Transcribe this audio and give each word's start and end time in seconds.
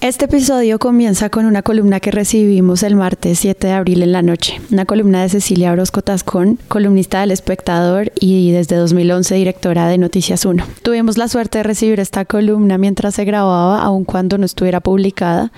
Este 0.00 0.24
episodio 0.24 0.78
comienza 0.78 1.28
con 1.28 1.44
una 1.44 1.60
columna 1.60 2.00
que 2.00 2.10
recibimos 2.10 2.82
el 2.82 2.96
martes 2.96 3.38
7 3.40 3.66
de 3.66 3.72
abril 3.74 4.02
en 4.02 4.12
la 4.12 4.22
noche. 4.22 4.58
Una 4.72 4.86
columna 4.86 5.20
de 5.20 5.28
Cecilia 5.28 5.72
Orozco 5.72 6.00
Tascón, 6.00 6.58
columnista 6.68 7.20
del 7.20 7.32
Espectador 7.32 8.10
y 8.18 8.50
desde 8.50 8.76
2011 8.76 9.34
directora 9.34 9.88
de 9.88 9.98
Noticias 9.98 10.46
1. 10.46 10.64
Tuvimos 10.82 11.18
la 11.18 11.28
suerte 11.28 11.58
de 11.58 11.64
recibir 11.64 12.00
esta 12.00 12.24
columna 12.24 12.78
mientras 12.78 13.14
se 13.14 13.26
grababa, 13.26 13.82
aun 13.82 14.06
cuando 14.06 14.38
no 14.38 14.46
estuviera 14.46 14.80
publicada, 14.80 15.52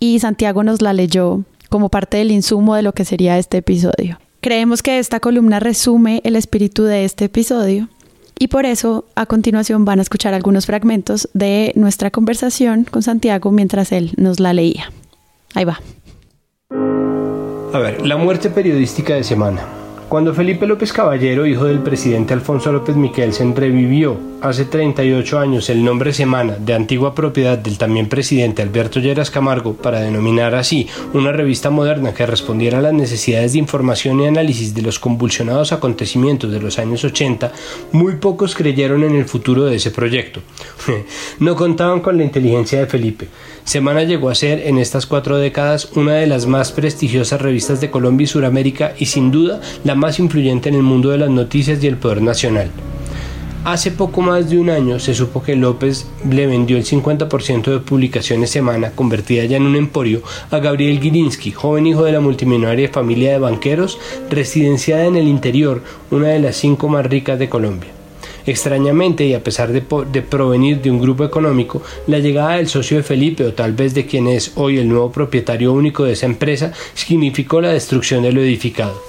y 0.00 0.18
Santiago 0.18 0.64
nos 0.64 0.82
la 0.82 0.92
leyó 0.92 1.44
como 1.68 1.88
parte 1.88 2.16
del 2.16 2.32
insumo 2.32 2.74
de 2.74 2.82
lo 2.82 2.92
que 2.92 3.04
sería 3.04 3.38
este 3.38 3.58
episodio. 3.58 4.18
Creemos 4.40 4.82
que 4.82 4.98
esta 4.98 5.20
columna 5.20 5.60
resume 5.60 6.22
el 6.24 6.34
espíritu 6.34 6.82
de 6.82 7.04
este 7.04 7.26
episodio 7.26 7.88
y 8.38 8.48
por 8.48 8.66
eso 8.66 9.06
a 9.14 9.26
continuación 9.26 9.84
van 9.84 9.98
a 9.98 10.02
escuchar 10.02 10.34
algunos 10.34 10.66
fragmentos 10.66 11.28
de 11.32 11.72
nuestra 11.74 12.10
conversación 12.10 12.84
con 12.84 13.02
Santiago 13.02 13.50
mientras 13.50 13.92
él 13.92 14.12
nos 14.16 14.40
la 14.40 14.52
leía. 14.52 14.92
Ahí 15.54 15.64
va. 15.64 15.80
A 17.72 17.78
ver, 17.78 18.06
la 18.06 18.16
muerte 18.16 18.50
periodística 18.50 19.14
de 19.14 19.24
semana. 19.24 19.62
Cuando 20.08 20.32
Felipe 20.32 20.68
López 20.68 20.92
Caballero, 20.92 21.46
hijo 21.46 21.64
del 21.64 21.80
presidente 21.80 22.32
Alfonso 22.32 22.70
López 22.70 22.94
Miquelsen, 22.94 23.56
revivió 23.56 24.16
hace 24.40 24.64
38 24.64 25.40
años 25.40 25.68
el 25.68 25.84
nombre 25.84 26.12
Semana 26.12 26.56
de 26.60 26.74
antigua 26.74 27.12
propiedad 27.12 27.58
del 27.58 27.76
también 27.76 28.08
presidente 28.08 28.62
Alberto 28.62 29.00
Lleras 29.00 29.32
Camargo 29.32 29.74
para 29.74 30.00
denominar 30.00 30.54
así 30.54 30.86
una 31.12 31.32
revista 31.32 31.70
moderna 31.70 32.14
que 32.14 32.24
respondiera 32.24 32.78
a 32.78 32.82
las 32.82 32.92
necesidades 32.92 33.54
de 33.54 33.58
información 33.58 34.20
y 34.20 34.26
análisis 34.26 34.76
de 34.76 34.82
los 34.82 35.00
convulsionados 35.00 35.72
acontecimientos 35.72 36.52
de 36.52 36.60
los 36.60 36.78
años 36.78 37.02
80, 37.02 37.50
muy 37.90 38.14
pocos 38.14 38.54
creyeron 38.54 39.02
en 39.02 39.16
el 39.16 39.24
futuro 39.24 39.64
de 39.64 39.74
ese 39.74 39.90
proyecto. 39.90 40.40
no 41.40 41.56
contaban 41.56 41.98
con 41.98 42.16
la 42.16 42.22
inteligencia 42.22 42.78
de 42.78 42.86
Felipe. 42.86 43.26
Semana 43.66 44.04
llegó 44.04 44.30
a 44.30 44.36
ser 44.36 44.60
en 44.60 44.78
estas 44.78 45.06
cuatro 45.06 45.38
décadas 45.38 45.88
una 45.96 46.14
de 46.14 46.28
las 46.28 46.46
más 46.46 46.70
prestigiosas 46.70 47.42
revistas 47.42 47.80
de 47.80 47.90
Colombia 47.90 48.22
y 48.22 48.28
Sudamérica 48.28 48.94
y 48.96 49.06
sin 49.06 49.32
duda 49.32 49.60
la 49.82 49.96
más 49.96 50.20
influyente 50.20 50.68
en 50.68 50.76
el 50.76 50.84
mundo 50.84 51.10
de 51.10 51.18
las 51.18 51.30
noticias 51.30 51.82
y 51.82 51.88
el 51.88 51.96
poder 51.96 52.22
nacional. 52.22 52.70
Hace 53.64 53.90
poco 53.90 54.22
más 54.22 54.48
de 54.48 54.58
un 54.60 54.70
año 54.70 55.00
se 55.00 55.16
supo 55.16 55.42
que 55.42 55.56
López 55.56 56.06
le 56.30 56.46
vendió 56.46 56.76
el 56.76 56.84
50% 56.84 57.64
de 57.64 57.80
publicaciones 57.80 58.50
semana, 58.50 58.92
convertida 58.92 59.44
ya 59.46 59.56
en 59.56 59.64
un 59.64 59.74
emporio, 59.74 60.22
a 60.52 60.60
Gabriel 60.60 61.00
Gilinski, 61.00 61.50
joven 61.50 61.88
hijo 61.88 62.04
de 62.04 62.12
la 62.12 62.20
multimillonaria 62.20 62.88
familia 62.88 63.32
de 63.32 63.40
banqueros, 63.40 63.98
residenciada 64.30 65.06
en 65.06 65.16
el 65.16 65.26
interior, 65.26 65.82
una 66.12 66.28
de 66.28 66.38
las 66.38 66.54
cinco 66.54 66.88
más 66.88 67.04
ricas 67.04 67.40
de 67.40 67.48
Colombia. 67.48 67.95
Extrañamente, 68.46 69.26
y 69.26 69.34
a 69.34 69.42
pesar 69.42 69.72
de, 69.72 69.82
provenir 69.82 70.80
de 70.80 70.90
un 70.90 71.00
grupo 71.00 71.24
económico, 71.24 71.82
la 72.06 72.20
llegada 72.20 72.56
del 72.56 72.68
socio 72.68 72.96
de 72.96 73.02
Felipe, 73.02 73.44
o 73.44 73.52
tal 73.52 73.72
vez 73.72 73.92
de 73.92 74.06
quien 74.06 74.28
es 74.28 74.52
hoy 74.54 74.78
el 74.78 74.88
nuevo 74.88 75.10
propietario 75.10 75.72
único 75.72 76.04
de 76.04 76.12
esa 76.12 76.26
empresa, 76.26 76.72
significó 76.94 77.60
la 77.60 77.72
destrucción 77.72 78.22
de 78.22 78.32
lo 78.32 78.40
edificado. 78.40 79.02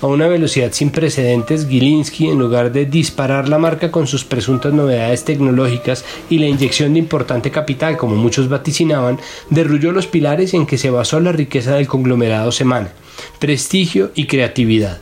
A 0.00 0.06
una 0.06 0.28
velocidad 0.28 0.72
sin 0.72 0.90
precedentes, 0.90 1.66
Gilinski, 1.66 2.28
en 2.28 2.38
lugar 2.38 2.72
de 2.72 2.86
disparar 2.86 3.48
la 3.48 3.58
marca 3.58 3.90
con 3.90 4.06
sus 4.06 4.24
presuntas 4.24 4.72
novedades 4.72 5.24
tecnológicas 5.24 6.04
y 6.30 6.38
la 6.38 6.46
inyección 6.46 6.92
de 6.92 7.00
importante 7.00 7.50
capital, 7.50 7.96
como 7.96 8.14
muchos 8.14 8.48
vaticinaban, 8.48 9.18
derrulló 9.50 9.90
los 9.92 10.06
pilares 10.06 10.54
en 10.54 10.66
que 10.66 10.78
se 10.78 10.90
basó 10.90 11.20
la 11.20 11.32
riqueza 11.32 11.74
del 11.74 11.88
conglomerado 11.88 12.52
Semana, 12.52 12.92
prestigio 13.40 14.12
y 14.14 14.26
creatividad. 14.26 15.00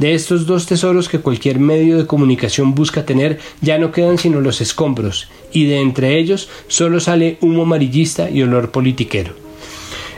De 0.00 0.14
estos 0.14 0.46
dos 0.46 0.64
tesoros 0.64 1.10
que 1.10 1.18
cualquier 1.18 1.58
medio 1.58 1.98
de 1.98 2.06
comunicación 2.06 2.74
busca 2.74 3.04
tener, 3.04 3.38
ya 3.60 3.76
no 3.76 3.92
quedan 3.92 4.16
sino 4.16 4.40
los 4.40 4.62
escombros, 4.62 5.28
y 5.52 5.66
de 5.66 5.78
entre 5.78 6.16
ellos 6.18 6.48
solo 6.68 7.00
sale 7.00 7.36
humo 7.42 7.64
amarillista 7.64 8.30
y 8.30 8.42
olor 8.42 8.70
politiquero. 8.70 9.34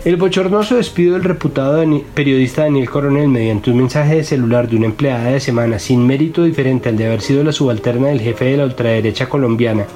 El 0.05 0.19
bochornoso 0.19 0.77
despido 0.77 1.15
del 1.15 1.25
reputado 1.25 1.85
periodista 2.15 2.63
Daniel 2.63 2.89
Coronel 2.89 3.27
mediante 3.27 3.73
un 3.73 3.79
mensaje 3.79 4.15
de 4.15 4.25
celular 4.25 4.69
de 4.69 4.77
una 4.77 4.87
empleada 4.87 5.33
de 5.33 5.41
semana 5.41 5.81
sin 5.81 6.07
mérito 6.07 6.45
diferente 6.45 6.89
al 6.89 6.97
de 6.97 7.07
haber 7.07 7.21
sido 7.21 7.43
la 7.43 7.51
subalterna 7.51 8.09
del 8.09 8.21
jefe 8.21 8.45
de 8.45 8.59
la 8.59 8.67
ultraderecha 8.67 9.29
colombiana 9.29 9.87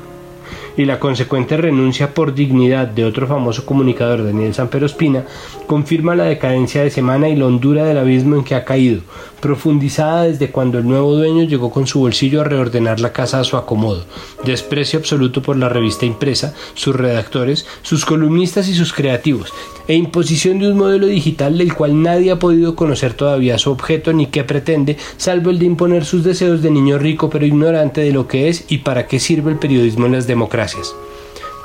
y 0.77 0.85
la 0.85 1.01
consecuente 1.01 1.57
renuncia 1.57 2.13
por 2.13 2.35
dignidad 2.35 2.87
de 2.89 3.05
otro 3.05 3.27
famoso 3.27 3.65
comunicador, 3.65 4.25
Daniel 4.25 4.53
Espina, 4.83 5.25
confirma 5.67 6.15
la 6.15 6.25
decadencia 6.25 6.83
de 6.83 6.91
semana 6.91 7.29
y 7.29 7.37
la 7.37 7.47
hondura 7.47 7.85
del 7.85 7.99
abismo 7.99 8.37
en 8.37 8.45
que 8.45 8.55
ha 8.55 8.65
caído, 8.65 9.01
profundizada 9.41 10.25
desde 10.25 10.51
cuando 10.51 10.79
el 10.79 10.87
nuevo 10.87 11.15
dueño 11.15 11.45
llegó 11.45 11.71
con 11.71 11.87
su 11.87 12.01
bolsillo 12.01 12.41
a 12.41 12.45
reordenar 12.45 13.01
la 13.01 13.13
casa 13.13 13.41
a 13.41 13.45
su 13.45 13.57
acomodo, 13.57 14.05
desprecio 14.45 14.99
absoluto 14.99 15.43
por 15.43 15.57
la 15.57 15.69
revista 15.69 16.05
impresa, 16.05 16.55
sus 16.75 16.95
redactores, 16.95 17.67
sus 17.83 18.05
columnistas 18.05 18.69
y 18.69 18.75
sus 18.75 18.93
creativos, 18.93 19.53
e 19.89 19.95
imposición 19.95 20.59
de 20.59 20.71
un 20.71 20.79
modelo 20.79 21.07
digital 21.07 21.59
del 21.59 21.75
cual 21.75 22.03
nadie 22.03 22.33
ha 22.33 22.39
podido 22.39 22.75
conocer 22.75 23.15
todavía 23.15 23.59
su 23.59 23.71
objeto 23.71 24.13
ni 24.13 24.27
qué 24.27 24.45
pretende, 24.45 24.97
salvo 25.17 25.51
el 25.51 25.59
de 25.59 25.67
imponer 25.67 26.05
sus 26.05 26.25
deseos 26.25 26.61
de 26.61 26.71
niño 26.71 26.99
rico 26.99 27.31
pero 27.31 27.47
ignorante 27.47 28.01
de 28.01 28.13
lo 28.13 28.27
que 28.27 28.49
es 28.49 28.65
y 28.69 28.79
para 28.79 29.07
qué 29.07 29.21
sirve 29.21 29.53
el 29.53 29.59
periodismo 29.59 30.07
en 30.07 30.13
las 30.13 30.27
democracias. 30.27 30.66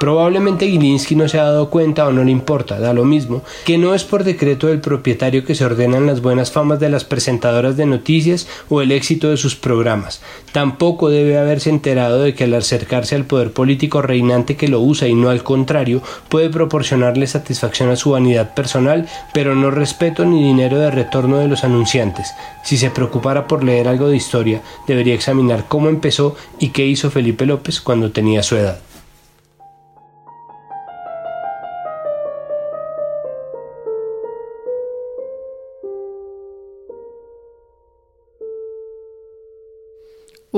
Probablemente 0.01 0.67
Gilinski 0.67 1.15
no 1.15 1.29
se 1.29 1.37
ha 1.39 1.43
dado 1.43 1.69
cuenta 1.69 2.07
o 2.07 2.11
no 2.11 2.23
le 2.23 2.31
importa, 2.31 2.79
da 2.79 2.91
lo 2.91 3.05
mismo, 3.05 3.43
que 3.65 3.77
no 3.77 3.93
es 3.93 4.03
por 4.03 4.23
decreto 4.23 4.65
del 4.65 4.81
propietario 4.81 5.45
que 5.45 5.53
se 5.53 5.63
ordenan 5.63 6.07
las 6.07 6.23
buenas 6.23 6.51
famas 6.51 6.79
de 6.79 6.89
las 6.89 7.03
presentadoras 7.03 7.77
de 7.77 7.85
noticias 7.85 8.47
o 8.67 8.81
el 8.81 8.91
éxito 8.91 9.29
de 9.29 9.37
sus 9.37 9.55
programas. 9.55 10.23
Tampoco 10.53 11.11
debe 11.11 11.37
haberse 11.37 11.69
enterado 11.69 12.23
de 12.23 12.33
que 12.33 12.45
al 12.45 12.55
acercarse 12.55 13.13
al 13.13 13.25
poder 13.25 13.51
político 13.51 14.01
reinante 14.01 14.57
que 14.57 14.69
lo 14.69 14.79
usa 14.81 15.07
y 15.07 15.13
no 15.13 15.29
al 15.29 15.43
contrario, 15.43 16.01
puede 16.29 16.49
proporcionarle 16.49 17.27
satisfacción 17.27 17.91
a 17.91 17.95
su 17.95 18.09
vanidad 18.09 18.55
personal, 18.55 19.07
pero 19.35 19.53
no 19.53 19.69
respeto 19.69 20.25
ni 20.25 20.43
dinero 20.43 20.79
de 20.79 20.89
retorno 20.89 21.37
de 21.37 21.47
los 21.47 21.63
anunciantes. 21.63 22.33
Si 22.63 22.77
se 22.77 22.89
preocupara 22.89 23.45
por 23.45 23.63
leer 23.63 23.87
algo 23.87 24.07
de 24.07 24.17
historia, 24.17 24.63
debería 24.87 25.13
examinar 25.13 25.65
cómo 25.67 25.89
empezó 25.89 26.35
y 26.57 26.69
qué 26.69 26.87
hizo 26.87 27.11
Felipe 27.11 27.45
López 27.45 27.81
cuando 27.81 28.11
tenía 28.11 28.41
su 28.41 28.55
edad. 28.55 28.79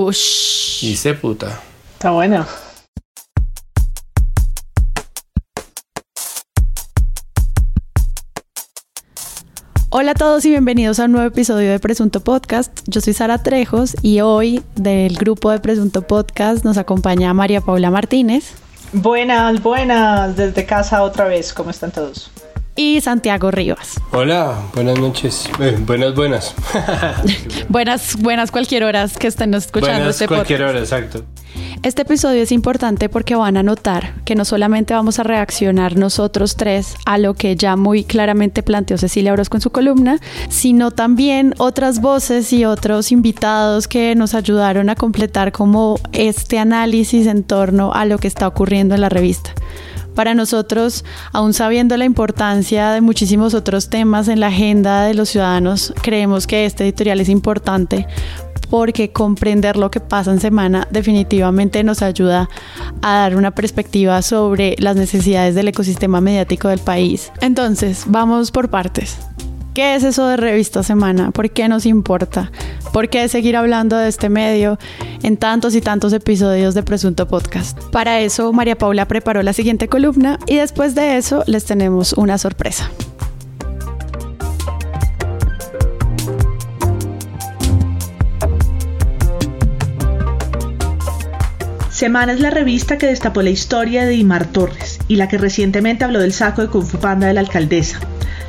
Ush. 0.04 0.82
Dice 0.82 1.14
puta. 1.14 1.60
Está 1.94 2.12
bueno. 2.12 2.46
Hola 9.90 10.12
a 10.12 10.16
todos 10.16 10.44
y 10.46 10.50
bienvenidos 10.50 11.00
a 11.00 11.06
un 11.06 11.12
nuevo 11.12 11.28
episodio 11.28 11.70
de 11.70 11.80
Presunto 11.80 12.22
Podcast. 12.22 12.80
Yo 12.88 13.00
soy 13.00 13.14
Sara 13.14 13.44
Trejos 13.44 13.96
y 14.02 14.22
hoy 14.22 14.64
del 14.76 15.16
grupo 15.16 15.52
de 15.52 15.60
Presunto 15.60 16.02
Podcast 16.02 16.66
nos 16.66 16.80
acompaña 16.80 17.32
María 17.34 17.62
Paula 17.62 17.92
Martínez. 17.92 18.56
Buenas, 18.92 19.62
buenas, 19.62 20.36
desde 20.36 20.66
casa 20.66 21.04
otra 21.04 21.26
vez. 21.26 21.54
¿Cómo 21.54 21.70
están 21.70 21.92
todos? 21.92 22.32
Y 22.76 23.02
Santiago 23.02 23.52
Rivas. 23.52 24.00
Hola, 24.12 24.56
buenas 24.74 25.00
noches. 25.00 25.50
Eh, 25.60 25.78
buenas, 25.86 26.16
buenas. 26.16 26.56
buenas, 27.70 28.18
buenas 28.18 28.52
cualquier 28.52 28.84
horas 28.84 29.18
que 29.18 29.28
estén 29.28 29.54
escuchando 29.54 29.98
buenas 29.98 30.16
este 30.16 30.28
cualquier 30.28 30.64
hora, 30.64 30.80
exacto. 30.80 31.24
Este 31.84 32.04
episodio 32.04 32.42
es 32.42 32.52
importante 32.52 33.10
porque 33.10 33.36
van 33.36 33.58
a 33.58 33.64
notar 33.64 34.14
que 34.24 34.36
no 34.36 34.46
solamente 34.46 34.94
vamos 34.94 35.20
a 35.20 35.24
reaccionar 35.24 35.98
nosotros 35.98 36.56
tres 36.56 36.96
a 37.06 37.18
lo 37.18 37.34
que 37.34 37.56
ya 37.56 37.76
muy 37.76 38.06
claramente 38.06 38.64
planteó 38.64 38.98
Cecilia 38.98 39.34
Orozco 39.34 39.58
en 39.58 39.62
su 39.62 39.70
columna, 39.70 40.20
sino 40.50 40.92
también 40.92 41.54
otras 41.58 42.02
voces 42.02 42.54
y 42.54 42.66
otros 42.66 43.12
invitados 43.12 43.88
que 43.88 44.16
nos 44.16 44.34
ayudaron 44.34 44.90
a 44.90 44.96
completar 44.96 45.52
como 45.52 46.00
este 46.14 46.58
análisis 46.58 47.28
en 47.28 47.44
torno 47.44 47.94
a 47.94 48.06
lo 48.06 48.18
que 48.18 48.28
está 48.28 48.48
ocurriendo 48.48 48.96
en 48.96 49.02
la 49.02 49.10
revista. 49.10 49.54
Para 50.16 50.36
nosotros, 50.36 51.04
aún 51.32 51.54
sabiendo 51.54 51.98
la 51.98 52.06
importancia 52.06 52.92
de 52.92 53.02
muchísimos 53.02 53.54
otros 53.54 53.90
temas 53.90 54.28
en 54.28 54.40
la 54.40 54.48
agenda 54.48 55.04
de 55.04 55.14
los 55.14 55.30
ciudadanos, 55.30 55.94
creemos 56.02 56.48
que 56.48 56.66
este 56.66 56.84
editorial 56.84 57.20
es 57.20 57.30
importante 57.30 58.08
porque 58.70 59.12
comprender 59.12 59.78
lo 59.78 59.92
que 59.92 60.00
pasa 60.00 60.32
en 60.32 60.40
semana 60.40 60.88
definitivamente 60.90 61.84
nos 61.84 62.02
ayuda 62.02 62.50
a 63.02 63.14
dar 63.18 63.36
una 63.36 63.52
perspectiva 63.52 64.22
sobre 64.24 64.76
las 64.80 64.96
necesidades 64.96 65.54
del 65.54 65.68
ecosistema 65.68 66.22
mediático 66.22 66.70
del 66.70 66.80
país. 66.80 67.32
Entonces, 67.42 68.06
vamos 68.08 68.52
por 68.52 68.70
partes. 68.70 69.18
¿Qué 69.74 69.96
es 69.96 70.04
eso 70.04 70.28
de 70.28 70.38
revista 70.38 70.84
semana? 70.84 71.32
¿Por 71.32 71.50
qué 71.50 71.68
nos 71.68 71.88
importa? 71.88 72.52
¿Por 72.92 73.10
qué 73.10 73.28
seguir 73.28 73.58
hablando 73.58 73.98
de 73.98 74.08
este 74.08 74.30
medio 74.30 74.78
en 75.24 75.36
tantos 75.36 75.74
y 75.74 75.82
tantos 75.82 76.14
episodios 76.14 76.76
de 76.76 76.84
Presunto 76.84 77.28
Podcast? 77.28 77.80
Para 77.86 78.20
eso, 78.20 78.54
María 78.54 78.78
Paula 78.78 79.08
preparó 79.08 79.42
la 79.42 79.52
siguiente 79.52 79.88
columna 79.88 80.38
y 80.46 80.58
después 80.58 80.94
de 80.94 81.18
eso 81.18 81.44
les 81.48 81.66
tenemos 81.66 82.14
una 82.14 82.38
sorpresa. 82.38 82.92
Semana 91.90 92.34
es 92.34 92.42
la 92.42 92.50
revista 92.50 92.98
que 92.98 93.08
destapó 93.08 93.42
la 93.42 93.50
historia 93.50 94.06
de 94.06 94.16
Imar 94.16 94.46
Torres 94.48 95.00
y 95.08 95.16
la 95.16 95.28
que 95.28 95.38
recientemente 95.38 96.04
habló 96.04 96.20
del 96.20 96.34
saco 96.34 96.62
de 96.62 96.68
Kung 96.68 96.86
Fu 96.86 96.98
Panda 96.98 97.28
de 97.28 97.34
la 97.34 97.40
alcaldesa, 97.40 98.00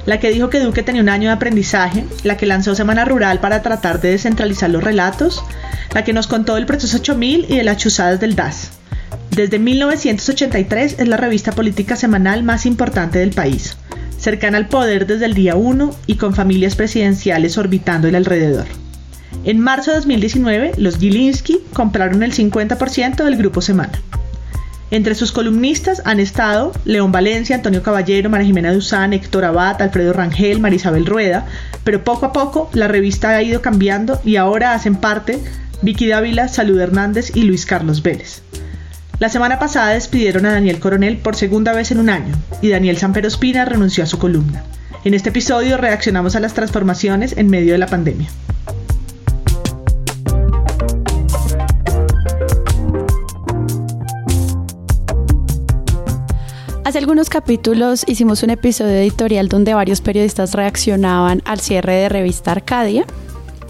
la 0.07 0.21
que 0.21 0.31
dijo 0.31 0.51
que 0.51 0.61
Duque 0.61 0.83
tenía 0.83 1.03
un 1.03 1.09
año 1.09 1.29
de 1.29 1.35
aprendizaje, 1.35 2.05
la 2.23 2.37
que 2.37 2.47
lanzó 2.47 2.75
Semana 2.75 3.05
Rural 3.05 3.41
para 3.41 3.63
tratar 3.63 4.01
de 4.01 4.11
descentralizar 4.11 4.71
los 4.71 4.85
relatos, 4.85 5.43
la 5.95 6.05
que 6.05 6.13
nos 6.13 6.27
contó 6.27 6.57
del 6.57 6.67
proceso 6.67 6.99
8000 6.99 7.47
y 7.49 7.57
de 7.57 7.65
las 7.65 7.79
chuzadas 7.79 8.21
del 8.21 8.37
DAS. 8.37 8.73
Desde 9.31 9.59
1983 9.59 10.97
es 10.99 11.09
la 11.09 11.17
revista 11.17 11.53
política 11.53 11.97
semanal 11.97 12.43
más 12.43 12.67
importante 12.67 13.19
del 13.19 13.31
país, 13.31 13.77
cercana 14.19 14.59
al 14.59 14.69
poder 14.69 15.07
desde 15.07 15.27
el 15.27 15.35
día 15.35 15.57
1 15.57 15.95
y 16.07 16.17
con 16.17 16.35
familias 16.35 16.77
presidenciales 16.77 17.59
orbitando 17.59 18.09
el 18.09 18.15
alrededor. 18.15 18.67
En 19.45 19.61
marzo 19.61 19.91
de 19.91 19.97
2019, 19.99 20.73
los 20.79 20.99
Gilinski 20.99 21.61
compraron 21.73 22.23
el 22.23 22.33
50% 22.33 23.25
del 23.25 23.37
grupo 23.37 23.61
Semana. 23.61 24.01
Entre 24.91 25.15
sus 25.15 25.33
columnistas 25.33 26.03
han 26.05 26.21
estado 26.21 26.73
León 26.85 27.11
Valencia, 27.11 27.57
Antonio 27.57 27.83
Caballero, 27.83 28.31
María 28.31 28.47
Jimena 28.47 28.73
Duzán, 28.73 29.13
Héctor 29.13 29.45
Abad, 29.45 29.81
Alfredo 29.81 30.13
Rangel, 30.13 30.61
Marisabel 30.61 31.07
Rueda, 31.07 31.47
pero 31.85 32.05
poco 32.05 32.27
a 32.27 32.33
poco 32.33 32.71
la 32.73 32.87
revista 32.87 33.31
ha 33.31 33.43
ido 33.43 33.63
cambiando 33.63 34.21
y 34.25 34.37
ahora 34.37 34.75
hacen 34.75 34.97
parte 34.97 35.41
Vicky 35.83 36.07
Dávila, 36.07 36.49
Salud 36.49 36.79
Hernández 36.79 37.35
y 37.35 37.43
Luis 37.43 37.67
Carlos 37.67 38.03
Vélez. 38.03 38.43
La 39.19 39.29
semana 39.29 39.59
pasada 39.59 39.95
despidieron 39.95 40.45
a 40.45 40.53
Daniel 40.53 40.81
Coronel 40.81 41.19
por 41.19 41.37
segunda 41.37 41.73
vez 41.73 41.91
en 41.91 41.99
un 41.99 42.11
año 42.11 42.35
y 42.63 42.71
Daniel 42.71 42.99
Sanpero 42.99 43.29
Espina 43.29 43.65
renunció 43.65 44.05
a 44.05 44.09
su 44.09 44.19
columna. 44.19 44.65
En 45.05 45.15
este 45.15 45.29
episodio 45.29 45.77
reaccionamos 45.77 46.35
a 46.35 46.41
las 46.41 46.55
transformaciones 46.55 47.37
en 47.37 47.49
medio 47.49 47.73
de 47.73 47.79
la 47.79 47.87
pandemia. 47.87 48.29
Hace 56.85 56.99
algunos 56.99 57.31
capítulos 57.31 58.05
hicimos 58.07 58.43
un 58.43 58.51
episodio 58.51 58.93
editorial 58.93 59.49
donde 59.49 59.73
varios 59.73 60.03
periodistas 60.03 60.53
reaccionaban 60.53 61.41
al 61.47 61.61
cierre 61.61 61.95
de 61.95 62.11
revista 62.11 62.53
Arcadia. 62.53 63.07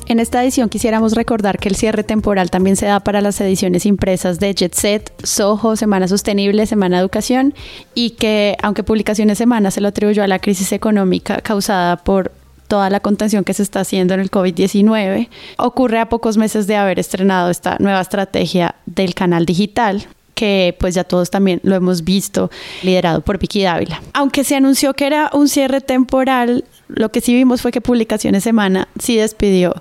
En 0.09 0.19
esta 0.19 0.43
edición 0.43 0.69
quisiéramos 0.69 1.13
recordar 1.13 1.61
que 1.61 1.69
el 1.69 1.77
cierre 1.77 2.03
temporal 2.03 2.51
también 2.51 2.75
se 2.75 2.87
da 2.87 2.99
para 2.99 3.21
las 3.21 3.41
ediciones 3.41 3.87
impresas 3.87 4.41
de 4.41 4.53
Jet 4.53 4.75
Set, 4.75 5.13
Soho, 5.23 5.77
Semana 5.77 6.09
Sostenible, 6.09 6.67
Semana 6.67 6.99
Educación 6.99 7.55
y 7.95 8.11
que 8.11 8.57
aunque 8.61 8.83
Publicaciones 8.83 9.39
Semana 9.39 9.71
se 9.71 9.81
lo 9.81 9.89
atribuyó 9.89 10.25
a 10.25 10.27
la 10.27 10.41
crisis 10.41 10.73
económica 10.73 11.37
causada 11.37 11.99
por 11.99 12.33
toda 12.67 12.91
la 12.91 12.99
contención 12.99 13.45
que 13.45 13.55
se 13.55 13.63
está 13.63 13.81
haciendo 13.81 14.15
en 14.15 14.21
el 14.21 14.31
COVID-19, 14.33 15.29
ocurre 15.59 16.01
a 16.01 16.09
pocos 16.09 16.37
meses 16.37 16.67
de 16.67 16.75
haber 16.75 16.99
estrenado 16.99 17.49
esta 17.49 17.77
nueva 17.79 18.01
estrategia 18.01 18.75
del 18.87 19.15
canal 19.15 19.47
digital 19.47 20.09
que 20.35 20.77
pues 20.79 20.95
ya 20.95 21.05
todos 21.05 21.31
también 21.31 21.61
lo 21.63 21.75
hemos 21.75 22.05
visto, 22.05 22.51
liderado 22.83 23.21
por 23.23 23.39
Vicky 23.39 23.63
Dávila. 23.63 24.03
Aunque 24.13 24.45
se 24.45 24.57
anunció 24.57 24.95
que 24.95 25.07
era 25.07 25.31
un 25.33 25.49
cierre 25.49 25.81
temporal, 25.81 26.65
lo 26.89 27.11
que 27.11 27.21
sí 27.21 27.35
vimos 27.35 27.63
fue 27.63 27.73
que 27.73 27.81
Publicaciones 27.81 28.45
Semana 28.45 28.89
sí 28.99 29.17
despidió 29.17 29.75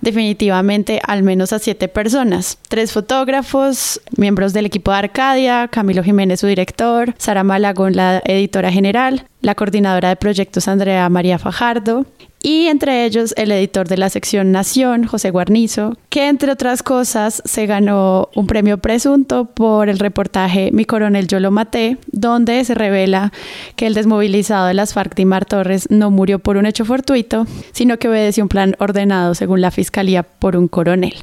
definitivamente 0.00 1.00
al 1.06 1.22
menos 1.22 1.52
a 1.52 1.58
siete 1.58 1.88
personas. 1.88 2.58
Tres 2.68 2.92
fotógrafos, 2.92 4.00
miembros 4.16 4.52
del 4.52 4.66
equipo 4.66 4.90
de 4.90 4.98
Arcadia, 4.98 5.68
Camilo 5.68 6.02
Jiménez, 6.02 6.40
su 6.40 6.46
director, 6.46 7.14
Sara 7.18 7.44
Malagón, 7.44 7.94
la 7.94 8.22
editora 8.24 8.72
general, 8.72 9.26
la 9.42 9.54
coordinadora 9.54 10.08
de 10.08 10.16
proyectos 10.16 10.68
Andrea 10.68 11.08
María 11.08 11.38
Fajardo 11.38 12.06
y 12.42 12.66
entre 12.66 13.04
ellos 13.04 13.34
el 13.36 13.52
editor 13.52 13.86
de 13.86 13.98
la 13.98 14.08
sección 14.08 14.50
Nación, 14.50 15.04
José 15.04 15.30
Guarnizo, 15.30 15.96
que 16.10 16.28
entre 16.28 16.50
otras 16.50 16.82
cosas 16.82 17.40
se 17.44 17.66
ganó 17.66 18.28
un 18.34 18.48
premio 18.48 18.78
presunto 18.78 19.44
por 19.44 19.88
el 19.88 20.00
reportaje 20.00 20.70
Mi 20.72 20.84
coronel 20.84 21.28
yo 21.28 21.38
lo 21.38 21.52
maté, 21.52 21.98
donde 22.10 22.64
se 22.64 22.74
revela 22.74 23.32
que 23.76 23.86
el 23.86 23.94
desmovilizado 23.94 24.66
de 24.66 24.74
las 24.74 24.92
FARC 24.92 25.14
Dimar 25.14 25.44
Torres 25.44 25.88
no 25.88 26.10
murió 26.10 26.40
por 26.40 26.56
un 26.56 26.66
hecho 26.66 26.84
fortuito, 26.84 27.46
sino 27.72 27.98
que 27.98 28.08
obedeció 28.08 28.42
un 28.42 28.48
plan 28.48 28.74
ordenado 28.80 29.34
según 29.36 29.60
la 29.60 29.70
fiscalía 29.70 30.24
por 30.24 30.56
un 30.56 30.66
coronel. 30.66 31.14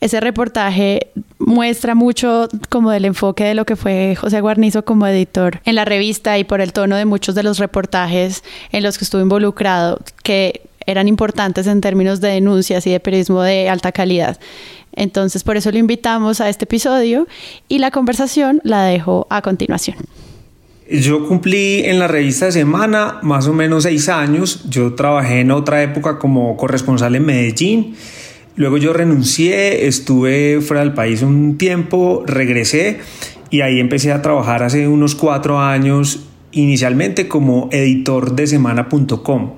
Ese 0.00 0.20
reportaje 0.20 1.12
muestra 1.38 1.94
mucho 1.94 2.48
como 2.68 2.90
del 2.90 3.04
enfoque 3.04 3.44
de 3.44 3.54
lo 3.54 3.64
que 3.64 3.76
fue 3.76 4.16
José 4.16 4.40
Guarnizo 4.40 4.84
como 4.84 5.06
editor 5.06 5.60
en 5.64 5.76
la 5.76 5.84
revista 5.84 6.38
y 6.38 6.44
por 6.44 6.60
el 6.60 6.72
tono 6.72 6.96
de 6.96 7.04
muchos 7.04 7.36
de 7.36 7.44
los 7.44 7.58
reportajes 7.58 8.42
en 8.72 8.82
los 8.82 8.98
que 8.98 9.04
estuvo 9.04 9.22
involucrado, 9.22 10.00
que 10.24 10.62
eran 10.86 11.08
importantes 11.08 11.66
en 11.66 11.80
términos 11.80 12.20
de 12.20 12.28
denuncias 12.28 12.86
y 12.86 12.90
de 12.90 13.00
periodismo 13.00 13.42
de 13.42 13.68
alta 13.68 13.92
calidad. 13.92 14.38
Entonces, 14.96 15.42
por 15.42 15.56
eso 15.56 15.72
lo 15.72 15.78
invitamos 15.78 16.40
a 16.40 16.48
este 16.48 16.64
episodio 16.64 17.26
y 17.68 17.78
la 17.78 17.90
conversación 17.90 18.60
la 18.64 18.84
dejo 18.84 19.26
a 19.30 19.42
continuación. 19.42 19.96
Yo 20.90 21.26
cumplí 21.26 21.82
en 21.84 21.98
la 21.98 22.08
revista 22.08 22.46
de 22.46 22.52
Semana 22.52 23.18
más 23.22 23.46
o 23.48 23.54
menos 23.54 23.84
seis 23.84 24.08
años. 24.08 24.64
Yo 24.68 24.94
trabajé 24.94 25.40
en 25.40 25.50
otra 25.50 25.82
época 25.82 26.18
como 26.18 26.56
corresponsal 26.56 27.16
en 27.16 27.24
Medellín. 27.24 27.96
Luego 28.56 28.76
yo 28.76 28.92
renuncié, 28.92 29.86
estuve 29.86 30.60
fuera 30.60 30.82
del 30.82 30.92
país 30.92 31.22
un 31.22 31.58
tiempo, 31.58 32.22
regresé 32.26 33.00
y 33.50 33.62
ahí 33.62 33.80
empecé 33.80 34.12
a 34.12 34.22
trabajar 34.22 34.62
hace 34.62 34.86
unos 34.86 35.14
cuatro 35.14 35.58
años 35.58 36.26
inicialmente 36.52 37.28
como 37.28 37.68
editor 37.72 38.36
de 38.36 38.46
semana.com 38.46 39.52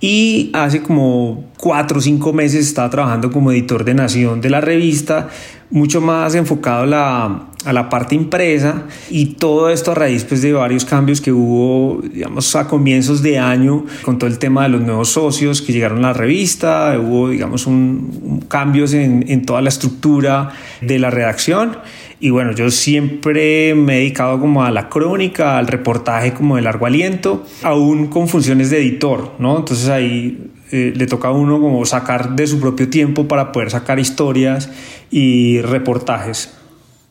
y 0.00 0.50
hace 0.52 0.82
como 0.82 1.44
cuatro 1.56 1.98
o 1.98 2.00
cinco 2.00 2.32
meses 2.32 2.66
estaba 2.66 2.90
trabajando 2.90 3.30
como 3.30 3.52
editor 3.52 3.84
de 3.84 3.94
Nación 3.94 4.40
de 4.40 4.50
la 4.50 4.60
revista, 4.60 5.28
mucho 5.70 6.00
más 6.00 6.34
enfocado 6.34 6.86
la, 6.86 7.48
a 7.68 7.72
la 7.74 7.90
parte 7.90 8.14
impresa 8.14 8.84
y 9.10 9.34
todo 9.34 9.68
esto 9.68 9.92
a 9.92 9.94
raíz 9.94 10.24
pues, 10.24 10.40
de 10.40 10.54
varios 10.54 10.86
cambios 10.86 11.20
que 11.20 11.32
hubo, 11.32 12.00
digamos, 12.00 12.56
a 12.56 12.66
comienzos 12.66 13.22
de 13.22 13.38
año 13.38 13.84
con 14.02 14.18
todo 14.18 14.30
el 14.30 14.38
tema 14.38 14.62
de 14.62 14.70
los 14.70 14.80
nuevos 14.80 15.10
socios 15.10 15.60
que 15.60 15.74
llegaron 15.74 15.98
a 15.98 16.08
la 16.08 16.12
revista, 16.14 16.98
hubo, 16.98 17.28
digamos, 17.28 17.68
cambios 18.48 18.94
en, 18.94 19.26
en 19.28 19.44
toda 19.44 19.60
la 19.60 19.68
estructura 19.68 20.50
de 20.80 20.98
la 20.98 21.10
redacción 21.10 21.76
y 22.20 22.30
bueno, 22.30 22.52
yo 22.52 22.70
siempre 22.70 23.74
me 23.74 23.96
he 23.96 23.98
dedicado 23.98 24.40
como 24.40 24.64
a 24.64 24.70
la 24.70 24.88
crónica, 24.88 25.58
al 25.58 25.66
reportaje 25.66 26.32
como 26.32 26.56
de 26.56 26.62
largo 26.62 26.86
aliento, 26.86 27.44
aún 27.62 28.06
con 28.08 28.28
funciones 28.28 28.70
de 28.70 28.78
editor, 28.78 29.34
¿no? 29.38 29.58
Entonces 29.58 29.88
ahí 29.88 30.50
eh, 30.72 30.92
le 30.96 31.06
toca 31.06 31.28
a 31.28 31.32
uno 31.32 31.60
como 31.60 31.84
sacar 31.84 32.34
de 32.34 32.46
su 32.46 32.58
propio 32.58 32.90
tiempo 32.90 33.28
para 33.28 33.52
poder 33.52 33.70
sacar 33.70 34.00
historias 34.00 34.70
y 35.10 35.60
reportajes. 35.60 36.57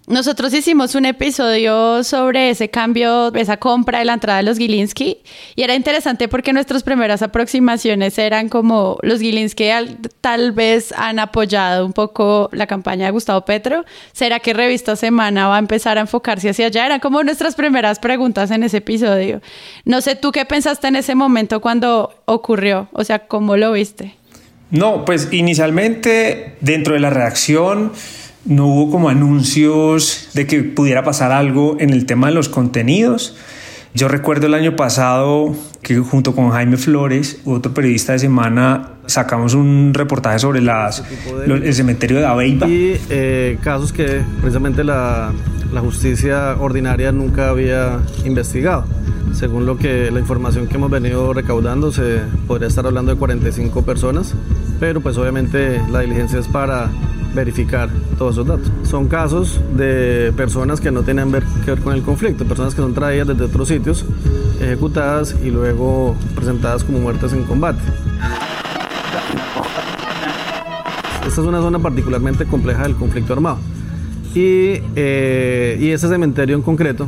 Nosotros 0.07 0.54
hicimos 0.54 0.95
un 0.95 1.04
episodio 1.04 2.01
sobre 2.01 2.50
ese 2.50 2.69
cambio, 2.69 3.33
esa 3.33 3.57
compra 3.57 4.00
de 4.00 4.06
la 4.06 4.13
entrada 4.13 4.38
de 4.38 4.44
los 4.44 4.57
Gilinski 4.57 5.18
y 5.54 5.63
era 5.63 5.75
interesante 5.75 6.30
porque 6.30 6.54
nuestras 6.54 6.83
primeras 6.83 7.21
aproximaciones 7.21 8.18
eran 8.18 8.47
como 8.47 8.97
los 9.02 9.19
Gilinski 9.19 9.66
tal 10.21 10.54
vez 10.54 10.94
han 10.94 11.19
apoyado 11.19 11.85
un 11.85 11.92
poco 11.92 12.47
la 12.54 12.68
campaña 12.68 13.07
de 13.07 13.11
Gustavo 13.11 13.42
Petro. 13.44 13.83
¿Será 14.14 14.40
que 14.40 14.54
Revista 14.54 14.95
Semana 14.95 15.49
va 15.49 15.57
a 15.57 15.59
empezar 15.59 15.97
a 15.97 16.02
enfocarse 16.02 16.52
hacia 16.52 16.68
allá? 16.68 16.85
Eran 16.85 17.02
como 17.02 17.21
nuestras 17.23 17.56
primeras 17.56 17.99
preguntas 17.99 18.49
en 18.52 18.64
ese 18.64 18.78
episodio. 18.78 19.42
No 19.83 19.99
sé, 19.99 20.16
¿tú 20.16 20.31
qué 20.31 20.45
pensaste 20.45 20.87
en 20.87 20.95
ese 20.95 21.16
momento 21.16 21.59
cuando 21.59 22.16
ocurrió? 22.23 22.87
O 22.94 23.04
sea, 23.04 23.28
¿cómo 23.28 23.57
lo 23.57 23.73
viste? 23.73 24.16
No, 24.71 25.04
pues 25.04 25.33
inicialmente 25.33 26.56
dentro 26.61 26.94
de 26.94 27.02
la 27.02 27.09
redacción 27.09 27.92
no 28.47 28.68
hubo 28.68 28.92
como 28.92 29.09
anuncios 29.09 30.30
de 30.33 30.47
que 30.47 30.63
pudiera 30.63 31.04
pasar 31.04 31.31
algo 31.31 31.77
en 31.80 31.92
el 31.92 32.06
tema 32.06 32.27
de 32.27 32.33
los 32.33 32.49
contenidos. 32.49 33.35
Yo 33.94 34.07
recuerdo 34.07 34.47
el 34.47 34.54
año 34.54 34.75
pasado 34.75 35.56
que 35.81 35.97
junto 35.97 36.35
con 36.35 36.51
Jaime 36.51 36.77
Flores, 36.77 37.42
otro 37.45 37.73
periodista 37.73 38.13
de 38.13 38.19
semana, 38.19 38.92
sacamos 39.06 39.54
un 39.54 39.94
reportaje 39.94 40.39
sobre 40.39 40.61
las, 40.61 41.04
el 41.45 41.73
cementerio 41.73 42.18
de 42.18 42.25
Aveiva. 42.25 42.68
Y 42.68 42.99
eh, 43.09 43.57
casos 43.63 43.92
que 43.94 44.21
precisamente 44.39 44.83
la, 44.83 45.31
la 45.73 45.81
justicia 45.81 46.56
ordinaria 46.59 47.11
nunca 47.11 47.49
había 47.49 47.99
investigado. 48.23 48.85
Según 49.33 49.66
lo 49.66 49.77
que 49.77 50.09
la 50.11 50.19
información 50.19 50.68
que 50.68 50.75
hemos 50.75 50.89
venido 50.89 51.33
recaudando, 51.33 51.92
se 51.92 52.21
podría 52.47 52.68
estar 52.68 52.85
hablando 52.85 53.13
de 53.13 53.18
45 53.18 53.83
personas, 53.83 54.33
pero 54.80 55.01
pues 55.01 55.18
obviamente 55.18 55.81
la 55.92 56.01
diligencia 56.01 56.39
es 56.39 56.47
para 56.47 56.89
verificar 57.34 57.90
todos 58.18 58.36
esos 58.36 58.48
datos. 58.48 58.72
Son 58.84 59.07
casos 59.07 59.60
de 59.76 60.34
personas 60.36 60.81
que 60.81 60.92
no 60.92 61.04
tienen 61.04 61.31
que 61.66 61.72
ver 61.72 61.81
con 61.81 61.94
el 61.94 62.02
conflicto, 62.02 62.46
personas 62.46 62.76
que 62.76 62.81
son 62.81 62.94
traídas 62.94 63.28
desde 63.28 63.46
otros 63.46 63.68
sitios, 63.68 64.06
ejecutadas 64.60 65.36
y 65.44 65.50
luego 65.50 66.16
presentadas 66.36 66.84
como 66.84 67.00
muertes 67.00 67.34
en 67.34 67.44
combate. 67.44 67.80
Esta 71.28 71.42
es 71.42 71.48
una 71.48 71.60
zona 71.60 71.80
particularmente 71.80 72.46
compleja 72.46 72.84
del 72.84 72.96
conflicto 72.96 73.34
armado. 73.34 73.57
Y, 74.34 74.81
eh, 74.96 75.78
y 75.80 75.90
ese 75.90 76.07
cementerio 76.07 76.56
en 76.56 76.62
concreto, 76.62 77.07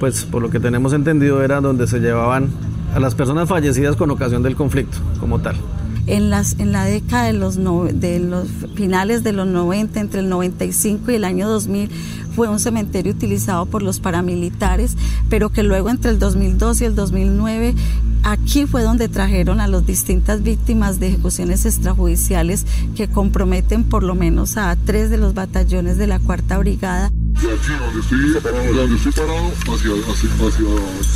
pues 0.00 0.24
por 0.24 0.42
lo 0.42 0.50
que 0.50 0.58
tenemos 0.58 0.92
entendido 0.92 1.42
era 1.42 1.60
donde 1.60 1.86
se 1.86 2.00
llevaban 2.00 2.48
a 2.94 3.00
las 3.00 3.14
personas 3.14 3.48
fallecidas 3.48 3.96
con 3.96 4.10
ocasión 4.10 4.42
del 4.42 4.56
conflicto 4.56 4.98
como 5.20 5.38
tal. 5.38 5.56
En, 6.06 6.30
las, 6.30 6.58
en 6.58 6.72
la 6.72 6.84
década 6.84 7.24
de 7.24 7.32
los, 7.32 7.56
de 7.56 8.18
los 8.18 8.48
finales 8.74 9.22
de 9.22 9.32
los 9.32 9.46
90, 9.46 10.00
entre 10.00 10.20
el 10.20 10.28
95 10.28 11.10
y 11.10 11.14
el 11.14 11.24
año 11.24 11.48
2000, 11.48 11.90
fue 12.34 12.48
un 12.48 12.58
cementerio 12.58 13.12
utilizado 13.12 13.66
por 13.66 13.82
los 13.82 14.00
paramilitares, 14.00 14.96
pero 15.28 15.50
que 15.50 15.62
luego 15.62 15.90
entre 15.90 16.10
el 16.10 16.18
2002 16.18 16.80
y 16.80 16.84
el 16.86 16.94
2009 16.94 17.74
aquí 18.22 18.66
fue 18.66 18.82
donde 18.82 19.08
trajeron 19.08 19.60
a 19.60 19.68
las 19.68 19.86
distintas 19.86 20.42
víctimas 20.42 20.98
de 21.00 21.08
ejecuciones 21.08 21.66
extrajudiciales 21.66 22.66
que 22.96 23.08
comprometen 23.08 23.84
por 23.84 24.02
lo 24.02 24.14
menos 24.14 24.56
a 24.56 24.76
tres 24.76 25.10
de 25.10 25.18
los 25.18 25.34
batallones 25.34 25.98
de 25.98 26.06
la 26.06 26.18
Cuarta 26.18 26.58
Brigada. 26.58 27.10
Y 27.40 27.46
aquí 27.46 27.72
donde 27.78 28.00
estoy 28.00 28.40
parado, 28.42 28.74
donde 28.74 28.96
estoy 28.96 29.12
parado 29.12 29.48
hacia, 29.48 29.90
hacia, 29.92 30.30
hacia 30.30 30.66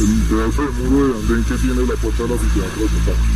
el 0.00 0.22
pedazo 0.28 0.62
de 0.62 0.88
muro 0.88 1.08
de 1.08 1.14
andén 1.14 1.44
que 1.44 1.54
tiene 1.54 1.86
la 1.86 1.94
puerta 1.94 2.22
de 2.22 2.28
la 2.28 2.34
oficina. 2.34 2.64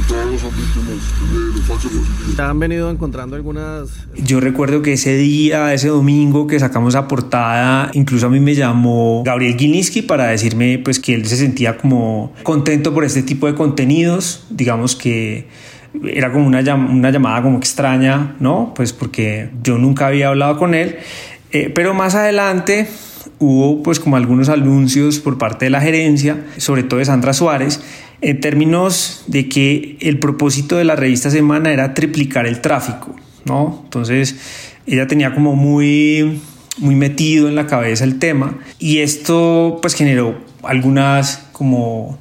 Todos 0.08 0.40
son 0.40 0.50
víctimas 0.56 0.86
de 0.88 1.58
los 1.58 1.66
falsos 1.66 1.92
positivos. 1.92 2.38
¿Han 2.40 2.58
venido 2.58 2.90
encontrando 2.90 3.36
algunas...? 3.36 3.90
Yo 4.16 4.40
recuerdo 4.40 4.82
que 4.82 4.94
ese 4.94 5.16
día, 5.16 5.72
ese 5.74 5.88
domingo 5.88 6.46
que 6.46 6.58
sacamos 6.58 6.94
la 6.94 7.06
portada, 7.06 7.90
incluso 7.92 8.26
a 8.26 8.30
mí 8.30 8.40
me 8.40 8.54
llamó 8.54 9.22
Gabriel 9.24 9.56
Gilinski 9.56 10.02
para 10.02 10.26
decirme 10.26 10.78
pues 10.78 10.98
que 10.98 11.14
él 11.14 11.26
se 11.26 11.36
sentía 11.36 11.76
como 11.76 12.32
contento 12.42 12.94
por 12.94 13.04
este 13.04 13.22
tipo 13.22 13.46
de 13.46 13.54
contenidos, 13.54 14.46
digamos 14.50 14.96
que 14.96 15.48
era 16.04 16.30
como 16.30 16.46
una, 16.46 16.60
una 16.74 17.10
llamada 17.10 17.42
como 17.42 17.58
extraña, 17.58 18.36
¿no? 18.38 18.72
Pues 18.76 18.92
porque 18.92 19.50
yo 19.62 19.76
nunca 19.76 20.06
había 20.06 20.28
hablado 20.28 20.56
con 20.56 20.74
él 20.74 20.98
eh, 21.52 21.70
pero 21.74 21.94
más 21.94 22.14
adelante 22.14 22.88
hubo 23.38 23.82
pues 23.82 24.00
como 24.00 24.16
algunos 24.16 24.48
anuncios 24.48 25.18
por 25.18 25.38
parte 25.38 25.66
de 25.66 25.70
la 25.70 25.80
gerencia, 25.80 26.44
sobre 26.56 26.82
todo 26.82 26.98
de 26.98 27.06
Sandra 27.06 27.32
Suárez, 27.32 27.80
en 28.20 28.40
términos 28.40 29.24
de 29.26 29.48
que 29.48 29.96
el 30.00 30.18
propósito 30.18 30.76
de 30.76 30.84
la 30.84 30.96
revista 30.96 31.30
Semana 31.30 31.72
era 31.72 31.94
triplicar 31.94 32.46
el 32.46 32.60
tráfico, 32.60 33.16
¿no? 33.44 33.80
Entonces 33.84 34.36
ella 34.86 35.06
tenía 35.06 35.34
como 35.34 35.56
muy 35.56 36.40
muy 36.78 36.94
metido 36.94 37.48
en 37.48 37.56
la 37.56 37.66
cabeza 37.66 38.04
el 38.04 38.18
tema 38.18 38.58
y 38.78 38.98
esto 38.98 39.78
pues 39.82 39.94
generó 39.94 40.38
algunas 40.62 41.48
como 41.52 42.18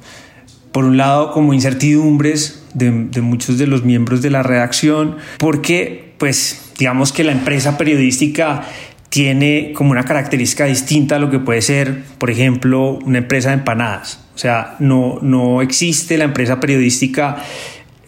por 0.72 0.84
un 0.84 0.96
lado 0.96 1.32
como 1.32 1.54
incertidumbres 1.54 2.62
de, 2.74 2.90
de 2.90 3.20
muchos 3.22 3.58
de 3.58 3.66
los 3.66 3.84
miembros 3.84 4.22
de 4.22 4.30
la 4.30 4.42
redacción 4.42 5.16
porque 5.38 6.12
pues 6.18 6.72
digamos 6.78 7.12
que 7.12 7.24
la 7.24 7.32
empresa 7.32 7.78
periodística 7.78 8.66
tiene 9.10 9.72
como 9.74 9.90
una 9.90 10.04
característica 10.04 10.64
distinta 10.64 11.16
a 11.16 11.18
lo 11.18 11.30
que 11.30 11.40
puede 11.40 11.60
ser, 11.62 12.02
por 12.18 12.30
ejemplo, 12.30 12.92
una 13.04 13.18
empresa 13.18 13.48
de 13.48 13.56
empanadas. 13.56 14.20
O 14.34 14.38
sea, 14.38 14.76
no, 14.78 15.18
no 15.20 15.60
existe 15.62 16.16
la 16.16 16.24
empresa 16.24 16.60
periodística 16.60 17.42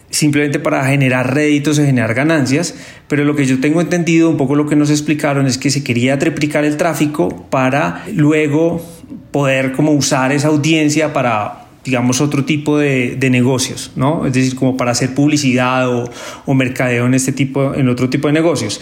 simplemente 0.09 0.59
para 0.59 0.85
generar 0.85 1.33
réditos 1.33 1.77
o 1.77 1.83
generar 1.83 2.13
ganancias, 2.13 2.75
pero 3.07 3.25
lo 3.25 3.35
que 3.35 3.45
yo 3.45 3.59
tengo 3.59 3.81
entendido, 3.81 4.29
un 4.29 4.37
poco 4.37 4.55
lo 4.55 4.65
que 4.65 4.75
nos 4.75 4.89
explicaron 4.89 5.45
es 5.45 5.57
que 5.57 5.71
se 5.71 5.83
quería 5.83 6.17
triplicar 6.19 6.63
el 6.63 6.77
tráfico 6.77 7.47
para 7.49 8.05
luego 8.13 8.81
poder 9.31 9.73
como 9.73 9.91
usar 9.91 10.31
esa 10.31 10.47
audiencia 10.47 11.11
para 11.11 11.59
digamos, 11.83 12.21
otro 12.21 12.45
tipo 12.45 12.77
de, 12.77 13.17
de, 13.17 13.29
negocios, 13.29 13.91
¿no? 13.97 14.25
Es 14.25 14.31
decir, 14.31 14.55
como 14.55 14.77
para 14.77 14.91
hacer 14.91 15.13
publicidad 15.13 15.89
o, 15.89 16.09
o 16.45 16.53
mercadeo 16.53 17.07
en 17.07 17.13
este 17.13 17.33
tipo, 17.33 17.73
en 17.73 17.89
otro 17.89 18.09
tipo 18.09 18.29
de 18.29 18.33
negocios. 18.33 18.79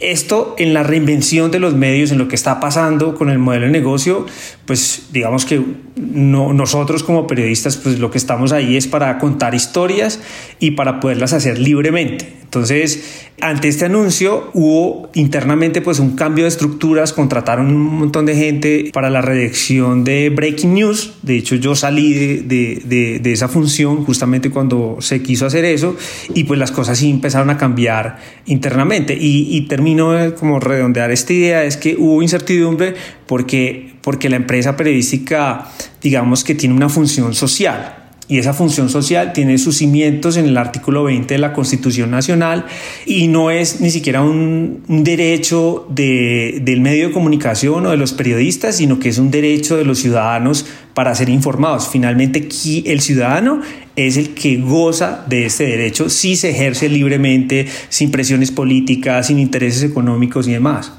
Esto 0.00 0.54
en 0.58 0.74
la 0.74 0.82
reinvención 0.82 1.50
de 1.50 1.58
los 1.58 1.74
medios, 1.74 2.12
en 2.12 2.18
lo 2.18 2.28
que 2.28 2.34
está 2.34 2.60
pasando 2.60 3.14
con 3.14 3.30
el 3.30 3.38
modelo 3.38 3.66
de 3.66 3.72
negocio, 3.72 4.26
pues 4.66 5.06
digamos 5.10 5.46
que 5.46 5.62
no, 5.96 6.52
nosotros 6.52 7.02
como 7.02 7.26
periodistas, 7.26 7.76
pues 7.76 7.98
lo 7.98 8.10
que 8.10 8.18
estamos 8.18 8.52
ahí 8.52 8.76
es 8.76 8.86
para 8.86 9.18
contar 9.18 9.54
historias 9.54 10.20
y 10.60 10.72
para 10.72 11.00
poderlas 11.00 11.32
hacer 11.32 11.58
libremente. 11.58 12.45
Entonces, 12.56 13.26
ante 13.42 13.68
este 13.68 13.84
anuncio 13.84 14.48
hubo 14.54 15.10
internamente 15.12 15.82
pues 15.82 15.98
un 15.98 16.16
cambio 16.16 16.44
de 16.44 16.48
estructuras, 16.48 17.12
contrataron 17.12 17.66
un 17.66 17.98
montón 17.98 18.24
de 18.24 18.34
gente 18.34 18.90
para 18.94 19.10
la 19.10 19.20
redacción 19.20 20.04
de 20.04 20.30
Breaking 20.30 20.72
News. 20.72 21.18
De 21.20 21.36
hecho, 21.36 21.54
yo 21.56 21.74
salí 21.74 22.14
de, 22.14 22.80
de, 22.82 23.18
de, 23.18 23.32
esa 23.32 23.48
función 23.48 24.06
justamente 24.06 24.48
cuando 24.48 24.96
se 25.00 25.20
quiso 25.20 25.44
hacer 25.44 25.66
eso 25.66 25.96
y 26.32 26.44
pues 26.44 26.58
las 26.58 26.70
cosas 26.70 26.96
sí 26.96 27.10
empezaron 27.10 27.50
a 27.50 27.58
cambiar 27.58 28.20
internamente. 28.46 29.14
Y, 29.14 29.54
y 29.54 29.68
termino 29.68 30.12
de 30.12 30.32
como 30.32 30.58
redondear 30.58 31.10
esta 31.10 31.34
idea, 31.34 31.64
es 31.64 31.76
que 31.76 31.94
hubo 31.98 32.22
incertidumbre 32.22 32.94
porque, 33.26 33.96
porque 34.00 34.30
la 34.30 34.36
empresa 34.36 34.78
periodística 34.78 35.68
digamos 36.00 36.42
que 36.42 36.54
tiene 36.54 36.74
una 36.74 36.88
función 36.88 37.34
social 37.34 38.05
y 38.28 38.38
esa 38.38 38.52
función 38.52 38.88
social 38.88 39.32
tiene 39.32 39.56
sus 39.58 39.76
cimientos 39.76 40.36
en 40.36 40.46
el 40.46 40.58
artículo 40.58 41.04
20 41.04 41.34
de 41.34 41.38
la 41.38 41.52
Constitución 41.52 42.10
Nacional 42.10 42.66
y 43.06 43.28
no 43.28 43.52
es 43.52 43.80
ni 43.80 43.90
siquiera 43.90 44.22
un, 44.22 44.82
derecho 44.88 45.86
de, 45.90 46.58
del 46.62 46.80
medio 46.80 47.08
de 47.08 47.12
comunicación 47.12 47.86
o 47.86 47.90
de 47.90 47.96
los 47.96 48.12
periodistas, 48.12 48.76
sino 48.76 48.98
que 48.98 49.10
es 49.10 49.18
un 49.18 49.30
derecho 49.30 49.76
de 49.76 49.84
los 49.84 50.00
ciudadanos 50.00 50.66
para 50.92 51.14
ser 51.14 51.28
informados. 51.28 51.88
Finalmente, 51.88 52.48
el 52.86 53.00
ciudadano 53.00 53.60
es 53.94 54.16
el 54.16 54.34
que 54.34 54.56
goza 54.56 55.24
de 55.28 55.46
este 55.46 55.64
derecho 55.64 56.10
si 56.10 56.34
se 56.34 56.50
ejerce 56.50 56.88
libremente, 56.88 57.66
sin 57.88 58.10
presiones 58.10 58.50
políticas, 58.50 59.28
sin 59.28 59.38
intereses 59.38 59.84
económicos 59.84 60.48
y 60.48 60.52
demás. 60.52 60.92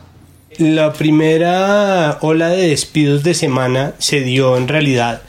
La 0.59 0.93
primera 0.93 2.17
ola 2.21 2.49
de 2.49 2.69
despidos 2.69 3.23
de 3.23 3.33
semana 3.33 3.93
se 3.99 4.21
dio 4.21 4.57
en 4.57 4.67
realidad 4.67 5.21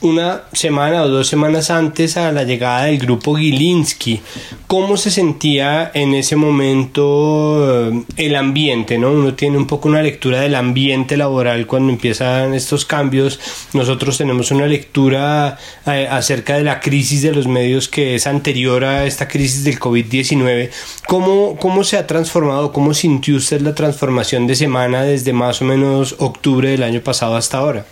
una 0.00 0.42
semana 0.52 1.02
o 1.02 1.08
dos 1.08 1.26
semanas 1.26 1.70
antes 1.70 2.16
a 2.16 2.30
la 2.30 2.44
llegada 2.44 2.84
del 2.84 2.98
grupo 2.98 3.36
Gilinski. 3.36 4.20
¿Cómo 4.68 4.96
se 4.96 5.10
sentía 5.10 5.90
en 5.92 6.14
ese 6.14 6.36
momento 6.36 7.90
eh, 7.90 8.04
el 8.16 8.36
ambiente? 8.36 8.96
¿no? 8.98 9.10
Uno 9.10 9.34
tiene 9.34 9.56
un 9.56 9.66
poco 9.66 9.88
una 9.88 10.02
lectura 10.02 10.40
del 10.40 10.54
ambiente 10.54 11.16
laboral 11.16 11.66
cuando 11.66 11.92
empiezan 11.92 12.54
estos 12.54 12.84
cambios. 12.84 13.40
Nosotros 13.72 14.18
tenemos 14.18 14.50
una 14.52 14.66
lectura 14.66 15.58
eh, 15.86 16.06
acerca 16.08 16.56
de 16.56 16.64
la 16.64 16.80
crisis 16.80 17.22
de 17.22 17.32
los 17.32 17.48
medios 17.48 17.88
que 17.88 18.14
es 18.14 18.26
anterior 18.26 18.84
a 18.84 19.04
esta 19.04 19.26
crisis 19.26 19.64
del 19.64 19.80
COVID-19. 19.80 20.70
¿Cómo, 21.08 21.56
¿Cómo 21.56 21.82
se 21.82 21.96
ha 21.96 22.06
transformado? 22.06 22.72
¿Cómo 22.72 22.94
sintió 22.94 23.36
usted 23.36 23.60
la 23.62 23.74
transformación 23.74 24.46
de 24.46 24.54
semana 24.54 25.02
desde 25.02 25.32
más 25.32 25.60
o 25.60 25.64
menos 25.64 26.14
octubre 26.18 26.70
del 26.70 26.84
año 26.84 27.00
pasado 27.00 27.34
hasta 27.34 27.58
ahora? 27.58 27.84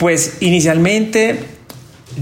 Pues 0.00 0.38
inicialmente 0.40 1.40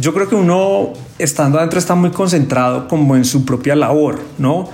yo 0.01 0.13
creo 0.13 0.29
que 0.29 0.35
uno 0.35 0.95
estando 1.21 1.59
adentro 1.59 1.79
está 1.79 1.95
muy 1.95 2.11
concentrado 2.11 2.89
como 2.89 3.15
en 3.15 3.25
su 3.25 3.45
propia 3.45 3.77
labor, 3.77 4.21
¿no? 4.37 4.69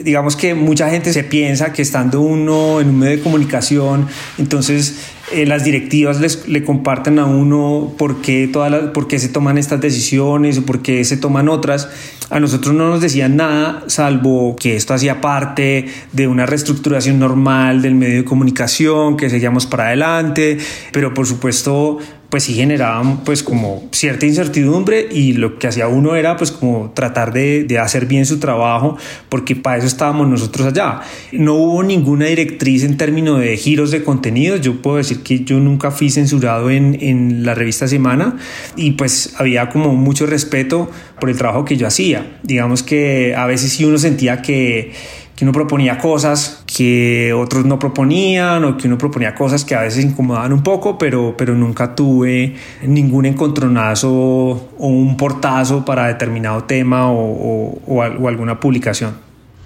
Digamos 0.00 0.34
que 0.34 0.56
mucha 0.56 0.90
gente 0.90 1.12
se 1.12 1.22
piensa 1.22 1.72
que 1.72 1.82
estando 1.82 2.20
uno 2.20 2.80
en 2.80 2.88
un 2.88 2.98
medio 2.98 3.16
de 3.16 3.22
comunicación, 3.22 4.08
entonces 4.38 4.96
eh, 5.32 5.46
las 5.46 5.64
directivas 5.64 6.20
les, 6.20 6.48
le 6.48 6.64
comparten 6.64 7.20
a 7.20 7.26
uno 7.26 7.94
por 7.96 8.20
qué, 8.22 8.48
todas 8.48 8.72
las, 8.72 8.82
por 8.90 9.06
qué 9.06 9.20
se 9.20 9.28
toman 9.28 9.56
estas 9.56 9.80
decisiones 9.80 10.58
o 10.58 10.66
por 10.66 10.82
qué 10.82 11.04
se 11.04 11.16
toman 11.16 11.48
otras. 11.48 11.88
A 12.30 12.40
nosotros 12.40 12.74
no 12.74 12.88
nos 12.88 13.00
decían 13.00 13.36
nada, 13.36 13.84
salvo 13.86 14.56
que 14.56 14.74
esto 14.74 14.94
hacía 14.94 15.20
parte 15.20 15.86
de 16.12 16.26
una 16.26 16.44
reestructuración 16.44 17.18
normal 17.18 17.82
del 17.82 17.94
medio 17.94 18.16
de 18.16 18.24
comunicación, 18.24 19.16
que 19.16 19.30
seguíamos 19.30 19.66
para 19.66 19.86
adelante, 19.86 20.58
pero 20.92 21.14
por 21.14 21.26
supuesto 21.26 21.98
pues 22.28 22.44
sí 22.44 22.54
generaban 22.54 23.24
pues 23.24 23.42
como 23.42 23.88
cierta 23.90 24.26
incertidumbre 24.26 25.08
y 25.10 25.32
lo 25.32 25.58
que 25.58 25.66
hacía 25.66 25.88
uno 25.88 26.14
era 26.14 26.36
pues 26.36 26.52
como 26.52 26.90
tratar 26.90 27.32
de, 27.32 27.64
de, 27.64 27.78
hacer 27.78 28.06
bien 28.06 28.26
su 28.26 28.38
trabajo 28.38 28.98
porque 29.28 29.56
para 29.56 29.78
eso 29.78 29.86
estábamos 29.86 30.28
nosotros 30.28 30.66
allá. 30.66 31.00
No 31.32 31.54
hubo 31.54 31.82
ninguna 31.82 32.26
directriz 32.26 32.84
en 32.84 32.96
términos 32.96 33.40
de 33.40 33.56
giros 33.56 33.90
de 33.90 34.04
contenidos, 34.04 34.60
yo 34.60 34.82
puedo 34.82 34.98
decir 34.98 35.22
que 35.22 35.44
yo 35.44 35.58
nunca 35.58 35.90
fui 35.90 36.10
censurado 36.10 36.70
en, 36.70 36.98
en 37.00 37.46
la 37.46 37.54
revista 37.54 37.88
Semana 37.88 38.36
y 38.76 38.92
pues 38.92 39.34
había 39.38 39.70
como 39.70 39.94
mucho 39.94 40.26
respeto 40.26 40.90
por 41.20 41.30
el 41.30 41.36
trabajo 41.36 41.64
que 41.64 41.76
yo 41.76 41.86
hacía. 41.86 42.38
Digamos 42.42 42.82
que 42.82 43.34
a 43.34 43.46
veces 43.46 43.72
sí 43.72 43.84
uno 43.84 43.98
sentía 43.98 44.42
que 44.42 44.92
que 45.38 45.44
uno 45.44 45.52
proponía 45.52 45.98
cosas 45.98 46.64
que 46.66 47.32
otros 47.32 47.64
no 47.64 47.78
proponían 47.78 48.64
o 48.64 48.76
que 48.76 48.88
uno 48.88 48.98
proponía 48.98 49.36
cosas 49.36 49.64
que 49.64 49.76
a 49.76 49.82
veces 49.82 50.04
incomodaban 50.04 50.52
un 50.52 50.64
poco, 50.64 50.98
pero, 50.98 51.36
pero 51.38 51.54
nunca 51.54 51.94
tuve 51.94 52.56
ningún 52.82 53.24
encontronazo 53.24 54.10
o 54.10 54.86
un 54.88 55.16
portazo 55.16 55.84
para 55.84 56.08
determinado 56.08 56.64
tema 56.64 57.12
o, 57.12 57.78
o, 57.86 58.02
alguna 58.02 58.58
publicación. 58.58 59.16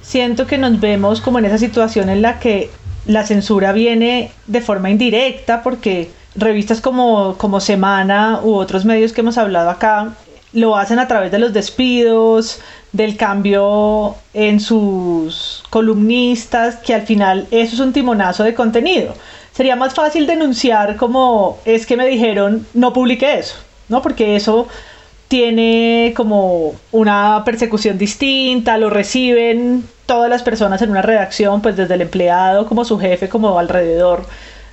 Siento 0.02 0.46
que 0.46 0.58
nos 0.58 0.78
vemos 0.78 1.22
como 1.22 1.38
en 1.38 1.46
esa 1.46 1.56
situación 1.56 2.10
en 2.10 2.20
la 2.20 2.38
que 2.38 2.68
la 3.06 3.24
censura 3.24 3.72
viene 3.72 4.30
de 4.46 4.60
forma 4.60 4.90
indirecta 4.90 5.62
porque 5.62 6.10
revistas 6.36 6.82
como, 6.82 7.38
como 7.38 7.60
Semana 7.60 8.40
u 8.44 8.52
otros 8.56 8.84
medios 8.84 9.14
que 9.14 9.22
hemos 9.22 9.38
hablado 9.38 9.70
acá 9.70 10.12
lo 10.52 10.76
hacen 10.76 10.98
a 10.98 11.08
través 11.08 11.30
de 11.30 11.38
los 11.38 11.52
despidos, 11.52 12.60
del 12.92 13.16
cambio 13.16 14.16
en 14.34 14.60
sus 14.60 15.64
columnistas, 15.70 16.76
que 16.76 16.94
al 16.94 17.02
final 17.02 17.46
eso 17.50 17.74
es 17.74 17.80
un 17.80 17.92
timonazo 17.92 18.44
de 18.44 18.54
contenido. 18.54 19.14
Sería 19.52 19.76
más 19.76 19.94
fácil 19.94 20.26
denunciar 20.26 20.96
como 20.96 21.58
es 21.64 21.86
que 21.86 21.96
me 21.96 22.06
dijeron 22.06 22.66
no 22.74 22.92
publique 22.92 23.38
eso, 23.38 23.56
¿no? 23.88 24.02
Porque 24.02 24.36
eso 24.36 24.68
tiene 25.28 26.12
como 26.14 26.74
una 26.90 27.42
persecución 27.44 27.96
distinta, 27.96 28.76
lo 28.76 28.90
reciben 28.90 29.88
todas 30.04 30.28
las 30.28 30.42
personas 30.42 30.82
en 30.82 30.90
una 30.90 31.00
redacción, 31.00 31.62
pues 31.62 31.76
desde 31.76 31.94
el 31.94 32.02
empleado 32.02 32.66
como 32.66 32.84
su 32.84 32.98
jefe, 32.98 33.30
como 33.30 33.58
alrededor, 33.58 34.26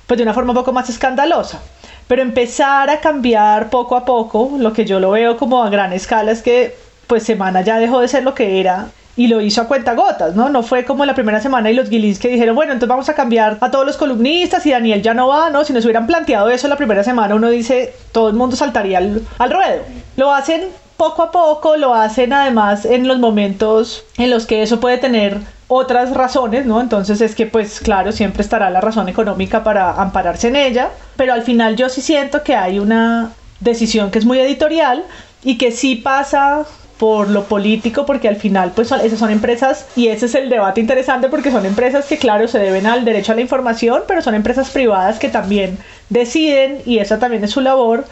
pues 0.06 0.18
de 0.18 0.24
una 0.24 0.34
forma 0.34 0.50
un 0.50 0.56
poco 0.56 0.72
más 0.72 0.90
escandalosa. 0.90 1.62
Pero 2.10 2.22
empezar 2.22 2.90
a 2.90 2.98
cambiar 2.98 3.70
poco 3.70 3.94
a 3.94 4.04
poco, 4.04 4.50
lo 4.58 4.72
que 4.72 4.84
yo 4.84 4.98
lo 4.98 5.12
veo 5.12 5.36
como 5.36 5.62
a 5.62 5.70
gran 5.70 5.92
escala 5.92 6.32
es 6.32 6.42
que 6.42 6.74
pues 7.06 7.22
Semana 7.22 7.60
ya 7.60 7.78
dejó 7.78 8.00
de 8.00 8.08
ser 8.08 8.24
lo 8.24 8.34
que 8.34 8.58
era 8.58 8.88
y 9.14 9.28
lo 9.28 9.40
hizo 9.40 9.62
a 9.62 9.68
cuenta 9.68 9.94
gotas, 9.94 10.34
¿no? 10.34 10.48
No 10.48 10.64
fue 10.64 10.84
como 10.84 11.04
la 11.04 11.14
primera 11.14 11.40
semana 11.40 11.70
y 11.70 11.74
los 11.74 11.88
guilins 11.88 12.18
que 12.18 12.26
dijeron, 12.26 12.56
bueno, 12.56 12.72
entonces 12.72 12.88
vamos 12.88 13.08
a 13.08 13.14
cambiar 13.14 13.58
a 13.60 13.70
todos 13.70 13.86
los 13.86 13.96
columnistas 13.96 14.66
y 14.66 14.72
Daniel 14.72 15.02
ya 15.02 15.14
no 15.14 15.28
va, 15.28 15.50
¿no? 15.50 15.64
Si 15.64 15.72
nos 15.72 15.84
hubieran 15.84 16.08
planteado 16.08 16.50
eso 16.50 16.66
la 16.66 16.74
primera 16.74 17.04
semana, 17.04 17.36
uno 17.36 17.48
dice, 17.48 17.94
todo 18.10 18.28
el 18.28 18.34
mundo 18.34 18.56
saltaría 18.56 18.98
al, 18.98 19.22
al 19.38 19.50
ruedo. 19.52 19.82
Lo 20.16 20.32
hacen 20.32 20.62
poco 21.00 21.22
a 21.22 21.30
poco, 21.30 21.78
lo 21.78 21.94
hacen 21.94 22.34
además 22.34 22.84
en 22.84 23.08
los 23.08 23.18
momentos 23.18 24.04
en 24.18 24.28
los 24.28 24.44
que 24.44 24.60
eso 24.60 24.80
puede 24.80 24.98
tener 24.98 25.38
otras 25.66 26.12
razones, 26.12 26.66
¿no? 26.66 26.78
Entonces 26.78 27.22
es 27.22 27.34
que 27.34 27.46
pues 27.46 27.80
claro, 27.80 28.12
siempre 28.12 28.42
estará 28.42 28.68
la 28.68 28.82
razón 28.82 29.08
económica 29.08 29.64
para 29.64 29.92
ampararse 29.92 30.48
en 30.48 30.56
ella, 30.56 30.90
pero 31.16 31.32
al 31.32 31.40
final 31.40 31.76
yo 31.76 31.88
sí 31.88 32.02
siento 32.02 32.42
que 32.42 32.54
hay 32.54 32.78
una 32.78 33.30
decisión 33.60 34.10
que 34.10 34.18
es 34.18 34.26
muy 34.26 34.40
editorial 34.40 35.02
y 35.42 35.56
que 35.56 35.72
sí 35.72 35.96
pasa 35.96 36.66
por 36.98 37.30
lo 37.30 37.44
político, 37.44 38.04
porque 38.04 38.28
al 38.28 38.36
final, 38.36 38.72
pues 38.74 38.92
esas 38.92 39.18
son 39.18 39.30
empresas, 39.30 39.86
y 39.96 40.08
ese 40.08 40.26
es 40.26 40.34
el 40.34 40.50
debate 40.50 40.82
interesante, 40.82 41.30
porque 41.30 41.50
son 41.50 41.64
empresas 41.64 42.04
que, 42.04 42.18
claro, 42.18 42.46
se 42.46 42.58
deben 42.58 42.86
al 42.86 43.06
derecho 43.06 43.32
a 43.32 43.36
la 43.36 43.40
información, 43.40 44.02
pero 44.06 44.20
son 44.20 44.34
empresas 44.34 44.68
privadas 44.68 45.18
que 45.18 45.30
también 45.30 45.78
deciden, 46.10 46.82
y 46.84 46.98
esa 46.98 47.18
también 47.18 47.42
es 47.42 47.52
su 47.52 47.62
labor, 47.62 48.04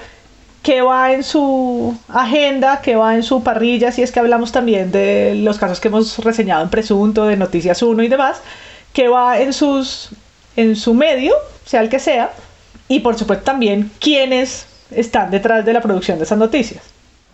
qué 0.63 0.83
va 0.83 1.13
en 1.13 1.23
su 1.23 1.97
agenda, 2.09 2.81
qué 2.83 2.97
va 2.97 3.15
en 3.15 3.23
su 3.23 3.43
parrilla, 3.43 3.93
si 3.93 4.03
es 4.03 4.13
que 4.13 4.21
hablamos 4.21 4.53
también 4.53 4.91
de 4.91 5.35
los 5.37 5.59
casos 5.59 5.81
que 5.81 5.89
hemos 5.89 6.19
reseñado 6.19 6.63
en 6.63 6.71
Presunto, 6.71 7.25
de 7.27 7.37
Noticias 7.37 7.83
1 7.83 8.03
y 8.03 8.09
demás, 8.09 8.43
qué 8.93 9.09
va 9.09 9.41
en, 9.41 9.53
sus, 9.53 10.11
en 10.57 10.77
su 10.77 10.95
medio, 10.95 11.35
sea 11.65 11.81
el 11.81 11.89
que 11.89 11.99
sea, 11.99 12.33
y 12.89 13.01
por 13.01 13.19
supuesto 13.19 13.45
también 13.45 13.91
quiénes 14.01 14.67
están 14.91 15.31
detrás 15.31 15.65
de 15.65 15.73
la 15.73 15.81
producción 15.81 16.19
de 16.19 16.25
esas 16.25 16.39
noticias. 16.39 16.83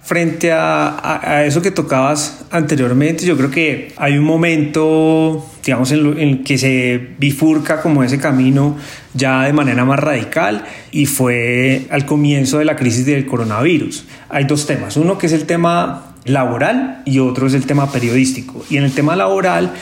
Frente 0.05 0.53
a, 0.53 1.45
eso 1.47 1.63
que 1.63 1.71
tocabas 1.71 2.45
anteriormente, 2.51 3.25
yo 3.25 3.39
creo 3.39 3.51
que 3.51 3.95
hay 3.97 4.19
un 4.19 4.25
momento, 4.25 5.51
digamos, 5.65 5.93
en, 5.93 6.19
el 6.19 6.45
que 6.45 6.59
se 6.59 7.15
bifurca 7.19 7.81
como 7.81 8.05
ese 8.05 8.19
camino 8.19 8.77
ya 9.15 9.45
de 9.45 9.55
manera 9.55 9.87
más 9.87 9.99
radical 9.99 10.67
y 10.93 11.07
fue 11.07 11.87
al 11.89 12.05
comienzo 12.05 12.59
de 12.59 12.67
la 12.67 12.77
crisis 12.77 13.07
del 13.07 13.25
coronavirus. 13.25 14.05
Hay 14.29 14.45
dos 14.45 14.67
temas, 14.67 14.99
uno 14.99 15.17
que 15.17 15.25
es 15.25 15.33
el 15.33 15.47
tema 15.47 16.15
laboral 16.27 17.01
y 17.07 17.19
otro 17.21 17.47
es 17.47 17.55
el 17.55 17.65
tema 17.65 17.91
periodístico. 17.91 18.63
Y 18.69 18.77
en 18.77 18.85
el 18.85 18.93
tema 18.93 19.17
laboral, 19.17 19.73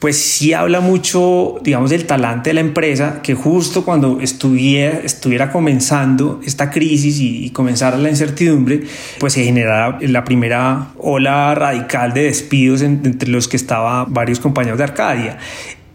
pues 0.00 0.16
sí 0.16 0.54
habla 0.54 0.80
mucho, 0.80 1.58
digamos, 1.62 1.90
del 1.90 2.06
talante 2.06 2.50
de 2.50 2.54
la 2.54 2.60
empresa, 2.60 3.20
que 3.22 3.34
justo 3.34 3.84
cuando 3.84 4.18
estuviera, 4.20 4.98
estuviera 5.00 5.52
comenzando 5.52 6.40
esta 6.44 6.70
crisis 6.70 7.20
y, 7.20 7.50
comenzara 7.50 7.98
la 7.98 8.08
incertidumbre, 8.08 8.82
pues 9.18 9.34
se 9.34 9.44
generara 9.44 9.98
la 10.00 10.24
primera 10.24 10.88
ola 10.96 11.54
radical 11.54 12.14
de 12.14 12.24
despidos 12.24 12.80
entre 12.80 13.28
los 13.28 13.46
que 13.46 13.58
estaban 13.58 14.12
varios 14.12 14.40
compañeros 14.40 14.78
de 14.78 14.84
Arcadia. 14.84 15.38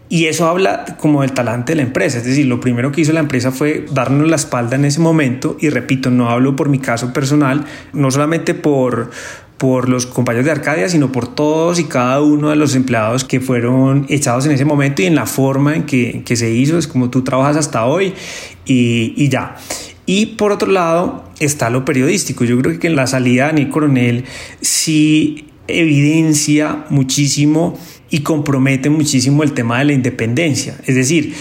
Y 0.08 0.26
eso 0.26 0.46
habla 0.46 0.84
como 0.98 1.22
del 1.22 1.32
talante 1.32 1.72
de 1.72 1.76
la 1.76 1.82
empresa, 1.82 2.18
es 2.18 2.24
decir, 2.24 2.46
lo 2.46 2.60
primero 2.60 2.92
que 2.92 3.00
hizo 3.00 3.12
la 3.12 3.18
empresa 3.18 3.50
fue 3.50 3.86
darnos 3.90 4.28
la 4.28 4.36
espalda 4.36 4.76
en 4.76 4.84
ese 4.84 5.00
momento 5.00 5.56
y 5.58 5.68
repito, 5.68 6.12
no 6.12 6.30
hablo 6.30 6.54
por 6.54 6.68
mi 6.68 6.78
caso 6.78 7.12
personal, 7.12 7.64
no 7.92 8.12
solamente 8.12 8.54
por 8.54 9.10
por 9.56 9.88
los 9.88 10.06
compañeros 10.06 10.44
de 10.44 10.52
Arcadia, 10.52 10.88
sino 10.88 11.10
por 11.12 11.34
todos 11.34 11.78
y 11.78 11.84
cada 11.84 12.20
uno 12.20 12.50
de 12.50 12.56
los 12.56 12.74
empleados 12.74 13.24
que 13.24 13.40
fueron 13.40 14.06
echados 14.08 14.44
en 14.46 14.52
ese 14.52 14.64
momento 14.64 15.02
y 15.02 15.06
en 15.06 15.14
la 15.14 15.26
forma 15.26 15.74
en 15.74 15.84
que, 15.84 16.22
que 16.24 16.36
se 16.36 16.50
hizo, 16.50 16.78
es 16.78 16.86
como 16.86 17.10
tú 17.10 17.22
trabajas 17.22 17.56
hasta 17.56 17.86
hoy 17.86 18.12
y, 18.66 19.14
y, 19.16 19.28
ya. 19.28 19.56
Y 20.04 20.26
por 20.26 20.52
otro 20.52 20.70
lado 20.70 21.24
está 21.40 21.70
lo 21.70 21.84
periodístico. 21.84 22.44
Yo 22.44 22.58
creo 22.58 22.78
que 22.78 22.86
en 22.86 22.96
la 22.96 23.06
salida 23.06 23.44
de 23.44 23.48
Daniel 23.48 23.68
Coronel 23.70 24.24
sí 24.60 25.46
evidencia 25.68 26.84
muchísimo 26.90 27.78
y 28.10 28.20
compromete 28.20 28.90
muchísimo 28.90 29.42
el 29.42 29.52
tema 29.52 29.78
de 29.78 29.86
la 29.86 29.92
independencia. 29.94 30.76
Es 30.86 30.94
decir, 30.94 31.34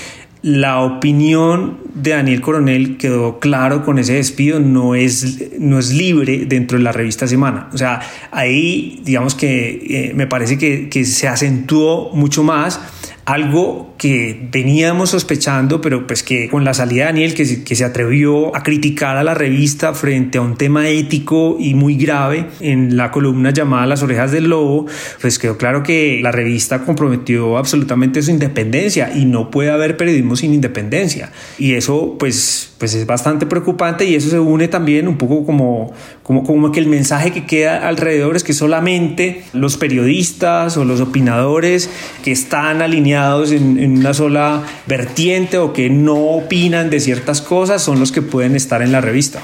la 0.45 0.81
opinión 0.81 1.79
de 1.95 2.11
Daniel 2.11 2.39
Coronel 2.39 2.97
quedó 2.97 3.39
claro 3.39 3.83
con 3.83 3.97
ese 3.97 4.13
despido, 4.13 4.59
no 4.59 4.93
es, 4.93 5.43
no 5.57 5.79
es 5.79 5.91
libre 5.91 6.45
dentro 6.45 6.77
de 6.77 6.83
la 6.83 6.91
revista 6.91 7.25
Semana. 7.25 7.67
O 7.73 7.77
sea, 7.79 7.99
ahí 8.29 9.01
digamos 9.03 9.33
que 9.33 10.09
eh, 10.09 10.13
me 10.13 10.27
parece 10.27 10.59
que, 10.59 10.87
que 10.87 11.03
se 11.03 11.27
acentuó 11.27 12.11
mucho 12.13 12.43
más 12.43 12.79
algo 13.25 13.95
que 13.97 14.47
veníamos 14.51 15.09
sospechando, 15.09 15.81
pero 15.81 16.05
pues 16.05 16.21
que 16.21 16.47
con 16.47 16.63
la 16.63 16.73
salida 16.75 17.05
de 17.05 17.13
Daniel, 17.13 17.33
que 17.33 17.63
que 17.63 17.75
se 17.75 17.83
atrevió 17.83 18.55
a 18.55 18.61
criticar 18.61 19.17
a 19.17 19.23
la 19.23 19.33
revista 19.33 19.93
frente 19.93 20.37
a 20.37 20.41
un 20.41 20.55
tema 20.57 20.89
ético 20.89 21.57
y 21.59 21.73
muy 21.73 21.95
grave 21.95 22.47
en 22.59 22.97
la 22.97 23.11
columna 23.11 23.51
llamada 23.51 23.87
Las 23.87 24.03
orejas 24.03 24.31
del 24.31 24.49
lobo, 24.49 24.85
pues 25.21 25.39
quedó 25.39 25.57
claro 25.57 25.81
que 25.81 26.19
la 26.21 26.31
revista 26.31 26.83
comprometió 26.83 27.57
absolutamente 27.57 28.21
su 28.21 28.31
independencia 28.31 29.11
y 29.15 29.25
no 29.25 29.49
puede 29.49 29.71
haber 29.71 29.97
periodismo 29.97 30.35
sin 30.35 30.53
independencia. 30.53 31.31
Y 31.57 31.73
eso 31.73 32.17
pues, 32.19 32.74
pues 32.85 32.93
es 32.93 33.07
bastante 33.07 33.47
preocupante 33.47 34.05
y 34.05 34.13
eso 34.13 34.29
se 34.29 34.39
une 34.39 34.67
también 34.67 35.07
un 35.07 35.17
poco 35.17 35.43
como, 35.43 35.91
como, 36.21 36.43
como 36.43 36.71
que 36.71 36.79
el 36.79 36.85
mensaje 36.85 37.33
que 37.33 37.47
queda 37.47 37.87
alrededor 37.87 38.35
es 38.35 38.43
que 38.43 38.53
solamente 38.53 39.43
los 39.53 39.75
periodistas 39.75 40.77
o 40.77 40.85
los 40.85 41.01
opinadores 41.01 41.89
que 42.23 42.31
están 42.31 42.83
alineados 42.83 43.51
en, 43.51 43.97
una 43.97 44.13
sola 44.13 44.61
vertiente 44.85 45.57
o 45.57 45.73
que 45.73 45.89
no 45.89 46.13
opinan 46.13 46.91
de 46.91 46.99
ciertas 46.99 47.41
cosas 47.41 47.81
son 47.81 47.99
los 47.99 48.11
que 48.11 48.21
pueden 48.21 48.55
estar 48.55 48.83
en 48.83 48.91
la 48.91 49.01
revista. 49.01 49.41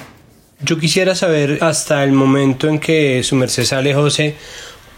Yo 0.63 0.77
quisiera 0.77 1.15
saber 1.15 1.57
hasta 1.61 2.03
el 2.03 2.11
momento 2.11 2.67
en 2.67 2.77
que 2.77 3.23
su 3.23 3.35
merced 3.35 3.63
sale, 3.63 3.95
José, 3.95 4.35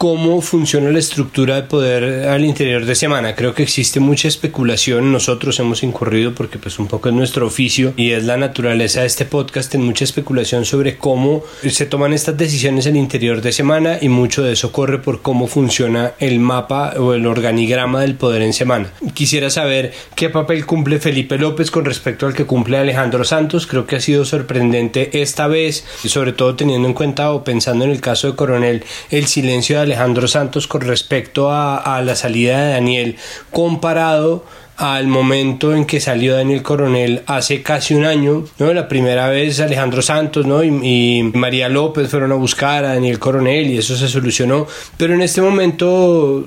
cómo 0.04 0.42
funciona 0.42 0.92
la 0.92 1.00
estructura 1.00 1.56
de 1.56 1.64
poder 1.64 2.28
al 2.28 2.44
interior 2.44 2.84
de 2.84 2.94
semana. 2.94 3.36
Creo 3.36 3.54
que 3.54 3.64
existe 3.64 4.02
mucha 4.02 4.28
especulación. 4.28 5.14
Nosotros 5.14 5.58
hemos 5.62 5.82
incurrido 5.82 6.36
porque 6.36 6.60
pues 6.60 6.78
un 6.78 6.88
poco 6.88 7.08
es 7.08 7.16
nuestro 7.16 7.48
oficio 7.48 7.94
y 7.96 8.12
es 8.12 8.26
la 8.26 8.36
naturaleza 8.36 9.00
de 9.00 9.08
este 9.08 9.24
podcast 9.24 9.74
en 9.76 9.84
mucha 9.84 10.04
especulación 10.04 10.66
sobre 10.66 10.98
cómo 10.98 11.42
se 11.66 11.86
toman 11.86 12.12
estas 12.12 12.38
decisiones 12.38 12.86
al 12.86 12.98
interior 12.98 13.42
de 13.42 13.54
semana 13.54 13.98
y 14.02 14.10
mucho 14.10 14.44
de 14.44 14.52
eso 14.52 14.74
corre 14.74 15.00
por 15.00 15.22
cómo 15.22 15.48
funciona 15.48 16.12
el 16.20 16.42
mapa 16.42 16.96
o 16.98 17.14
el 17.14 17.26
organigrama 17.26 18.02
del 18.02 18.16
poder 18.16 18.42
en 18.42 18.52
semana. 18.52 18.92
Quisiera 19.14 19.50
saber 19.50 19.94
qué 20.16 20.30
papel 20.30 20.66
cumple 20.66 21.00
Felipe 21.00 21.38
López 21.38 21.72
con 21.72 21.86
respecto 21.86 22.28
al 22.28 22.34
que 22.34 22.44
cumple 22.44 22.78
Alejandro 22.78 23.24
Santos. 23.24 23.68
Creo 23.68 23.88
que 23.88 23.96
ha 23.96 24.02
sido 24.02 24.26
sorprendente 24.26 25.22
esta 25.22 25.48
vez, 25.48 25.86
sobre 26.04 26.34
todo 26.34 26.58
teniendo 26.58 26.90
en 26.90 26.94
cuenta 26.94 27.32
o 27.32 27.46
pensando 27.46 27.86
en 27.86 27.92
el 27.92 28.02
caso 28.02 28.28
de 28.28 28.36
Coronel, 28.36 28.84
el 29.10 29.28
silencio 29.28 29.78
de 29.78 29.84
Alejandro 29.84 29.93
Santos 30.28 30.68
con 30.68 30.82
respecto 30.82 31.52
a, 31.52 32.02
la 32.04 32.16
salida 32.16 32.66
de 32.66 32.72
Daniel 32.74 33.16
comparado 33.52 34.46
al 34.78 35.08
momento 35.08 35.76
en 35.76 35.86
que 35.86 36.00
salió 36.00 36.36
Daniel 36.36 36.64
Coronel 36.64 37.22
hace 37.28 37.62
casi 37.62 37.94
un 37.94 38.06
año, 38.06 38.46
¿no? 38.58 38.74
La 38.74 38.88
primera 38.88 39.30
vez 39.30 39.60
Alejandro 39.60 40.02
Santos, 40.02 40.46
¿no? 40.46 40.64
Y, 40.64 41.32
María 41.34 41.70
López 41.70 42.10
fueron 42.10 42.32
a 42.32 42.36
buscar 42.36 42.84
a 42.86 42.96
Daniel 42.96 43.20
Coronel 43.20 43.68
y 43.68 43.78
eso 43.78 43.96
se 43.96 44.08
solucionó, 44.08 44.68
pero 44.98 45.14
en 45.14 45.22
este 45.22 45.42
momento 45.42 46.46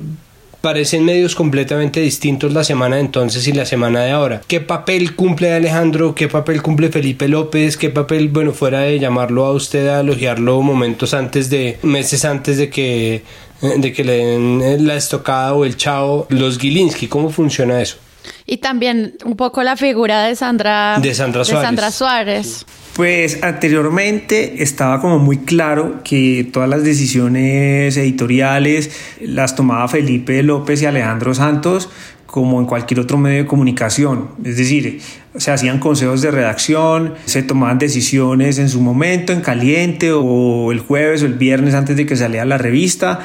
parecen 0.66 1.04
medios 1.04 1.36
completamente 1.36 2.00
distintos 2.00 2.52
la 2.52 2.64
semana 2.64 2.96
de 2.96 3.02
entonces 3.02 3.46
y 3.46 3.52
la 3.52 3.64
semana 3.64 4.02
de 4.02 4.10
ahora. 4.10 4.40
¿Qué 4.48 4.60
papel 4.60 5.14
cumple 5.14 5.52
Alejandro? 5.52 6.16
¿Qué 6.16 6.26
papel 6.26 6.60
cumple 6.60 6.88
Felipe 6.88 7.28
López? 7.28 7.76
¿Qué 7.76 7.88
papel, 7.88 8.30
bueno, 8.30 8.50
fuera 8.50 8.80
de 8.80 8.98
llamarlo 8.98 9.46
a 9.46 9.52
usted 9.52 9.86
a 9.86 10.00
elogiarlo 10.00 10.60
momentos 10.62 11.14
antes 11.14 11.50
de, 11.50 11.78
meses 11.84 12.24
antes 12.24 12.58
de 12.58 12.68
que, 12.68 13.22
de 13.60 13.92
que 13.92 14.02
le 14.02 14.16
den 14.16 14.84
la 14.84 14.96
estocada 14.96 15.54
o 15.54 15.64
el 15.64 15.76
chao, 15.76 16.26
los 16.30 16.58
Gilinski? 16.58 17.06
¿Cómo 17.06 17.30
funciona 17.30 17.80
eso? 17.80 17.98
Y 18.46 18.58
también 18.58 19.14
un 19.24 19.36
poco 19.36 19.62
la 19.62 19.76
figura 19.76 20.24
de 20.24 20.36
Sandra, 20.36 20.98
de 21.00 21.14
Sandra 21.14 21.44
Suárez. 21.44 21.60
De 21.60 21.66
Sandra 21.66 21.90
Suárez. 21.90 22.66
Pues 22.94 23.42
anteriormente 23.42 24.62
estaba 24.62 25.00
como 25.00 25.18
muy 25.18 25.38
claro 25.38 26.00
que 26.02 26.48
todas 26.50 26.68
las 26.68 26.82
decisiones 26.82 27.96
editoriales 27.96 28.90
las 29.20 29.54
tomaba 29.54 29.86
Felipe 29.88 30.42
López 30.42 30.80
y 30.80 30.86
Alejandro 30.86 31.34
Santos 31.34 31.90
como 32.36 32.60
en 32.60 32.66
cualquier 32.66 33.00
otro 33.00 33.18
medio 33.18 33.38
de 33.38 33.46
comunicación. 33.46 34.28
Es 34.44 34.56
decir, 34.56 35.00
se 35.36 35.50
hacían 35.50 35.78
consejos 35.78 36.22
de 36.22 36.30
redacción, 36.30 37.14
se 37.24 37.42
tomaban 37.42 37.78
decisiones 37.78 38.58
en 38.58 38.68
su 38.68 38.80
momento, 38.80 39.32
en 39.32 39.40
caliente 39.40 40.12
o 40.12 40.72
el 40.72 40.80
jueves 40.80 41.22
o 41.22 41.26
el 41.26 41.34
viernes 41.34 41.74
antes 41.74 41.96
de 41.96 42.04
que 42.06 42.16
saliera 42.16 42.44
la 42.44 42.58
revista. 42.58 43.20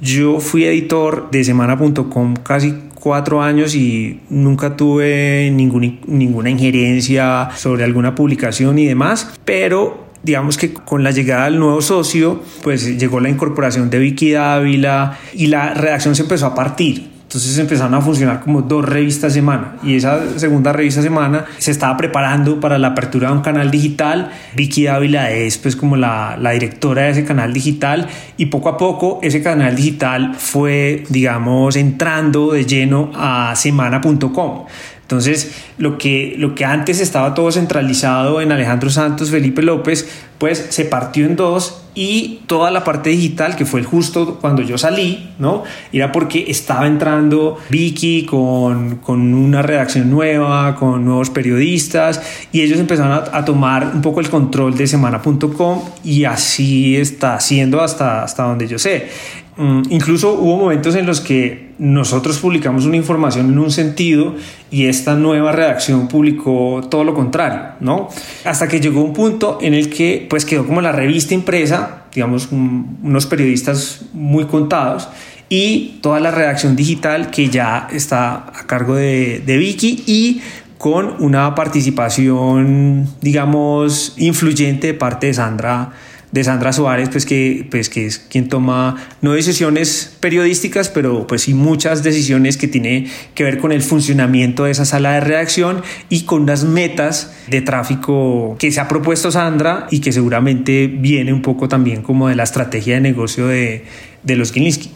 Yo 0.00 0.40
fui 0.40 0.64
editor 0.64 1.30
de 1.30 1.44
semana.com 1.44 2.34
casi 2.36 2.74
cuatro 3.02 3.42
años 3.42 3.74
y 3.74 4.20
nunca 4.30 4.76
tuve 4.76 5.50
ninguna 5.50 6.50
injerencia 6.50 7.48
sobre 7.56 7.82
alguna 7.82 8.14
publicación 8.14 8.78
y 8.78 8.86
demás, 8.86 9.40
pero 9.44 10.06
digamos 10.22 10.56
que 10.56 10.72
con 10.72 11.02
la 11.02 11.10
llegada 11.10 11.46
del 11.46 11.58
nuevo 11.58 11.82
socio, 11.82 12.40
pues 12.62 12.98
llegó 13.00 13.18
la 13.18 13.28
incorporación 13.28 13.90
de 13.90 13.98
Vicky 13.98 14.30
Dávila 14.30 15.18
y 15.34 15.48
la 15.48 15.74
redacción 15.74 16.14
se 16.14 16.22
empezó 16.22 16.46
a 16.46 16.54
partir. 16.54 17.11
Entonces 17.32 17.56
empezaron 17.56 17.94
a 17.94 18.02
funcionar 18.02 18.40
como 18.40 18.60
dos 18.60 18.84
revistas 18.84 19.32
semana 19.32 19.76
y 19.82 19.96
esa 19.96 20.38
segunda 20.38 20.70
revista 20.70 21.00
semana 21.00 21.46
se 21.56 21.70
estaba 21.70 21.96
preparando 21.96 22.60
para 22.60 22.76
la 22.76 22.88
apertura 22.88 23.28
de 23.28 23.36
un 23.36 23.40
canal 23.40 23.70
digital. 23.70 24.30
Vicky 24.54 24.84
Dávila 24.84 25.30
es 25.30 25.56
pues 25.56 25.74
como 25.74 25.96
la, 25.96 26.36
la 26.38 26.50
directora 26.50 27.04
de 27.04 27.12
ese 27.12 27.24
canal 27.24 27.54
digital 27.54 28.06
y 28.36 28.46
poco 28.46 28.68
a 28.68 28.76
poco 28.76 29.18
ese 29.22 29.42
canal 29.42 29.74
digital 29.74 30.34
fue 30.36 31.04
digamos 31.08 31.76
entrando 31.76 32.52
de 32.52 32.66
lleno 32.66 33.10
a 33.14 33.54
semana.com. 33.56 34.66
Entonces, 35.12 35.52
lo 35.76 35.98
que, 35.98 36.36
lo 36.38 36.54
que 36.54 36.64
antes 36.64 36.98
estaba 36.98 37.34
todo 37.34 37.52
centralizado 37.52 38.40
en 38.40 38.50
Alejandro 38.50 38.88
Santos, 38.88 39.30
Felipe 39.30 39.60
López, 39.60 40.08
pues 40.38 40.68
se 40.70 40.86
partió 40.86 41.26
en 41.26 41.36
dos 41.36 41.82
y 41.94 42.40
toda 42.46 42.70
la 42.70 42.82
parte 42.82 43.10
digital, 43.10 43.54
que 43.54 43.66
fue 43.66 43.82
justo 43.82 44.38
cuando 44.40 44.62
yo 44.62 44.78
salí, 44.78 45.28
¿no? 45.38 45.64
Era 45.92 46.10
porque 46.12 46.46
estaba 46.48 46.86
entrando 46.86 47.58
Vicky 47.68 48.24
con, 48.24 48.96
con 48.96 49.34
una 49.34 49.60
redacción 49.60 50.08
nueva, 50.08 50.76
con 50.76 51.04
nuevos 51.04 51.28
periodistas 51.28 52.22
y 52.50 52.62
ellos 52.62 52.78
empezaron 52.80 53.12
a, 53.12 53.36
a 53.36 53.44
tomar 53.44 53.92
un 53.94 54.00
poco 54.00 54.20
el 54.20 54.30
control 54.30 54.74
de 54.78 54.86
semana.com 54.86 55.82
y 56.02 56.24
así 56.24 56.96
está 56.96 57.38
siendo 57.38 57.82
hasta, 57.82 58.22
hasta 58.22 58.44
donde 58.44 58.66
yo 58.66 58.78
sé. 58.78 59.10
Mm, 59.56 59.82
incluso 59.90 60.32
hubo 60.32 60.56
momentos 60.56 60.94
en 60.94 61.04
los 61.04 61.20
que 61.20 61.71
nosotros 61.82 62.38
publicamos 62.38 62.86
una 62.86 62.96
información 62.96 63.50
en 63.50 63.58
un 63.58 63.72
sentido 63.72 64.36
y 64.70 64.86
esta 64.86 65.16
nueva 65.16 65.50
redacción 65.50 66.06
publicó 66.06 66.80
todo 66.88 67.02
lo 67.02 67.12
contrario, 67.12 67.74
¿no? 67.80 68.08
Hasta 68.44 68.68
que 68.68 68.80
llegó 68.80 69.02
un 69.02 69.12
punto 69.12 69.58
en 69.60 69.74
el 69.74 69.90
que 69.90 70.24
pues 70.30 70.44
quedó 70.44 70.64
como 70.64 70.80
la 70.80 70.92
revista 70.92 71.34
impresa, 71.34 72.04
digamos, 72.14 72.50
unos 72.52 73.26
periodistas 73.26 74.02
muy 74.12 74.44
contados 74.44 75.08
y 75.48 75.98
toda 76.02 76.20
la 76.20 76.30
redacción 76.30 76.76
digital 76.76 77.32
que 77.32 77.48
ya 77.48 77.88
está 77.90 78.34
a 78.34 78.64
cargo 78.68 78.94
de, 78.94 79.42
de 79.44 79.56
Vicky 79.56 80.04
y 80.06 80.40
con 80.78 81.20
una 81.20 81.52
participación, 81.56 83.08
digamos, 83.20 84.14
influyente 84.18 84.86
de 84.86 84.94
parte 84.94 85.26
de 85.26 85.34
Sandra 85.34 85.90
de 86.32 86.44
Sandra 86.44 86.72
Suárez, 86.72 87.10
pues 87.10 87.26
que, 87.26 87.66
pues 87.70 87.88
que 87.88 88.06
es 88.06 88.18
quien 88.18 88.48
toma 88.48 88.96
no 89.20 89.32
decisiones 89.34 90.16
periodísticas, 90.18 90.88
pero 90.88 91.26
pues 91.26 91.42
sí 91.42 91.54
muchas 91.54 92.02
decisiones 92.02 92.56
que 92.56 92.68
tiene 92.68 93.06
que 93.34 93.44
ver 93.44 93.58
con 93.58 93.70
el 93.70 93.82
funcionamiento 93.82 94.64
de 94.64 94.70
esa 94.70 94.86
sala 94.86 95.12
de 95.12 95.20
redacción 95.20 95.82
y 96.08 96.22
con 96.22 96.46
las 96.46 96.64
metas 96.64 97.34
de 97.48 97.60
tráfico 97.60 98.56
que 98.58 98.72
se 98.72 98.80
ha 98.80 98.88
propuesto 98.88 99.30
Sandra 99.30 99.86
y 99.90 100.00
que 100.00 100.10
seguramente 100.10 100.86
viene 100.86 101.32
un 101.32 101.42
poco 101.42 101.68
también 101.68 102.02
como 102.02 102.28
de 102.28 102.34
la 102.34 102.44
estrategia 102.44 102.94
de 102.94 103.02
negocio 103.02 103.46
de, 103.46 103.84
de 104.22 104.36
los 104.36 104.52
Gilinski. 104.52 104.90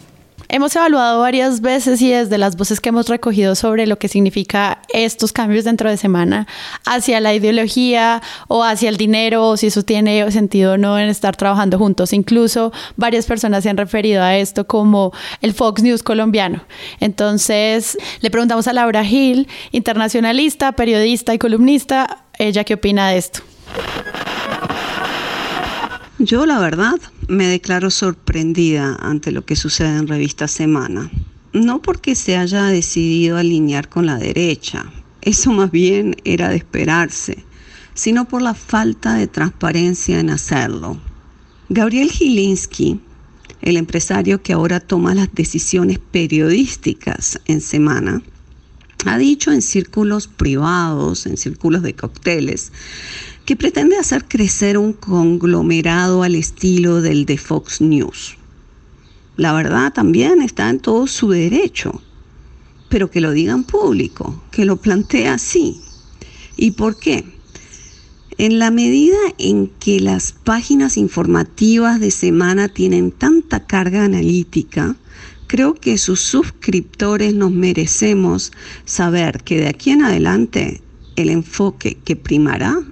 Hemos 0.49 0.77
evaluado 0.77 1.21
varias 1.21 1.61
veces 1.61 2.01
y 2.01 2.11
desde 2.11 2.39
las 2.39 2.57
voces 2.57 2.81
que 2.81 2.91
hemos 2.91 3.09
recogido 3.09 3.55
sobre 3.57 3.87
lo 3.87 3.99
que 3.99 4.09
significa 4.09 4.81
estos 4.93 5.33
cambios 5.33 5.65
dentro 5.65 5.91
de 5.91 5.97
semana 5.97 6.47
hacia 6.85 7.21
la 7.21 7.35
ideología 7.35 8.23
o 8.47 8.63
hacia 8.63 8.89
el 8.89 8.97
dinero 8.97 9.49
o 9.49 9.57
si 9.57 9.67
eso 9.67 9.83
tiene 9.83 10.31
sentido 10.31 10.75
o 10.75 10.79
no 10.79 10.99
en 10.99 11.09
estar 11.09 11.37
trabajando 11.37 11.79
juntos. 11.79 12.13
Incluso 12.13 12.73
varias 12.97 13.27
personas 13.27 13.65
se 13.65 13.71
han 13.71 13.77
referido 13.77 14.23
a 14.23 14.37
esto 14.37 14.67
como 14.67 15.13
el 15.43 15.53
Fox 15.53 15.83
News 15.83 16.05
colombiano. 16.05 16.63
Entonces 17.01 17.99
le 18.21 18.31
preguntamos 18.31 18.69
a 18.69 18.73
Laura 18.73 19.05
Gil, 19.05 19.49
internacionalista, 19.73 20.73
periodista 20.73 21.35
y 21.35 21.39
columnista, 21.39 22.25
ella 22.39 22.63
qué 22.63 22.75
opina 22.75 23.11
de 23.11 23.19
esto. 23.19 23.41
Yo 26.19 26.47
la 26.47 26.59
verdad 26.59 26.99
me 27.29 27.47
declaro 27.47 27.91
sorprendida 27.91 28.97
ante 29.01 29.33
lo 29.33 29.45
que 29.45 29.55
sucede 29.55 29.99
en 29.99 30.09
Revista 30.09 30.49
Semana. 30.49 31.11
No 31.53 31.83
porque 31.83 32.15
se 32.15 32.39
haya 32.39 32.65
decidido 32.65 33.37
alinear 33.37 33.91
con 33.91 34.07
la 34.07 34.17
derecha, 34.17 34.91
eso 35.21 35.53
más 35.53 35.71
bien 35.71 36.17
era 36.25 36.49
de 36.49 36.57
esperarse, 36.57 37.45
sino 37.93 38.27
por 38.27 38.41
la 38.41 38.55
falta 38.55 39.13
de 39.13 39.27
transparencia 39.27 40.19
en 40.19 40.31
hacerlo. 40.31 40.99
Gabriel 41.69 42.11
Gilinski, 42.11 42.99
el 43.61 43.77
empresario 43.77 44.43
que 44.43 44.55
ahora 44.55 44.81
toma 44.81 45.15
las 45.15 45.35
decisiones 45.35 45.99
periodísticas 45.99 47.41
en 47.45 47.61
Semana, 47.61 48.23
ha 49.05 49.19
dicho 49.19 49.53
en 49.53 49.61
círculos 49.61 50.29
privados, 50.29 51.27
en 51.27 51.37
círculos 51.37 51.83
de 51.83 51.95
cócteles, 51.95 52.73
que 53.47 53.55
pretende 53.55 53.97
hacer 53.97 54.25
crecer 54.25 54.77
un 54.77 54.93
conglomerado 54.93 56.25
al 56.25 56.35
estilo 56.35 57.01
del 57.01 57.27
de 57.27 57.39
Fox 57.39 57.81
News. 57.81 58.37
La 59.37 59.53
verdad 59.53 59.93
también 59.93 60.43
está 60.43 60.69
en 60.69 60.81
todo 60.81 61.07
su 61.07 61.31
derecho, 61.31 62.03
pero 62.89 63.09
que 63.09 63.21
lo 63.21 63.31
digan 63.31 63.63
público, 63.63 64.43
que 64.51 64.65
lo 64.65 64.79
plantee 64.79 65.29
así. 65.29 65.81
¿Y 66.57 66.73
por 66.73 66.99
qué? 66.99 67.25
En 68.37 68.59
la 68.59 68.73
medida 68.73 69.17
en 69.39 69.69
que 69.79 70.01
las 70.01 70.33
páginas 70.33 70.97
informativas 70.97 72.01
de 72.01 72.11
semana 72.11 72.69
tienen 72.69 73.13
tanta 73.13 73.65
carga 73.65 74.05
analítica, 74.05 74.97
creo 75.47 75.75
que 75.75 75.99
sus 75.99 76.21
suscriptores 76.21 77.33
nos 77.33 77.53
merecemos 77.53 78.51
saber 78.85 79.45
que 79.45 79.61
de 79.61 79.69
aquí 79.69 79.91
en 79.91 80.03
adelante 80.03 80.83
el 81.15 81.31
enfoque 81.31 81.97
que 82.05 82.17
primará 82.17 82.83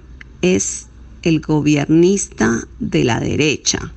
es 0.41 0.87
el 1.23 1.41
gobiernista 1.41 2.67
de 2.79 3.03
la 3.03 3.19
derecha. 3.19 3.91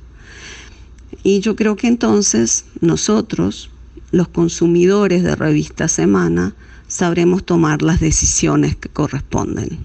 Y 1.23 1.39
yo 1.41 1.55
creo 1.55 1.75
que 1.75 1.87
entonces 1.87 2.65
nosotros, 2.81 3.69
los 4.11 4.27
consumidores 4.27 5.23
de 5.23 5.35
Revista 5.35 5.87
Semana, 5.87 6.55
sabremos 6.87 7.45
tomar 7.45 7.81
las 7.81 7.99
decisiones 7.99 8.75
que 8.75 8.89
corresponden. 8.89 9.79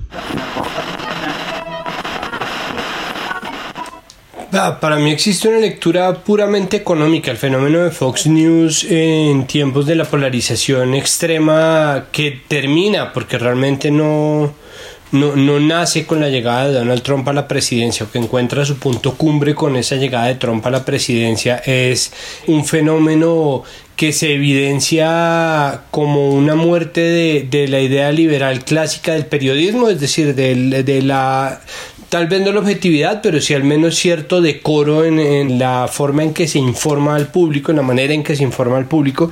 Para 4.81 4.99
mí 4.99 5.11
existe 5.11 5.49
una 5.49 5.59
lectura 5.59 6.15
puramente 6.23 6.77
económica. 6.77 7.33
El 7.33 7.37
fenómeno 7.37 7.81
de 7.81 7.91
Fox 7.91 8.29
News 8.29 8.85
en 8.85 9.49
tiempos 9.49 9.85
de 9.85 9.97
la 9.97 10.05
polarización 10.05 10.95
extrema 10.95 12.07
que 12.13 12.41
termina, 12.47 13.13
porque 13.13 13.37
realmente 13.37 13.91
no, 13.91 14.55
no, 15.15 15.37
no, 15.37 15.61
nace 15.61 16.07
con 16.07 16.21
la 16.21 16.29
llegada 16.29 16.69
de 16.69 16.75
Donald 16.75 17.03
Trump 17.03 17.27
a 17.29 17.33
la 17.33 17.49
presidencia. 17.49 18.05
O 18.05 18.11
que 18.11 18.19
encuentra 18.19 18.65
su 18.65 18.77
punto 18.77 19.15
cumbre 19.15 19.55
con 19.55 19.77
esa 19.77 19.97
llegada 19.97 20.27
de 20.27 20.35
Trump 20.35 20.67
a 20.67 20.71
la 20.71 20.85
presidencia 20.85 21.63
es 21.65 22.13
un 22.47 22.65
fenómeno 22.65 23.63
que 23.97 24.13
se 24.13 24.35
evidencia 24.35 25.83
como 25.93 26.31
una 26.31 26.57
muerte 26.57 27.01
de, 27.49 27.69
la 27.69 27.81
idea 27.81 28.11
liberal 28.11 28.65
clásica 28.65 29.13
del 29.13 29.27
periodismo, 29.27 29.89
es 29.89 30.01
decir, 30.01 30.35
de, 30.35 31.03
la 31.03 31.61
tal 32.09 32.27
vez 32.27 32.43
no 32.43 32.53
la 32.53 32.61
objetividad, 32.61 33.21
pero 33.23 33.41
sí 33.41 33.55
al 33.55 33.65
menos 33.65 33.95
cierto 33.95 34.41
decoro 34.41 35.05
en, 35.05 35.21
en, 35.21 35.59
la 35.59 35.89
forma 35.89 36.25
en 36.25 36.35
que 36.35 36.49
se 36.49 36.59
informa 36.59 37.15
al 37.15 37.29
público, 37.29 37.71
en 37.71 37.77
la 37.77 37.83
manera 37.83 38.13
en 38.15 38.25
que 38.25 38.37
se 38.37 38.43
informa 38.43 38.79
al 38.79 38.87
público, 38.87 39.31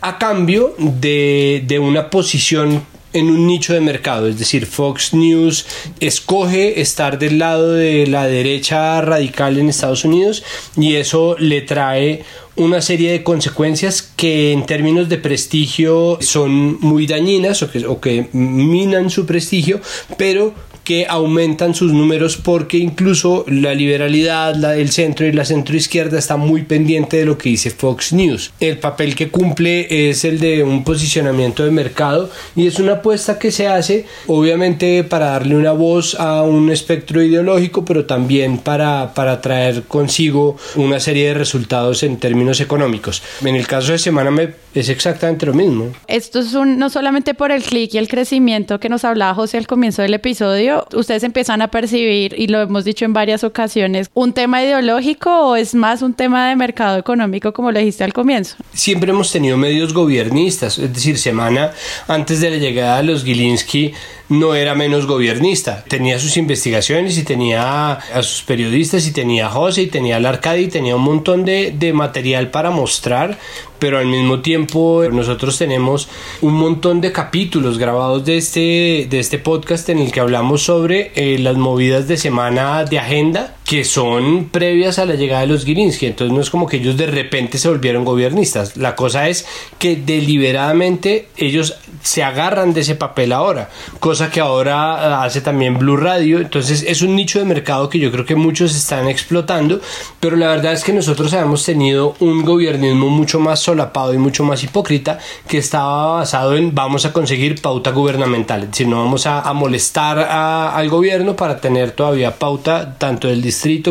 a 0.00 0.18
cambio 0.18 0.74
de, 0.78 1.64
de 1.66 1.78
una 1.78 2.10
posición 2.10 2.82
en 3.16 3.30
un 3.30 3.46
nicho 3.46 3.72
de 3.72 3.80
mercado, 3.80 4.28
es 4.28 4.38
decir, 4.38 4.66
Fox 4.66 5.14
News 5.14 5.64
escoge 6.00 6.82
estar 6.82 7.18
del 7.18 7.38
lado 7.38 7.72
de 7.72 8.06
la 8.06 8.26
derecha 8.26 9.00
radical 9.00 9.58
en 9.58 9.70
Estados 9.70 10.04
Unidos 10.04 10.44
y 10.76 10.96
eso 10.96 11.34
le 11.38 11.62
trae 11.62 12.24
una 12.56 12.80
serie 12.80 13.12
de 13.12 13.22
consecuencias 13.22 14.02
que 14.16 14.52
en 14.52 14.66
términos 14.66 15.08
de 15.08 15.18
prestigio 15.18 16.18
son 16.20 16.78
muy 16.80 17.06
dañinas 17.06 17.62
o 17.62 18.00
que, 18.00 18.28
minan 18.32 19.10
su 19.10 19.26
prestigio, 19.26 19.80
pero 20.16 20.54
que 20.86 21.04
aumentan 21.08 21.74
sus 21.74 21.92
números 21.92 22.36
porque 22.36 22.76
incluso 22.76 23.44
la 23.48 23.74
liberalidad, 23.74 24.54
la 24.54 24.70
del 24.70 24.92
centro 24.92 25.26
y 25.26 25.32
la 25.32 25.44
centroizquierda 25.44 26.16
está 26.16 26.36
muy 26.36 26.62
pendiente 26.62 27.16
de 27.16 27.24
lo 27.26 27.36
que 27.36 27.48
dice 27.48 27.72
Fox 27.72 28.12
News. 28.12 28.52
El 28.60 28.78
papel 28.78 29.16
que 29.16 29.28
cumple 29.28 30.08
es 30.08 30.24
el 30.24 30.38
de 30.38 30.62
un 30.62 30.84
posicionamiento 30.84 31.64
de 31.64 31.72
mercado 31.72 32.30
y 32.54 32.68
es 32.68 32.78
una 32.78 32.92
apuesta 32.92 33.36
que 33.36 33.50
se 33.50 33.66
hace 33.66 34.06
obviamente 34.28 35.02
para 35.02 35.30
darle 35.30 35.56
una 35.56 35.72
voz 35.72 36.14
a 36.14 36.42
un 36.42 36.70
espectro 36.70 37.20
ideológico 37.20 37.84
pero 37.84 38.04
también 38.04 38.58
para, 38.58 39.12
para 39.12 39.40
traer 39.40 39.82
consigo 39.88 40.56
una 40.76 41.00
serie 41.00 41.26
de 41.26 41.34
resultados 41.34 42.04
en 42.04 42.18
términos 42.18 42.60
económicos. 42.60 43.24
En 43.44 43.56
el 43.56 43.66
caso 43.66 43.90
de 43.90 43.98
Semana 43.98 44.30
me 44.30 44.65
es 44.80 44.88
exactamente 44.88 45.46
lo 45.46 45.54
mismo. 45.54 45.88
Esto 46.06 46.40
es 46.40 46.54
un, 46.54 46.78
no 46.78 46.90
solamente 46.90 47.34
por 47.34 47.52
el 47.52 47.62
clic 47.62 47.94
y 47.94 47.98
el 47.98 48.08
crecimiento 48.08 48.78
que 48.80 48.88
nos 48.88 49.04
hablaba 49.04 49.34
José 49.34 49.58
al 49.58 49.66
comienzo 49.66 50.02
del 50.02 50.14
episodio, 50.14 50.86
ustedes 50.94 51.22
empiezan 51.22 51.62
a 51.62 51.68
percibir, 51.68 52.34
y 52.38 52.48
lo 52.48 52.60
hemos 52.60 52.84
dicho 52.84 53.04
en 53.04 53.12
varias 53.12 53.44
ocasiones, 53.44 54.10
un 54.14 54.32
tema 54.32 54.62
ideológico 54.62 55.30
o 55.48 55.56
es 55.56 55.74
más 55.74 56.02
un 56.02 56.14
tema 56.14 56.48
de 56.48 56.56
mercado 56.56 56.98
económico, 56.98 57.52
como 57.52 57.72
lo 57.72 57.78
dijiste 57.78 58.04
al 58.04 58.12
comienzo? 58.12 58.56
Siempre 58.72 59.10
hemos 59.10 59.32
tenido 59.32 59.56
medios 59.56 59.92
gobiernistas, 59.92 60.78
es 60.78 60.92
decir, 60.92 61.18
semana 61.18 61.72
antes 62.08 62.40
de 62.40 62.50
la 62.50 62.56
llegada 62.56 62.98
de 62.98 63.04
los 63.04 63.24
Gilinski 63.24 63.92
no 64.28 64.54
era 64.54 64.74
menos 64.74 65.06
gobernista. 65.06 65.84
Tenía 65.88 66.18
sus 66.18 66.36
investigaciones 66.36 67.16
y 67.18 67.22
tenía 67.22 67.92
a 67.92 68.22
sus 68.22 68.42
periodistas 68.42 69.06
y 69.06 69.12
tenía 69.12 69.46
a 69.46 69.50
José 69.50 69.82
y 69.82 69.86
tenía 69.86 70.16
al 70.16 70.26
Arcadi 70.26 70.64
y 70.64 70.68
tenía 70.68 70.96
un 70.96 71.02
montón 71.02 71.44
de, 71.44 71.72
de 71.76 71.92
material 71.92 72.50
para 72.50 72.70
mostrar, 72.70 73.38
pero 73.78 73.98
al 73.98 74.06
mismo 74.06 74.40
tiempo 74.40 75.04
nosotros 75.10 75.58
tenemos 75.58 76.08
un 76.42 76.54
montón 76.54 77.00
de 77.00 77.12
capítulos 77.12 77.78
grabados 77.78 78.24
de 78.24 78.36
este, 78.36 79.06
de 79.08 79.18
este 79.18 79.38
podcast 79.38 79.88
en 79.88 79.98
el 79.98 80.12
que 80.12 80.20
hablamos 80.20 80.62
sobre 80.62 81.12
eh, 81.14 81.38
las 81.38 81.56
movidas 81.56 82.08
de 82.08 82.16
semana 82.16 82.84
de 82.84 82.98
agenda 82.98 83.55
que 83.66 83.84
son 83.84 84.48
previas 84.50 85.00
a 85.00 85.06
la 85.06 85.16
llegada 85.16 85.40
de 85.40 85.48
los 85.48 85.64
Gilinski. 85.64 86.06
Entonces 86.06 86.34
no 86.34 86.40
es 86.40 86.50
como 86.50 86.66
que 86.66 86.76
ellos 86.76 86.96
de 86.96 87.06
repente 87.06 87.58
se 87.58 87.68
volvieron 87.68 88.04
gobiernistas. 88.04 88.76
La 88.76 88.94
cosa 88.94 89.28
es 89.28 89.44
que 89.78 89.96
deliberadamente 89.96 91.28
ellos 91.36 91.76
se 92.02 92.22
agarran 92.22 92.72
de 92.72 92.82
ese 92.82 92.94
papel 92.94 93.32
ahora, 93.32 93.68
cosa 93.98 94.30
que 94.30 94.38
ahora 94.40 95.22
hace 95.22 95.40
también 95.40 95.78
Blue 95.78 95.96
Radio. 95.96 96.38
Entonces 96.38 96.84
es 96.86 97.02
un 97.02 97.16
nicho 97.16 97.40
de 97.40 97.44
mercado 97.44 97.88
que 97.88 97.98
yo 97.98 98.12
creo 98.12 98.24
que 98.24 98.36
muchos 98.36 98.76
están 98.76 99.08
explotando, 99.08 99.80
pero 100.20 100.36
la 100.36 100.48
verdad 100.48 100.72
es 100.72 100.84
que 100.84 100.92
nosotros 100.92 101.32
habíamos 101.32 101.64
tenido 101.64 102.14
un 102.20 102.44
gobiernismo 102.44 103.08
mucho 103.08 103.40
más 103.40 103.58
solapado 103.60 104.14
y 104.14 104.18
mucho 104.18 104.44
más 104.44 104.62
hipócrita 104.62 105.18
que 105.48 105.58
estaba 105.58 106.18
basado 106.18 106.56
en 106.56 106.72
vamos 106.72 107.04
a 107.04 107.12
conseguir 107.12 107.60
pauta 107.60 107.90
gubernamental, 107.90 108.70
decir, 108.70 108.86
no 108.86 108.98
vamos 108.98 109.26
a, 109.26 109.52
molestar 109.56 110.18
al 110.18 110.88
gobierno 110.90 111.34
para 111.34 111.58
tener 111.60 111.92
todavía 111.92 112.38
pauta 112.38 112.94
tanto 112.98 113.28
del 113.28 113.40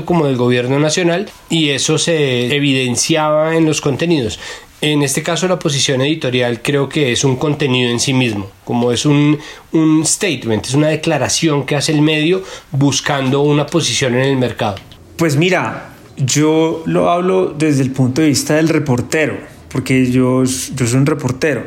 como 0.06 0.28
del 0.28 0.36
gobierno 0.36 0.80
nacional 0.80 1.30
y 1.50 1.70
eso 1.70 1.98
se 1.98 2.56
evidenciaba 2.56 3.56
en 3.56 3.66
los 3.66 3.82
contenidos. 3.82 4.40
En 4.82 5.04
este 5.04 5.24
caso 5.24 5.48
la 5.48 5.58
posición 5.58 6.02
editorial 6.02 6.62
creo 6.62 6.90
que 6.90 7.12
es 7.12 7.24
un 7.24 7.38
contenido 7.38 7.90
en 7.90 8.00
sí 8.00 8.14
mismo, 8.14 8.50
como 8.64 8.92
es 8.92 9.06
un, 9.06 9.40
un 9.72 10.06
statement, 10.06 10.66
es 10.66 10.74
una 10.74 10.90
declaración 10.90 11.66
que 11.66 11.76
hace 11.76 11.92
el 11.92 12.02
medio 12.02 12.44
buscando 12.72 13.42
una 13.42 13.66
posición 13.66 14.16
en 14.16 14.22
el 14.22 14.38
mercado. 14.38 14.76
Pues 15.16 15.38
mira, 15.38 15.96
yo 16.18 16.84
lo 16.86 17.10
hablo 17.10 17.54
desde 17.58 17.82
el 17.84 17.92
punto 17.92 18.22
de 18.22 18.28
vista 18.28 18.56
del 18.56 18.70
reportero 18.70 19.56
porque 19.76 20.10
yo, 20.10 20.44
yo 20.46 20.88
soy 20.88 20.98
un 20.98 21.06
reportero 21.06 21.64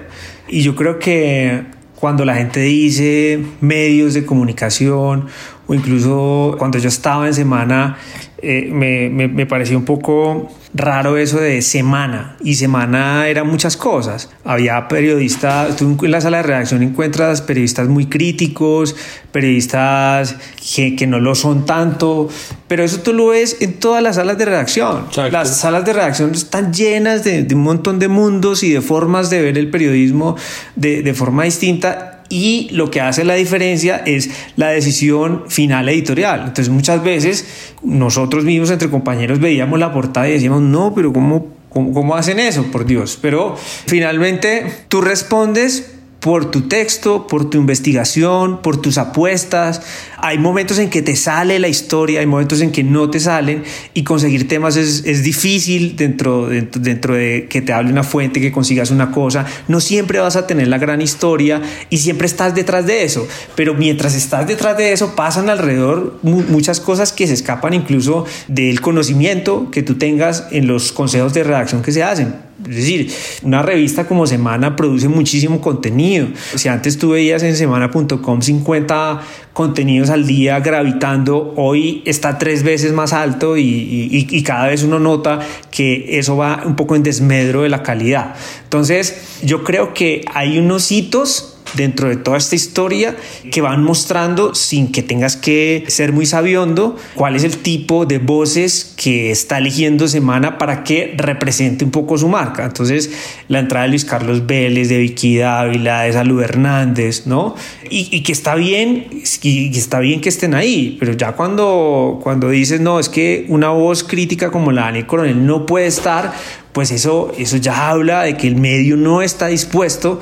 y 0.48 0.62
yo 0.62 0.74
creo 0.74 0.98
que 0.98 1.62
cuando 1.94 2.24
la 2.24 2.36
gente 2.36 2.60
dice 2.60 3.38
medios 3.60 4.14
de 4.14 4.24
comunicación 4.24 5.26
o 5.68 5.74
incluso 5.74 6.56
cuando 6.58 6.78
yo 6.78 6.88
estaba 6.88 7.26
en 7.26 7.34
semana, 7.34 7.98
eh, 8.40 8.68
me, 8.72 9.10
me, 9.10 9.28
me 9.28 9.46
pareció 9.46 9.76
un 9.76 9.84
poco 9.84 10.48
raro 10.74 11.16
eso 11.16 11.40
de 11.40 11.62
semana 11.62 12.36
y 12.42 12.54
semana 12.54 13.26
eran 13.28 13.46
muchas 13.46 13.76
cosas. 13.76 14.30
Había 14.44 14.88
periodistas, 14.88 15.76
tú 15.76 15.96
en 16.02 16.10
la 16.10 16.20
sala 16.20 16.38
de 16.38 16.42
redacción 16.44 16.82
encuentras 16.82 17.42
periodistas 17.42 17.88
muy 17.88 18.06
críticos, 18.06 18.96
periodistas 19.32 20.36
que, 20.74 20.94
que, 20.96 21.06
no 21.06 21.20
lo 21.20 21.34
son 21.34 21.66
tanto, 21.66 22.28
pero 22.66 22.82
eso 22.84 23.00
tú 23.00 23.12
lo 23.12 23.28
ves 23.28 23.58
en 23.60 23.74
todas 23.74 24.02
las 24.02 24.16
salas 24.16 24.38
de 24.38 24.44
redacción. 24.44 25.06
Las 25.30 25.58
salas 25.58 25.84
de 25.84 25.92
redacción 25.92 26.32
están 26.32 26.72
llenas 26.72 27.24
de, 27.24 27.42
de, 27.42 27.54
un 27.54 27.62
montón 27.62 27.98
de 27.98 28.08
mundos 28.08 28.62
y 28.62 28.72
de 28.72 28.80
formas 28.80 29.30
de 29.30 29.42
ver 29.42 29.58
el 29.58 29.70
periodismo 29.70 30.36
de, 30.76 31.02
de 31.02 31.14
forma 31.14 31.44
distinta 31.44 32.17
y 32.28 32.68
lo 32.72 32.90
que 32.90 33.00
hace 33.00 33.24
la 33.24 33.34
diferencia 33.34 33.96
es 34.04 34.30
la 34.56 34.68
decisión 34.68 35.44
final 35.48 35.88
editorial. 35.88 36.40
Entonces 36.40 36.68
muchas 36.68 37.02
veces 37.02 37.74
nosotros 37.82 38.44
mismos 38.44 38.70
entre 38.70 38.90
compañeros 38.90 39.40
veíamos 39.40 39.78
la 39.78 39.92
portada 39.92 40.28
y 40.28 40.32
decíamos, 40.32 40.62
no, 40.62 40.94
pero 40.94 41.12
¿cómo, 41.12 41.46
cómo, 41.70 42.16
hacen 42.16 42.38
eso? 42.38 42.64
Por 42.70 42.84
Dios. 42.84 43.18
Pero 43.20 43.56
finalmente 43.86 44.66
tú 44.88 45.00
respondes 45.00 45.97
por 46.28 46.50
tu 46.50 46.68
texto, 46.68 47.26
por 47.26 47.48
tu 47.48 47.56
investigación, 47.56 48.60
por 48.60 48.76
tus 48.82 48.98
apuestas. 48.98 49.80
Hay 50.18 50.36
momentos 50.36 50.78
en 50.78 50.90
que 50.90 51.00
te 51.00 51.16
sale 51.16 51.58
la 51.58 51.68
historia, 51.68 52.20
hay 52.20 52.26
momentos 52.26 52.60
en 52.60 52.70
que 52.70 52.84
no 52.84 53.08
te 53.08 53.18
salen 53.18 53.64
y 53.94 54.04
conseguir 54.04 54.46
temas 54.46 54.76
es, 54.76 55.04
es 55.06 55.22
difícil 55.22 55.96
dentro, 55.96 56.48
dentro, 56.48 56.82
dentro, 56.82 57.14
de 57.14 57.46
que 57.48 57.62
te 57.62 57.72
hable 57.72 57.90
una 57.90 58.02
fuente, 58.02 58.42
que 58.42 58.52
consigas 58.52 58.90
una 58.90 59.10
cosa. 59.10 59.46
No 59.68 59.80
siempre 59.80 60.18
vas 60.18 60.36
a 60.36 60.46
tener 60.46 60.68
la 60.68 60.76
gran 60.76 61.00
historia 61.00 61.62
y 61.88 61.96
siempre 61.96 62.26
estás 62.26 62.54
detrás 62.54 62.84
de 62.84 63.04
eso, 63.04 63.26
pero 63.54 63.72
mientras 63.72 64.14
estás 64.14 64.46
detrás 64.46 64.76
de 64.76 64.92
eso 64.92 65.16
pasan 65.16 65.48
alrededor 65.48 66.18
muchas 66.22 66.78
cosas 66.78 67.10
que 67.10 67.26
se 67.26 67.32
escapan 67.32 67.72
incluso 67.72 68.26
del 68.48 68.82
conocimiento 68.82 69.70
que 69.70 69.82
tú 69.82 69.94
tengas 69.94 70.44
en 70.50 70.66
los 70.66 70.92
consejos 70.92 71.32
de 71.32 71.44
redacción 71.44 71.80
que 71.80 71.92
se 71.92 72.02
hacen. 72.02 72.47
Es 72.66 72.74
decir, 72.74 73.12
una 73.42 73.62
revista 73.62 74.06
como 74.06 74.26
Semana 74.26 74.74
produce 74.74 75.08
muchísimo 75.08 75.60
contenido. 75.60 76.28
Si 76.56 76.68
antes 76.68 76.98
tú 76.98 77.10
veías 77.10 77.42
en 77.44 77.54
semana.com 77.54 78.42
50 78.42 79.20
contenidos 79.52 80.10
al 80.10 80.26
día 80.26 80.58
gravitando, 80.60 81.54
hoy 81.56 82.02
está 82.04 82.38
tres 82.38 82.64
veces 82.64 82.92
más 82.92 83.12
alto 83.12 83.56
y, 83.56 83.62
y, 83.62 84.26
y, 84.28 84.42
cada 84.42 84.66
vez 84.66 84.82
uno 84.82 84.98
nota 84.98 85.40
que 85.70 86.18
eso 86.18 86.36
va 86.36 86.62
un 86.64 86.74
poco 86.74 86.96
en 86.96 87.02
desmedro 87.02 87.62
de 87.62 87.68
la 87.68 87.82
calidad. 87.82 88.34
Entonces, 88.64 89.38
yo 89.42 89.62
creo 89.62 89.94
que 89.94 90.24
hay 90.34 90.58
unos 90.58 90.90
hitos 90.90 91.57
dentro 91.74 92.08
de 92.08 92.16
toda 92.16 92.38
esta 92.38 92.56
historia 92.56 93.16
que 93.50 93.60
van 93.60 93.82
mostrando 93.82 94.54
sin 94.54 94.90
que 94.92 95.02
tengas 95.02 95.36
que 95.36 95.84
ser 95.88 96.12
muy 96.12 96.26
sabiondo 96.26 96.96
cuál 97.14 97.36
es 97.36 97.44
el 97.44 97.58
tipo 97.58 98.06
de 98.06 98.18
voces 98.18 98.94
que 98.96 99.30
está 99.30 99.58
eligiendo 99.58 100.08
Semana 100.08 100.58
para 100.58 100.84
que 100.84 101.14
represente 101.16 101.84
un 101.84 101.90
poco 101.90 102.18
su 102.18 102.28
marca. 102.28 102.64
Entonces, 102.64 103.10
la 103.48 103.58
entrada 103.58 103.84
de 103.84 103.90
Luis 103.90 104.04
Carlos 104.04 104.46
Vélez, 104.46 104.88
de 104.88 104.98
Vicky 104.98 105.38
Dávila, 105.38 106.02
de 106.02 106.12
Salud 106.12 106.42
Hernández, 106.42 107.26
¿no? 107.26 107.54
Y, 107.90 108.08
y 108.10 108.22
que 108.22 108.32
está 108.32 108.54
bien, 108.54 109.08
y, 109.42 109.78
está 109.78 110.00
bien 110.00 110.20
que 110.20 110.28
estén 110.28 110.54
ahí, 110.54 110.96
pero 110.98 111.12
ya 111.12 111.32
cuando, 111.32 112.20
cuando 112.22 112.50
dices, 112.50 112.80
no, 112.80 112.98
es 112.98 113.08
que 113.08 113.46
una 113.48 113.70
voz 113.70 114.04
crítica 114.04 114.50
como 114.50 114.72
la 114.72 114.82
de 114.82 114.86
Daniel 114.86 115.06
Coronel 115.06 115.46
no 115.46 115.66
puede 115.66 115.86
estar, 115.86 116.32
pues 116.72 116.90
eso, 116.90 117.32
eso 117.38 117.56
ya 117.56 117.88
habla 117.88 118.22
de 118.22 118.36
que 118.36 118.46
el 118.46 118.56
medio 118.56 118.96
no 118.96 119.22
está 119.22 119.48
dispuesto 119.48 120.20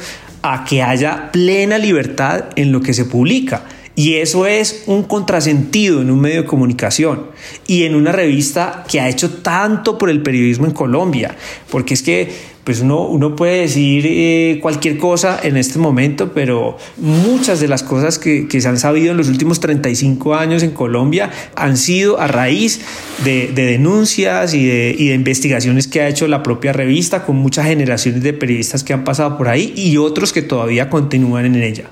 a 0.52 0.64
que 0.64 0.82
haya 0.82 1.30
plena 1.32 1.78
libertad 1.78 2.46
en 2.56 2.72
lo 2.72 2.80
que 2.80 2.94
se 2.94 3.04
publica. 3.04 3.62
Y 3.96 4.16
eso 4.16 4.46
es 4.46 4.84
un 4.86 5.04
contrasentido 5.04 6.02
en 6.02 6.10
un 6.10 6.20
medio 6.20 6.42
de 6.42 6.46
comunicación 6.46 7.28
y 7.66 7.84
en 7.84 7.94
una 7.94 8.12
revista 8.12 8.84
que 8.86 9.00
ha 9.00 9.08
hecho 9.08 9.30
tanto 9.38 9.96
por 9.96 10.10
el 10.10 10.22
periodismo 10.22 10.66
en 10.66 10.72
Colombia. 10.72 11.34
Porque 11.70 11.94
es 11.94 12.02
que 12.02 12.56
pues 12.66 12.80
uno, 12.80 13.06
uno 13.06 13.36
puede 13.36 13.60
decir 13.60 14.04
eh, 14.06 14.58
cualquier 14.60 14.98
cosa 14.98 15.38
en 15.40 15.56
este 15.56 15.78
momento, 15.78 16.32
pero 16.34 16.76
muchas 16.96 17.60
de 17.60 17.68
las 17.68 17.84
cosas 17.84 18.18
que, 18.18 18.48
que, 18.48 18.60
se 18.60 18.66
han 18.66 18.76
sabido 18.76 19.12
en 19.12 19.16
los 19.16 19.28
últimos 19.28 19.60
35 19.60 20.34
años 20.34 20.64
en 20.64 20.72
Colombia 20.72 21.30
han 21.54 21.76
sido 21.76 22.18
a 22.18 22.26
raíz 22.26 22.80
de, 23.24 23.52
de 23.54 23.66
denuncias 23.66 24.52
y 24.52 24.66
de, 24.66 24.96
y 24.98 25.08
de, 25.08 25.14
investigaciones 25.14 25.86
que 25.86 26.00
ha 26.00 26.08
hecho 26.08 26.26
la 26.26 26.42
propia 26.42 26.72
revista 26.72 27.24
con 27.24 27.36
muchas 27.36 27.66
generaciones 27.66 28.24
de 28.24 28.32
periodistas 28.32 28.82
que 28.82 28.92
han 28.92 29.04
pasado 29.04 29.38
por 29.38 29.46
ahí 29.46 29.72
y 29.76 29.96
otros 29.96 30.32
que 30.32 30.42
todavía 30.42 30.90
continúan 30.90 31.46
en 31.46 31.62
ella. 31.62 31.84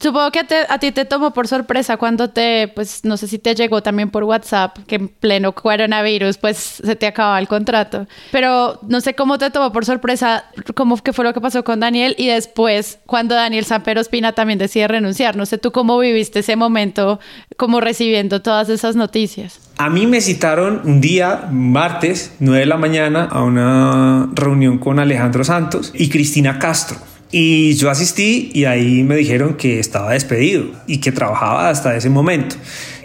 Supongo 0.00 0.30
que 0.30 0.44
te, 0.44 0.56
a, 0.68 0.78
ti 0.78 0.92
te 0.92 1.04
tomó 1.04 1.32
por 1.32 1.48
sorpresa 1.48 1.96
cuando 1.96 2.30
te, 2.30 2.68
pues 2.74 3.04
no 3.04 3.16
sé 3.16 3.28
si 3.28 3.38
te 3.38 3.54
llegó 3.54 3.82
también 3.82 4.10
por 4.10 4.24
WhatsApp, 4.24 4.78
que 4.86 4.96
en 4.96 5.08
pleno 5.08 5.52
coronavirus, 5.52 6.38
pues 6.38 6.56
se 6.56 6.96
te 6.96 7.06
acababa 7.06 7.38
el 7.38 7.48
contrato. 7.48 8.06
Pero 8.32 8.78
no 8.82 9.00
sé 9.00 9.14
cómo 9.14 9.38
te 9.38 9.50
tomó 9.50 9.72
por 9.72 9.84
sorpresa, 9.84 10.44
cómo 10.74 10.96
que 10.96 11.12
fue 11.12 11.24
lo 11.24 11.32
que 11.32 11.40
pasó 11.40 11.64
con 11.64 11.80
Daniel 11.80 12.14
y 12.18 12.28
después 12.28 12.98
cuando 13.06 13.34
Daniel 13.34 13.64
Sampero 13.64 14.00
Espina 14.00 14.32
también 14.32 14.58
decide 14.58 14.88
renunciar. 14.88 15.36
No 15.36 15.46
sé 15.46 15.58
tú 15.58 15.72
cómo 15.72 15.98
viviste 15.98 16.40
ese 16.40 16.56
momento, 16.56 17.20
como 17.56 17.80
recibiendo 17.80 18.42
todas 18.42 18.68
esas 18.68 18.96
noticias. 18.96 19.60
A 19.78 19.90
mí 19.90 20.06
me 20.06 20.20
citaron 20.20 20.80
un 20.84 21.00
día, 21.00 21.48
martes, 21.50 22.34
9 22.40 22.60
de 22.60 22.66
la 22.66 22.76
mañana, 22.76 23.24
a 23.24 23.42
una 23.42 24.28
reunión 24.32 24.78
con 24.78 24.98
Alejandro 24.98 25.44
Santos 25.44 25.92
y 25.94 26.08
Cristina 26.08 26.58
Castro. 26.58 26.96
Y 27.32 27.74
yo 27.74 27.90
asistí 27.90 28.50
y 28.54 28.64
ahí 28.64 29.02
me 29.02 29.16
dijeron 29.16 29.54
que 29.54 29.80
estaba 29.80 30.12
despedido 30.12 30.66
y 30.86 30.98
que 30.98 31.12
trabajaba 31.12 31.68
hasta 31.68 31.96
ese 31.96 32.08
momento. 32.08 32.56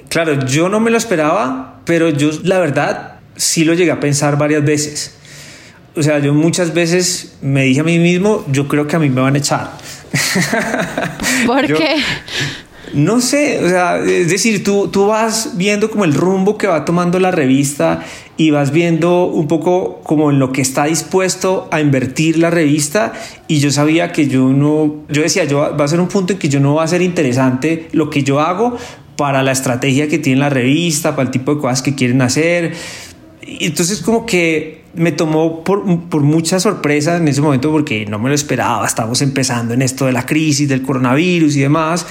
Claro, 0.09 0.45
yo 0.45 0.69
no 0.69 0.79
me 0.79 0.91
lo 0.91 0.97
esperaba, 0.97 1.79
pero 1.85 2.09
yo 2.09 2.29
la 2.43 2.59
verdad 2.59 3.19
sí 3.35 3.63
lo 3.63 3.73
llegué 3.73 3.91
a 3.91 3.99
pensar 3.99 4.37
varias 4.37 4.63
veces. 4.63 5.15
O 5.95 6.03
sea, 6.03 6.19
yo 6.19 6.33
muchas 6.33 6.73
veces 6.73 7.37
me 7.41 7.63
dije 7.63 7.81
a 7.81 7.83
mí 7.83 7.99
mismo, 7.99 8.45
yo 8.49 8.67
creo 8.67 8.87
que 8.87 8.95
a 8.95 8.99
mí 8.99 9.09
me 9.09 9.21
van 9.21 9.35
a 9.35 9.39
echar. 9.39 9.71
¿Por 11.45 11.65
yo, 11.65 11.77
qué? 11.77 11.95
No 12.93 13.21
sé, 13.21 13.63
o 13.63 13.69
sea, 13.69 13.99
es 13.99 14.29
decir, 14.29 14.63
tú, 14.63 14.89
tú 14.89 15.07
vas 15.07 15.53
viendo 15.55 15.89
como 15.89 16.03
el 16.03 16.13
rumbo 16.13 16.57
que 16.57 16.67
va 16.67 16.83
tomando 16.83 17.19
la 17.19 17.31
revista 17.31 18.03
y 18.37 18.51
vas 18.51 18.71
viendo 18.71 19.25
un 19.25 19.47
poco 19.47 20.01
como 20.03 20.31
en 20.31 20.39
lo 20.39 20.51
que 20.51 20.61
está 20.61 20.85
dispuesto 20.85 21.67
a 21.71 21.79
invertir 21.79 22.37
la 22.37 22.49
revista 22.49 23.13
y 23.47 23.59
yo 23.59 23.71
sabía 23.71 24.11
que 24.11 24.27
yo 24.27 24.49
no, 24.49 24.95
yo 25.09 25.21
decía, 25.21 25.45
yo 25.45 25.75
va 25.77 25.85
a 25.85 25.87
ser 25.87 25.99
un 25.99 26.07
punto 26.07 26.33
en 26.33 26.39
que 26.39 26.49
yo 26.49 26.59
no 26.59 26.75
va 26.75 26.83
a 26.83 26.87
ser 26.87 27.01
interesante 27.01 27.87
lo 27.91 28.09
que 28.09 28.23
yo 28.23 28.39
hago 28.39 28.75
para 29.15 29.43
la 29.43 29.51
estrategia 29.51 30.07
que 30.07 30.17
tiene 30.17 30.39
la 30.39 30.49
revista, 30.49 31.11
para 31.11 31.27
el 31.27 31.31
tipo 31.31 31.55
de 31.55 31.61
cosas 31.61 31.81
que 31.81 31.95
quieren 31.95 32.21
hacer. 32.21 32.73
Y 33.41 33.67
entonces 33.67 34.01
como 34.01 34.25
que 34.25 34.80
me 34.93 35.11
tomó 35.11 35.63
por, 35.63 35.83
por 36.09 36.21
mucha 36.21 36.59
sorpresa 36.59 37.17
en 37.17 37.27
ese 37.27 37.41
momento 37.41 37.71
porque 37.71 38.05
no 38.05 38.19
me 38.19 38.29
lo 38.29 38.35
esperaba, 38.35 38.85
estamos 38.85 39.21
empezando 39.21 39.73
en 39.73 39.81
esto 39.81 40.05
de 40.05 40.11
la 40.11 40.25
crisis, 40.25 40.67
del 40.67 40.81
coronavirus 40.81 41.55
y 41.55 41.61
demás. 41.61 42.05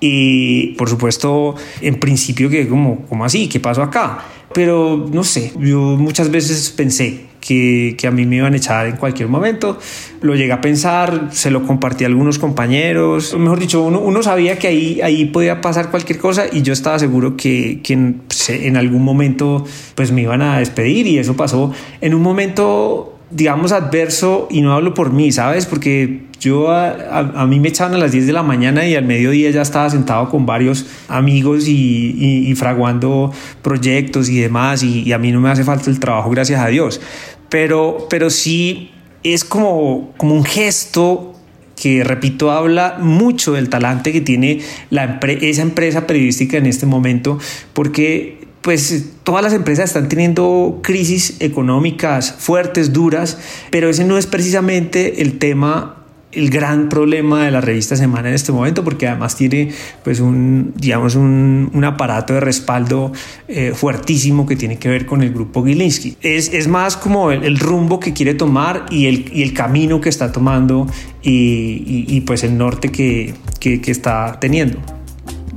Y 0.00 0.74
por 0.76 0.88
supuesto, 0.88 1.54
en 1.80 1.98
principio 1.98 2.48
que 2.48 2.68
como, 2.68 3.02
como 3.06 3.24
así, 3.24 3.48
¿qué 3.48 3.60
pasó 3.60 3.82
acá? 3.82 4.24
Pero 4.52 5.08
no 5.12 5.24
sé, 5.24 5.52
yo 5.58 5.80
muchas 5.80 6.30
veces 6.30 6.70
pensé 6.70 7.27
que, 7.48 7.96
que, 7.96 8.06
a 8.06 8.10
mí 8.10 8.26
me 8.26 8.36
iban 8.36 8.52
a 8.52 8.58
echar 8.58 8.86
en 8.88 8.96
cualquier 8.96 9.30
momento. 9.30 9.78
Lo 10.20 10.34
llegué 10.34 10.52
a 10.52 10.60
pensar, 10.60 11.28
se 11.30 11.50
lo 11.50 11.62
compartí 11.66 12.04
a 12.04 12.06
algunos 12.08 12.38
compañeros. 12.38 13.34
Mejor 13.38 13.58
dicho, 13.58 13.82
uno, 13.82 14.00
uno 14.00 14.22
sabía 14.22 14.58
que 14.58 14.66
ahí, 14.66 15.00
ahí 15.00 15.24
podía 15.24 15.62
pasar 15.62 15.90
cualquier 15.90 16.18
cosa 16.18 16.44
y 16.52 16.60
yo 16.60 16.74
estaba 16.74 16.98
seguro 16.98 17.38
que, 17.38 17.80
que 17.82 17.94
en, 17.94 18.20
en 18.50 18.76
algún 18.76 19.02
momento 19.02 19.64
pues 19.94 20.12
me 20.12 20.20
iban 20.20 20.42
a 20.42 20.58
despedir 20.58 21.06
y 21.06 21.18
eso 21.18 21.36
pasó 21.36 21.72
en 22.02 22.12
un 22.12 22.20
momento 22.20 23.14
digamos, 23.30 23.72
adverso, 23.72 24.48
y 24.50 24.62
no 24.62 24.72
hablo 24.72 24.94
por 24.94 25.12
mí, 25.12 25.32
¿sabes? 25.32 25.66
Porque 25.66 26.22
yo 26.40 26.70
a, 26.70 27.18
a, 27.18 27.46
mí 27.46 27.60
me 27.60 27.68
echaban 27.68 27.94
a 27.94 27.98
las 27.98 28.12
10 28.12 28.26
de 28.26 28.32
la 28.32 28.42
mañana 28.42 28.86
y 28.86 28.94
al 28.94 29.04
mediodía 29.04 29.50
ya 29.50 29.62
estaba 29.62 29.90
sentado 29.90 30.28
con 30.30 30.46
varios 30.46 30.86
amigos 31.08 31.68
y, 31.68 32.14
y, 32.18 32.50
y 32.50 32.54
fraguando 32.54 33.32
proyectos 33.62 34.28
y 34.28 34.40
demás, 34.40 34.82
y, 34.82 35.02
y, 35.02 35.12
a 35.12 35.18
mí 35.18 35.32
no 35.32 35.40
me 35.40 35.50
hace 35.50 35.64
falta 35.64 35.90
el 35.90 36.00
trabajo, 36.00 36.30
gracias 36.30 36.60
a 36.60 36.68
Dios. 36.68 37.00
Pero, 37.48 38.06
pero 38.10 38.30
sí 38.30 38.90
es 39.22 39.44
como, 39.44 40.14
como 40.16 40.34
un 40.34 40.44
gesto 40.44 41.34
que, 41.80 42.04
repito, 42.04 42.50
habla 42.50 42.98
mucho 43.00 43.52
del 43.52 43.68
talante 43.68 44.12
que 44.12 44.20
tiene 44.20 44.60
la, 44.90 45.20
esa 45.22 45.62
empresa 45.62 46.06
periodística 46.06 46.56
en 46.56 46.66
este 46.66 46.86
momento, 46.86 47.38
porque 47.72 48.38
pues 48.60 49.04
todas 49.22 49.42
las 49.42 49.52
empresas 49.52 49.90
están 49.90 50.08
teniendo 50.08 50.80
crisis 50.82 51.36
económicas 51.40 52.34
fuertes, 52.38 52.92
duras, 52.92 53.38
pero 53.70 53.88
ese 53.88 54.04
no 54.04 54.18
es 54.18 54.26
precisamente 54.26 55.22
el 55.22 55.38
tema 55.38 55.97
el 56.32 56.50
gran 56.50 56.88
problema 56.88 57.44
de 57.44 57.50
la 57.50 57.60
revista 57.60 57.96
Semana 57.96 58.28
en 58.28 58.34
este 58.34 58.52
momento, 58.52 58.84
porque 58.84 59.08
además 59.08 59.36
tiene 59.36 59.70
pues 60.04 60.20
un, 60.20 60.72
digamos, 60.76 61.14
un, 61.14 61.70
un 61.72 61.84
aparato 61.84 62.34
de 62.34 62.40
respaldo 62.40 63.12
eh, 63.48 63.72
fuertísimo 63.74 64.46
que 64.46 64.56
tiene 64.56 64.78
que 64.78 64.88
ver 64.88 65.06
con 65.06 65.22
el 65.22 65.32
grupo 65.32 65.64
Gilinski. 65.64 66.16
Es, 66.20 66.52
es 66.52 66.68
más 66.68 66.96
como 66.96 67.30
el, 67.30 67.58
rumbo 67.58 67.98
que 67.98 68.12
quiere 68.12 68.34
tomar 68.34 68.86
y 68.90 69.06
el, 69.06 69.30
y 69.32 69.42
el 69.42 69.52
camino 69.54 70.00
que 70.00 70.08
está 70.08 70.30
tomando 70.32 70.86
y 71.22 72.20
pues 72.22 72.44
el 72.44 72.56
norte 72.56 72.90
que, 72.90 73.34
que, 73.58 73.80
que 73.80 73.90
está 73.90 74.38
teniendo. 74.40 74.78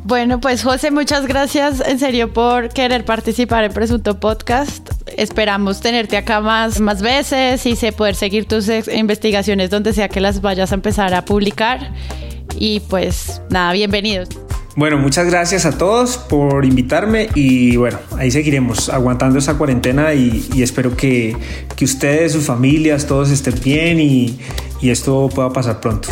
Bueno, 0.04 0.42
pues 0.42 0.64
José, 0.64 0.92
muchas 0.92 1.28
gracias 1.28 1.82
en 1.86 2.00
serio 2.00 2.34
por 2.34 2.70
querer 2.70 3.06
participar 3.06 3.64
en 3.64 3.72
Presunto 3.72 4.20
Podcast. 4.20 4.91
Esperamos 5.22 5.82
tenerte 5.82 6.18
acá 6.18 6.42
más, 6.42 6.80
más 6.80 7.04
veces 7.04 7.64
y 7.68 7.76
se 7.76 7.92
poder 7.92 8.16
seguir 8.16 8.46
tus 8.46 8.68
investigaciones 8.92 9.70
donde 9.70 9.94
sea 9.94 10.10
que 10.10 10.20
las 10.20 10.42
vayas 10.42 10.72
a 10.72 10.74
empezar 10.74 11.14
a 11.14 11.26
publicar. 11.26 11.94
Y 12.58 12.80
pues 12.80 13.40
nada, 13.52 13.72
bienvenidos. 13.72 14.30
Bueno, 14.76 14.98
muchas 14.98 15.28
gracias 15.28 15.68
a 15.68 15.78
todos 15.78 16.18
por 16.18 16.66
invitarme 16.66 17.30
y 17.36 17.78
bueno, 17.78 18.00
ahí 18.18 18.32
seguiremos 18.32 18.90
aguantando 18.90 19.38
esa 19.38 19.60
cuarentena 19.60 20.12
y, 20.16 20.44
espero 20.60 20.98
que, 20.98 21.38
que, 21.76 21.86
ustedes, 21.86 22.32
sus 22.32 22.46
familias, 22.46 23.06
todos 23.06 23.30
estén 23.30 23.62
bien 23.64 24.00
y, 24.00 24.40
y 24.82 24.90
esto 24.90 25.30
pueda 25.32 25.54
pasar 25.54 25.82
pronto. 25.82 26.10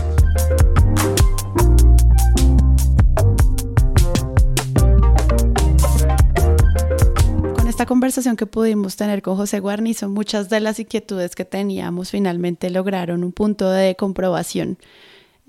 Conversación 7.89 8.35
que 8.35 8.45
pudimos 8.45 8.97
tener 8.97 9.23
con 9.23 9.35
José 9.35 9.59
Guarnizo, 9.59 10.09
muchas 10.09 10.47
de 10.47 10.59
las 10.59 10.79
inquietudes 10.79 11.35
que 11.35 11.43
teníamos 11.43 12.11
finalmente 12.11 12.69
lograron 12.69 13.23
un 13.23 13.31
punto 13.31 13.67
de 13.71 13.95
comprobación. 13.95 14.77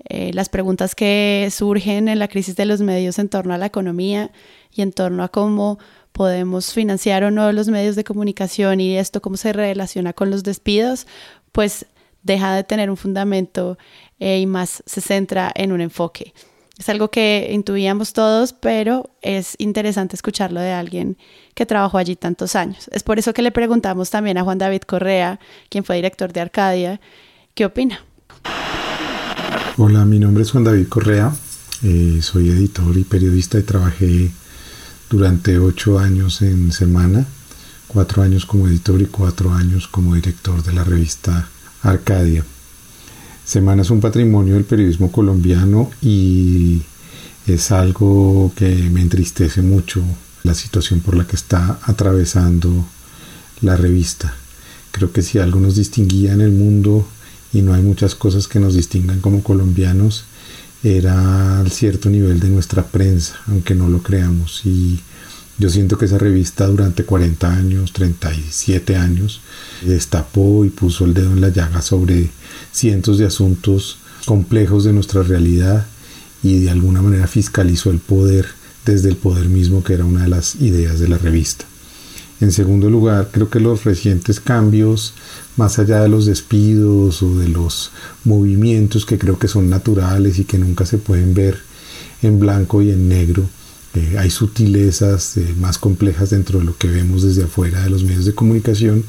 Eh, 0.05 0.31
las 0.33 0.49
preguntas 0.49 0.95
que 0.95 1.47
surgen 1.51 2.07
en 2.07 2.17
la 2.17 2.27
crisis 2.27 2.55
de 2.55 2.65
los 2.65 2.81
medios 2.81 3.19
en 3.19 3.29
torno 3.29 3.53
a 3.53 3.59
la 3.59 3.67
economía 3.67 4.31
y 4.73 4.81
en 4.81 4.91
torno 4.91 5.23
a 5.23 5.29
cómo 5.29 5.77
podemos 6.13 6.73
financiar 6.73 7.23
o 7.23 7.29
no 7.29 7.51
los 7.51 7.67
medios 7.67 7.95
de 7.95 8.03
comunicación 8.03 8.81
y 8.81 8.97
esto 8.97 9.21
cómo 9.21 9.37
se 9.37 9.53
relaciona 9.53 10.13
con 10.13 10.31
los 10.31 10.41
despidos, 10.41 11.05
pues 11.51 11.85
deja 12.23 12.55
de 12.55 12.63
tener 12.63 12.89
un 12.89 12.97
fundamento 12.97 13.77
eh, 14.19 14.39
y 14.39 14.47
más 14.47 14.81
se 14.87 15.01
centra 15.01 15.51
en 15.53 15.71
un 15.71 15.81
enfoque. 15.81 16.33
Es 16.81 16.89
algo 16.89 17.11
que 17.11 17.51
intuíamos 17.53 18.11
todos, 18.11 18.53
pero 18.53 19.11
es 19.21 19.53
interesante 19.59 20.15
escucharlo 20.15 20.59
de 20.59 20.71
alguien 20.71 21.15
que 21.53 21.67
trabajó 21.67 21.99
allí 21.99 22.15
tantos 22.15 22.55
años. 22.55 22.89
Es 22.91 23.03
por 23.03 23.19
eso 23.19 23.35
que 23.35 23.43
le 23.43 23.51
preguntamos 23.51 24.09
también 24.09 24.39
a 24.39 24.43
Juan 24.43 24.57
David 24.57 24.81
Correa, 24.87 25.39
quien 25.69 25.83
fue 25.83 25.97
director 25.97 26.33
de 26.33 26.39
Arcadia, 26.41 26.99
¿qué 27.53 27.65
opina? 27.65 28.03
Hola, 29.77 30.05
mi 30.05 30.17
nombre 30.17 30.41
es 30.41 30.49
Juan 30.49 30.63
David 30.63 30.87
Correa, 30.87 31.31
eh, 31.83 32.17
soy 32.23 32.49
editor 32.49 32.97
y 32.97 33.03
periodista 33.03 33.59
y 33.59 33.61
trabajé 33.61 34.31
durante 35.07 35.59
ocho 35.59 35.99
años 35.99 36.41
en 36.41 36.71
Semana, 36.71 37.27
cuatro 37.89 38.23
años 38.23 38.47
como 38.47 38.67
editor 38.67 38.99
y 38.99 39.05
cuatro 39.05 39.53
años 39.53 39.87
como 39.87 40.15
director 40.15 40.63
de 40.63 40.73
la 40.73 40.83
revista 40.83 41.47
Arcadia. 41.83 42.43
Semana 43.45 43.81
es 43.81 43.89
un 43.89 43.99
patrimonio 43.99 44.53
del 44.53 44.63
periodismo 44.63 45.11
colombiano 45.11 45.91
y 46.01 46.81
es 47.47 47.71
algo 47.71 48.51
que 48.55 48.67
me 48.67 49.01
entristece 49.01 49.61
mucho 49.61 50.03
la 50.43 50.53
situación 50.53 51.01
por 51.01 51.15
la 51.17 51.25
que 51.25 51.35
está 51.35 51.79
atravesando 51.83 52.85
la 53.61 53.75
revista. 53.75 54.33
Creo 54.91 55.11
que 55.11 55.21
si 55.21 55.39
algo 55.39 55.59
nos 55.59 55.75
distinguía 55.75 56.33
en 56.33 56.41
el 56.41 56.51
mundo 56.51 57.07
y 57.53 57.61
no 57.61 57.73
hay 57.73 57.81
muchas 57.81 58.15
cosas 58.15 58.47
que 58.47 58.59
nos 58.59 58.75
distingan 58.75 59.21
como 59.21 59.43
colombianos, 59.43 60.25
era 60.83 61.61
el 61.63 61.71
cierto 61.71 62.09
nivel 62.09 62.39
de 62.39 62.49
nuestra 62.49 62.83
prensa, 62.83 63.39
aunque 63.47 63.75
no 63.75 63.87
lo 63.87 64.01
creamos. 64.01 64.61
Y 64.65 64.99
yo 65.61 65.69
siento 65.69 65.95
que 65.95 66.05
esa 66.05 66.17
revista 66.17 66.65
durante 66.65 67.03
40 67.03 67.53
años, 67.53 67.93
37 67.93 68.95
años, 68.95 69.41
destapó 69.85 70.65
y 70.65 70.71
puso 70.71 71.05
el 71.05 71.13
dedo 71.13 71.33
en 71.33 71.39
la 71.39 71.49
llaga 71.49 71.83
sobre 71.83 72.31
cientos 72.71 73.19
de 73.19 73.27
asuntos 73.27 73.99
complejos 74.25 74.85
de 74.85 74.91
nuestra 74.91 75.21
realidad 75.21 75.85
y 76.41 76.61
de 76.61 76.71
alguna 76.71 77.03
manera 77.03 77.27
fiscalizó 77.27 77.91
el 77.91 77.99
poder 77.99 78.47
desde 78.87 79.09
el 79.09 79.17
poder 79.17 79.49
mismo 79.49 79.83
que 79.83 79.93
era 79.93 80.03
una 80.03 80.23
de 80.23 80.29
las 80.29 80.55
ideas 80.55 80.99
de 80.99 81.09
la 81.09 81.19
revista. 81.19 81.65
En 82.39 82.51
segundo 82.51 82.89
lugar, 82.89 83.29
creo 83.31 83.51
que 83.51 83.59
los 83.59 83.83
recientes 83.83 84.39
cambios, 84.39 85.13
más 85.57 85.77
allá 85.77 86.01
de 86.01 86.09
los 86.09 86.25
despidos 86.25 87.21
o 87.21 87.37
de 87.37 87.49
los 87.49 87.91
movimientos 88.23 89.05
que 89.05 89.19
creo 89.19 89.37
que 89.37 89.47
son 89.47 89.69
naturales 89.69 90.39
y 90.39 90.45
que 90.45 90.57
nunca 90.57 90.87
se 90.87 90.97
pueden 90.97 91.35
ver 91.35 91.59
en 92.23 92.39
blanco 92.39 92.81
y 92.81 92.89
en 92.89 93.09
negro, 93.09 93.47
eh, 93.93 94.15
hay 94.17 94.29
sutilezas 94.29 95.35
eh, 95.37 95.53
más 95.59 95.77
complejas 95.77 96.29
dentro 96.29 96.59
de 96.59 96.65
lo 96.65 96.77
que 96.77 96.87
vemos 96.87 97.23
desde 97.23 97.43
afuera 97.43 97.83
de 97.83 97.89
los 97.89 98.03
medios 98.03 98.25
de 98.25 98.33
comunicación, 98.33 99.03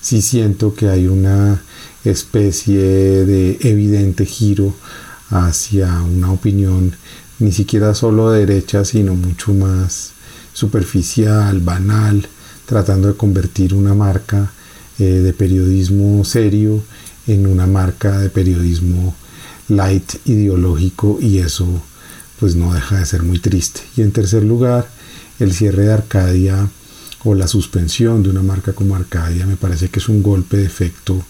sí 0.00 0.20
siento 0.22 0.74
que 0.74 0.88
hay 0.88 1.06
una 1.06 1.62
especie 2.04 2.80
de 2.80 3.58
evidente 3.62 4.26
giro 4.26 4.74
hacia 5.30 6.02
una 6.02 6.32
opinión 6.32 6.96
ni 7.38 7.52
siquiera 7.52 7.94
solo 7.94 8.30
de 8.30 8.46
derecha, 8.46 8.84
sino 8.84 9.14
mucho 9.14 9.52
más 9.52 10.12
superficial, 10.52 11.60
banal, 11.60 12.26
tratando 12.64 13.08
de 13.08 13.16
convertir 13.16 13.74
una 13.74 13.94
marca 13.94 14.52
eh, 14.98 15.04
de 15.04 15.32
periodismo 15.32 16.24
serio 16.24 16.82
en 17.26 17.46
una 17.46 17.66
marca 17.66 18.18
de 18.18 18.30
periodismo 18.30 19.14
light 19.68 20.14
ideológico 20.24 21.18
y 21.20 21.38
eso 21.38 21.66
pues 22.38 22.54
no 22.56 22.74
deja 22.74 22.98
de 22.98 23.06
ser 23.06 23.22
muy 23.22 23.38
triste. 23.38 23.80
Y 23.96 24.02
en 24.02 24.12
tercer 24.12 24.42
lugar, 24.42 24.88
el 25.38 25.52
cierre 25.52 25.84
de 25.84 25.92
Arcadia 25.92 26.68
o 27.24 27.34
la 27.34 27.48
suspensión 27.48 28.22
de 28.22 28.30
una 28.30 28.42
marca 28.42 28.72
como 28.72 28.94
Arcadia 28.94 29.46
me 29.46 29.56
parece 29.56 29.88
que 29.88 29.98
es 29.98 30.08
un 30.08 30.22
golpe 30.22 30.58
de 30.58 30.66
efecto 30.66 31.22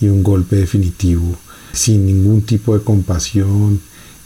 y 0.00 0.08
un 0.08 0.22
golpe 0.22 0.56
definitivo 0.56 1.36
sin 1.72 2.06
ningún 2.06 2.42
tipo 2.42 2.76
de 2.76 2.82
compasión 2.82 3.80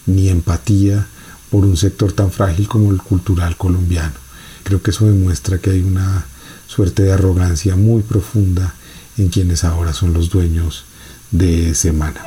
ni 0.06 0.28
empatía 0.28 1.06
por 1.50 1.64
un 1.64 1.76
sector 1.76 2.12
tan 2.12 2.30
frágil 2.30 2.68
como 2.68 2.90
el 2.92 2.98
cultural 2.98 3.56
colombiano. 3.56 4.14
Creo 4.62 4.82
que 4.82 4.92
eso 4.92 5.06
demuestra 5.06 5.58
que 5.58 5.70
hay 5.70 5.80
una 5.80 6.26
suerte 6.66 7.02
de 7.02 7.12
arrogancia 7.12 7.74
muy 7.76 8.02
profunda 8.02 8.74
en 9.18 9.28
quienes 9.28 9.64
ahora 9.64 9.92
son 9.92 10.12
los 10.12 10.30
dueños 10.30 10.84
de 11.32 11.74
Semana. 11.74 12.24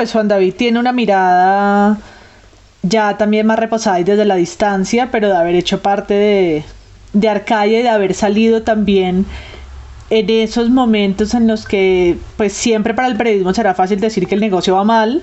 Pues 0.00 0.12
Juan 0.12 0.28
David 0.28 0.54
tiene 0.56 0.78
una 0.78 0.92
mirada 0.92 1.98
ya 2.80 3.18
también 3.18 3.46
más 3.46 3.58
reposada 3.58 4.00
y 4.00 4.04
desde 4.04 4.24
la 4.24 4.36
distancia, 4.36 5.10
pero 5.12 5.28
de 5.28 5.36
haber 5.36 5.54
hecho 5.54 5.82
parte 5.82 6.14
de, 6.14 6.64
de 7.12 7.28
Arcadia 7.28 7.80
y 7.80 7.82
de 7.82 7.90
haber 7.90 8.14
salido 8.14 8.62
también 8.62 9.26
en 10.08 10.30
esos 10.30 10.70
momentos 10.70 11.34
en 11.34 11.46
los 11.46 11.66
que 11.66 12.16
pues 12.38 12.54
siempre 12.54 12.94
para 12.94 13.08
el 13.08 13.18
periodismo 13.18 13.52
será 13.52 13.74
fácil 13.74 14.00
decir 14.00 14.26
que 14.26 14.36
el 14.36 14.40
negocio 14.40 14.74
va 14.74 14.84
mal, 14.84 15.22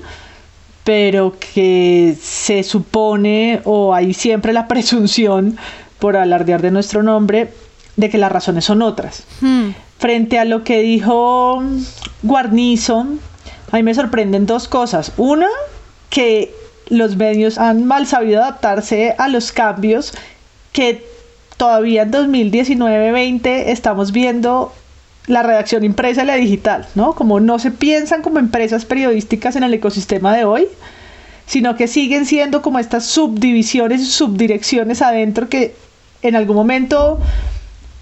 pero 0.84 1.36
que 1.39 2.15
se 2.21 2.61
supone 2.61 3.61
o 3.63 3.95
hay 3.95 4.13
siempre 4.13 4.53
la 4.53 4.67
presunción 4.67 5.57
por 5.97 6.17
alardear 6.17 6.61
de 6.61 6.69
nuestro 6.69 7.01
nombre 7.01 7.51
de 7.95 8.11
que 8.11 8.19
las 8.19 8.32
razones 8.32 8.65
son 8.65 8.84
otras. 8.84 9.23
Hmm. 9.41 9.69
Frente 9.97 10.38
a 10.38 10.45
lo 10.45 10.63
que 10.63 10.82
dijo 10.82 11.63
Guarnizo, 12.21 13.07
a 13.72 13.76
mí 13.76 13.84
me 13.84 13.93
sorprenden 13.93 14.45
dos 14.45 14.68
cosas. 14.68 15.11
Una, 15.18 15.47
que 16.09 16.53
los 16.89 17.15
medios 17.18 17.57
han 17.57 17.86
mal 17.86 18.07
sabido 18.07 18.41
adaptarse 18.41 19.15
a 19.18 19.28
los 19.28 19.51
cambios 19.51 20.13
que 20.72 21.05
todavía 21.57 22.03
en 22.03 22.11
2019-20 22.11 23.63
estamos 23.68 24.11
viendo 24.11 24.72
la 25.26 25.43
redacción 25.43 25.84
impresa 25.84 26.24
y 26.24 26.28
la 26.28 26.36
digital, 26.36 26.88
¿no? 26.95 27.13
Como 27.13 27.39
no 27.39 27.59
se 27.59 27.72
piensan 27.72 28.22
como 28.22 28.39
empresas 28.39 28.86
periodísticas 28.86 29.57
en 29.57 29.63
el 29.63 29.74
ecosistema 29.74 30.36
de 30.36 30.45
hoy, 30.45 30.68
sino 31.45 31.76
que 31.76 31.88
siguen 31.88 32.26
siendo 32.26 32.61
como 32.61 32.80
estas 32.80 33.05
subdivisiones 33.05 34.07
subdirecciones 34.09 35.01
adentro 35.01 35.49
que 35.49 35.76
en 36.22 36.36
algún 36.36 36.55
momento, 36.55 37.20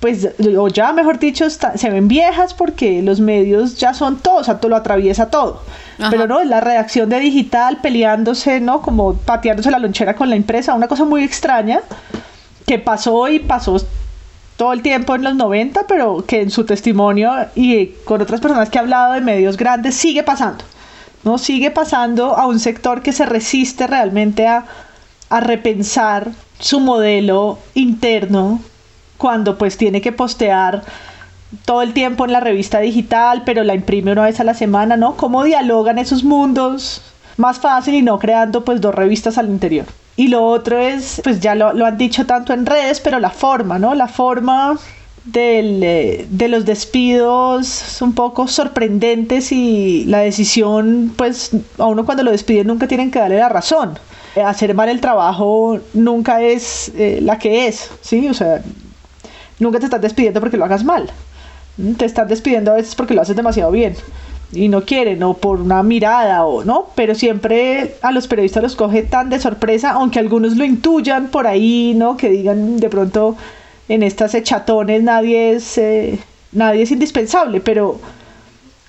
pues, 0.06 0.30
o 0.56 0.68
ya 0.68 0.94
mejor 0.94 1.18
dicho, 1.18 1.50
se 1.50 1.90
ven 1.90 2.08
viejas 2.08 2.54
porque 2.54 3.02
los 3.02 3.20
medios 3.20 3.76
ya 3.78 3.96
son 3.96 4.18
todos, 4.18 4.42
o 4.42 4.44
sea, 4.44 4.60
todo 4.60 4.70
lo 4.70 4.76
atraviesa 4.76 5.32
todo. 5.32 5.64
Pero 6.12 6.28
no, 6.28 6.44
la 6.44 6.62
redacción 6.62 7.10
de 7.10 7.20
digital 7.20 7.80
peleándose, 7.82 8.62
¿no? 8.62 8.84
Como 8.84 9.16
pateándose 9.16 9.72
la 9.72 9.80
lonchera 9.80 10.14
con 10.14 10.30
la 10.30 10.36
empresa, 10.36 10.76
una 10.76 10.88
cosa 10.88 11.06
muy 11.06 11.24
extraña 11.24 11.82
que 12.68 12.78
pasó 12.78 13.28
y 13.30 13.40
pasó 13.40 13.78
todo 14.58 14.74
el 14.74 14.84
tiempo 14.84 15.16
en 15.16 15.24
los 15.24 15.34
90, 15.34 15.88
pero 15.88 16.24
que 16.24 16.44
en 16.44 16.52
su 16.52 16.66
testimonio 16.66 17.34
y 17.56 17.88
con 18.06 18.22
otras 18.22 18.42
personas 18.42 18.70
que 18.70 18.78
ha 18.78 18.82
hablado 18.82 19.14
de 19.14 19.22
medios 19.22 19.58
grandes 19.58 19.96
sigue 19.96 20.22
pasando. 20.22 20.64
¿no? 21.24 21.40
Sigue 21.40 21.72
pasando 21.72 22.38
a 22.38 22.46
un 22.46 22.60
sector 22.60 23.02
que 23.02 23.12
se 23.12 23.26
resiste 23.26 23.88
realmente 23.88 24.46
a, 24.46 24.66
a 25.32 25.40
repensar 25.40 26.30
su 26.60 26.80
modelo 26.80 27.58
interno 27.74 28.60
cuando 29.18 29.58
pues 29.58 29.78
tiene 29.78 30.02
que 30.02 30.12
postear 30.12 30.84
todo 31.64 31.82
el 31.82 31.94
tiempo 31.94 32.26
en 32.26 32.32
la 32.32 32.40
revista 32.40 32.80
digital, 32.80 33.44
pero 33.46 33.64
la 33.64 33.76
imprime 33.76 34.12
una 34.12 34.24
vez 34.24 34.40
a 34.40 34.44
la 34.44 34.54
semana, 34.54 34.98
¿no? 34.98 35.16
¿Cómo 35.16 35.44
dialogan 35.44 35.98
esos 35.98 36.24
mundos 36.24 37.02
más 37.38 37.60
fácil 37.60 37.96
y 37.96 38.02
no 38.02 38.20
creando 38.20 38.64
pues 38.64 38.82
dos 38.82 38.94
revistas 38.94 39.38
al 39.38 39.48
interior? 39.48 39.86
Y 40.18 40.30
lo 40.30 40.46
otro 40.46 40.80
es, 40.80 41.22
pues 41.24 41.40
ya 41.40 41.56
lo, 41.56 41.86
han 41.86 41.98
dicho 41.98 42.26
tanto 42.26 42.54
en 42.54 42.66
redes, 42.66 43.02
pero 43.02 43.20
la 43.20 43.30
forma, 43.30 43.80
¿no? 43.80 43.94
La 43.96 44.08
forma 44.08 44.78
del, 45.26 45.84
eh, 45.84 46.26
de 46.30 46.48
los 46.48 46.66
despidos 46.66 48.02
un 48.02 48.14
poco 48.14 48.48
sorprendentes 48.48 49.52
y 49.52 50.06
la 50.06 50.20
decisión, 50.20 51.14
pues 51.18 51.52
a 51.78 51.86
uno 51.86 52.06
cuando 52.06 52.24
lo 52.24 52.32
despiden 52.32 52.68
nunca 52.68 52.88
tienen 52.88 53.12
que 53.12 53.20
darle 53.20 53.40
la 53.40 53.50
razón. 53.50 54.00
Hacer 54.44 54.74
mal 54.74 54.90
el 54.90 55.00
trabajo 55.00 55.80
nunca 55.94 56.42
es 56.42 56.92
eh, 56.98 57.20
la 57.22 57.40
que 57.40 57.68
es, 57.68 57.90
¿sí? 58.02 58.28
O 58.28 58.34
sea, 58.34 58.62
nunca 59.60 59.80
te 59.80 59.86
estás 59.86 60.02
despidiendo 60.02 60.40
porque 60.40 60.58
lo 60.58 60.66
hagas 60.66 60.84
mal. 60.84 61.10
Te 61.98 62.06
estás 62.06 62.28
despidiendo 62.28 62.72
a 62.72 62.76
veces 62.76 62.96
porque 62.96 63.14
lo 63.14 63.22
haces 63.22 63.36
demasiado 63.36 63.72
bien 63.72 63.96
y 64.52 64.70
no 64.70 64.84
quieren 64.86 65.22
o 65.24 65.34
por 65.34 65.62
una 65.62 65.84
mirada 65.84 66.46
o 66.46 66.64
no, 66.64 66.88
pero 66.96 67.16
siempre 67.16 67.96
a 68.02 68.12
los 68.12 68.28
periodistas 68.28 68.64
los 68.64 68.76
coge 68.76 69.04
tan 69.04 69.30
de 69.30 69.40
sorpresa, 69.40 69.92
aunque 69.92 70.20
algunos 70.20 70.56
lo 70.56 70.64
intuyan 70.64 71.28
por 71.28 71.48
ahí, 71.48 71.94
¿no? 71.96 72.18
Que 72.18 72.30
digan 72.30 72.78
de 72.78 72.90
pronto 72.90 73.36
en 73.90 74.04
estas 74.04 74.34
echatones 74.36 75.04
nadie 75.04 75.52
es 75.52 75.78
eh, 75.78 76.20
nadie 76.52 76.84
es 76.84 76.92
indispensable, 76.92 77.60
pero 77.62 78.00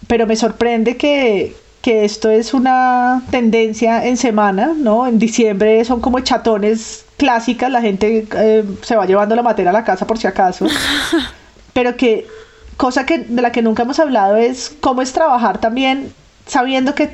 pero 0.07 0.27
me 0.27 0.37
sorprende 0.37 0.97
que, 0.97 1.57
que 1.83 2.05
esto 2.05 2.31
es 2.31 2.55
una 2.55 3.23
tendencia 3.31 4.07
en 4.07 4.17
semana, 4.17 4.73
¿no? 4.77 5.07
En 5.07 5.19
diciembre 5.19 5.85
son 5.85 6.01
como 6.01 6.19
echatones 6.19 7.06
clásicas, 7.17 7.71
la 7.71 7.81
gente 7.81 8.27
eh, 8.37 8.65
se 8.83 8.97
va 8.97 9.07
llevando 9.07 9.35
la 9.35 9.43
materia 9.43 9.71
a 9.71 9.73
la 9.73 9.85
casa 9.85 10.07
por 10.07 10.19
si 10.19 10.27
acaso, 10.27 10.67
pero 11.73 11.97
que 11.97 12.27
cosa 12.77 13.07
que, 13.07 13.19
de 13.19 13.43
la 13.43 13.53
que 13.53 13.63
nunca 13.63 13.83
hemos 13.83 13.99
hablado 13.99 14.37
es 14.37 14.75
cómo 14.81 15.03
es 15.03 15.13
trabajar 15.13 15.59
también 15.59 16.13
sabiendo 16.47 16.95
que 16.95 17.11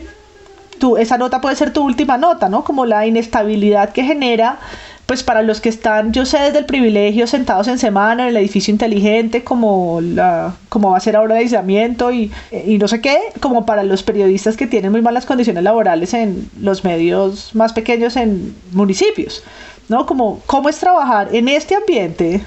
tú, 0.79 0.97
esa 0.97 1.19
nota 1.19 1.41
puede 1.41 1.57
ser 1.57 1.73
tu 1.73 1.83
última 1.83 2.19
nota, 2.19 2.49
¿no? 2.49 2.65
Como 2.65 2.87
la 2.87 3.07
inestabilidad 3.07 3.91
que 3.91 4.03
genera, 4.03 4.59
pues 5.07 5.23
para 5.23 5.43
los 5.43 5.61
que 5.61 5.69
están, 5.69 6.13
yo 6.13 6.25
sé 6.25 6.39
desde 6.39 6.59
el 6.59 6.65
privilegio, 6.65 7.27
sentados 7.27 7.69
en 7.69 7.79
semana 7.79 8.25
en 8.25 8.31
el 8.31 8.37
edificio 8.37 8.73
inteligente, 8.73 9.45
como, 9.45 10.01
la, 10.01 10.55
como 10.69 10.91
va 10.91 10.97
a 10.97 11.01
ser 11.01 11.17
ahora 11.17 11.35
el 11.35 11.43
aislamiento 11.43 12.13
y, 12.13 12.33
y 12.67 12.79
no 12.79 12.89
sé 12.89 13.01
qué, 13.01 13.19
como 13.41 13.65
para 13.67 13.83
los 13.85 14.03
periodistas 14.03 14.57
que 14.57 14.67
tienen 14.67 14.91
muy 14.93 15.03
malas 15.03 15.27
condiciones 15.27 15.63
laborales 15.63 16.15
en 16.15 16.51
los 16.61 16.85
medios 16.85 17.55
más 17.55 17.73
pequeños 17.73 18.17
en 18.17 18.55
municipios, 18.73 19.45
¿no? 19.93 20.07
Como 20.07 20.41
cómo 20.47 20.69
es 20.69 20.79
trabajar 20.79 21.29
en 21.33 21.49
este 21.49 21.77
ambiente 21.77 22.45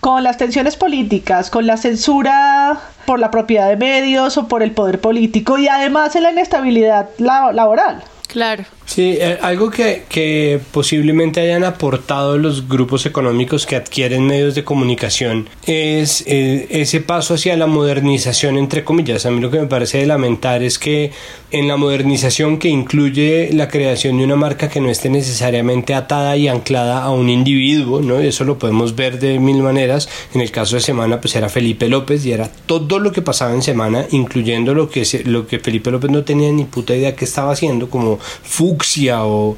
con 0.00 0.22
las 0.22 0.36
tensiones 0.36 0.76
políticas, 0.76 1.50
con 1.50 1.66
la 1.66 1.76
censura 1.76 2.78
por 3.06 3.18
la 3.18 3.30
propiedad 3.30 3.68
de 3.68 3.76
medios 3.76 4.36
o 4.36 4.46
por 4.46 4.62
el 4.62 4.72
poder 4.72 5.00
político 5.00 5.58
y 5.58 5.66
además 5.66 6.14
en 6.14 6.24
la 6.24 6.30
inestabilidad 6.30 7.08
laboral. 7.18 8.04
Claro. 8.28 8.64
Sí, 8.88 9.18
eh, 9.20 9.36
algo 9.42 9.70
que, 9.70 10.04
que, 10.08 10.60
posiblemente 10.72 11.40
hayan 11.42 11.62
aportado 11.62 12.38
los 12.38 12.70
grupos 12.70 13.04
económicos 13.04 13.66
que 13.66 13.76
adquieren 13.76 14.26
medios 14.26 14.54
de 14.54 14.64
comunicación 14.64 15.46
es 15.66 16.24
eh, 16.26 16.66
ese 16.70 17.02
paso 17.02 17.34
hacia 17.34 17.54
la 17.58 17.66
modernización, 17.66 18.56
entre 18.56 18.84
comillas. 18.84 19.26
A 19.26 19.30
mí 19.30 19.40
lo 19.40 19.50
que 19.50 19.60
me 19.60 19.66
parece 19.66 19.98
de 19.98 20.06
lamentar 20.06 20.62
es 20.62 20.78
que 20.78 21.12
en 21.50 21.68
la 21.68 21.76
modernización 21.76 22.58
que 22.58 22.68
incluye 22.68 23.50
la 23.52 23.68
creación 23.68 24.16
de 24.16 24.24
una 24.24 24.36
marca 24.36 24.70
que 24.70 24.80
no 24.80 24.88
esté 24.88 25.10
necesariamente 25.10 25.94
atada 25.94 26.38
y 26.38 26.48
anclada 26.48 27.02
a 27.02 27.10
un 27.10 27.28
individuo, 27.28 28.00
¿no? 28.00 28.20
Eso 28.20 28.44
lo 28.44 28.58
podemos 28.58 28.96
ver 28.96 29.18
de 29.18 29.38
mil 29.38 29.58
maneras. 29.58 30.08
En 30.32 30.40
el 30.40 30.50
caso 30.50 30.76
de 30.76 30.80
Semana, 30.80 31.20
pues 31.20 31.36
era 31.36 31.50
Felipe 31.50 31.90
López 31.90 32.24
y 32.24 32.32
era 32.32 32.50
todo 32.64 32.98
lo 33.00 33.12
que 33.12 33.20
pasaba 33.20 33.52
en 33.52 33.60
Semana, 33.60 34.06
incluyendo 34.12 34.72
lo 34.72 34.88
que, 34.88 35.06
lo 35.26 35.46
que 35.46 35.58
Felipe 35.58 35.90
López 35.90 36.10
no 36.10 36.24
tenía 36.24 36.50
ni 36.52 36.64
puta 36.64 36.96
idea 36.96 37.14
que 37.14 37.26
estaba 37.26 37.52
haciendo, 37.52 37.90
como 37.90 38.18
O, 39.24 39.56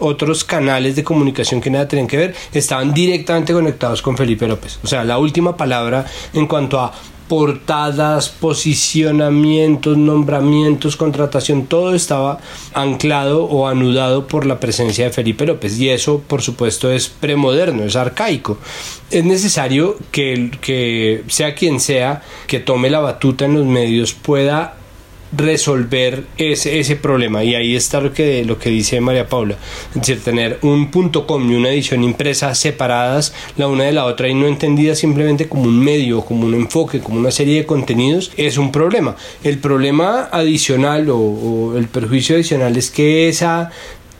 otros 0.00 0.44
canales 0.44 0.96
de 0.96 1.04
comunicación 1.04 1.60
que 1.60 1.70
nada 1.70 1.88
tenían 1.88 2.06
que 2.06 2.16
ver, 2.16 2.34
estaban 2.52 2.92
directamente 2.92 3.52
conectados 3.52 4.02
con 4.02 4.16
Felipe 4.16 4.46
López. 4.46 4.78
O 4.82 4.86
sea, 4.86 5.04
la 5.04 5.18
última 5.18 5.56
palabra 5.56 6.04
en 6.32 6.46
cuanto 6.46 6.80
a 6.80 6.92
portadas, 7.28 8.30
posicionamientos, 8.30 9.96
nombramientos, 9.96 10.96
contratación, 10.96 11.66
todo 11.66 11.94
estaba 11.94 12.40
anclado 12.72 13.44
o 13.44 13.68
anudado 13.68 14.26
por 14.26 14.46
la 14.46 14.58
presencia 14.58 15.04
de 15.04 15.10
Felipe 15.10 15.46
López. 15.46 15.78
Y 15.78 15.90
eso, 15.90 16.22
por 16.26 16.40
supuesto, 16.40 16.90
es 16.90 17.08
premoderno, 17.08 17.84
es 17.84 17.96
arcaico. 17.96 18.58
Es 19.10 19.24
necesario 19.24 19.96
que, 20.10 20.50
que 20.62 21.22
sea 21.28 21.54
quien 21.54 21.80
sea 21.80 22.22
que 22.46 22.60
tome 22.60 22.88
la 22.88 23.00
batuta 23.00 23.44
en 23.44 23.54
los 23.54 23.66
medios 23.66 24.14
pueda 24.14 24.77
resolver 25.36 26.24
ese, 26.36 26.78
ese 26.80 26.96
problema. 26.96 27.44
Y 27.44 27.54
ahí 27.54 27.76
está 27.76 28.00
lo 28.00 28.12
que, 28.12 28.44
lo 28.44 28.58
que 28.58 28.70
dice 28.70 29.00
María 29.00 29.28
Paula. 29.28 29.56
Es 29.90 30.00
decir, 30.00 30.20
tener 30.22 30.58
un 30.62 30.90
punto 30.90 31.26
com 31.26 31.50
y 31.50 31.54
una 31.54 31.70
edición 31.70 32.04
impresa 32.04 32.54
separadas 32.54 33.34
la 33.56 33.68
una 33.68 33.84
de 33.84 33.92
la 33.92 34.04
otra 34.04 34.28
y 34.28 34.34
no 34.34 34.46
entendidas 34.46 34.98
simplemente 34.98 35.48
como 35.48 35.64
un 35.64 35.78
medio, 35.78 36.22
como 36.22 36.46
un 36.46 36.54
enfoque, 36.54 37.00
como 37.00 37.18
una 37.18 37.30
serie 37.30 37.58
de 37.58 37.66
contenidos 37.66 38.32
es 38.36 38.58
un 38.58 38.72
problema. 38.72 39.16
El 39.44 39.58
problema 39.58 40.28
adicional 40.32 41.08
o 41.10 41.74
el 41.76 41.88
perjuicio 41.88 42.36
adicional 42.36 42.76
es 42.76 42.90
que 42.90 43.28
esa 43.28 43.70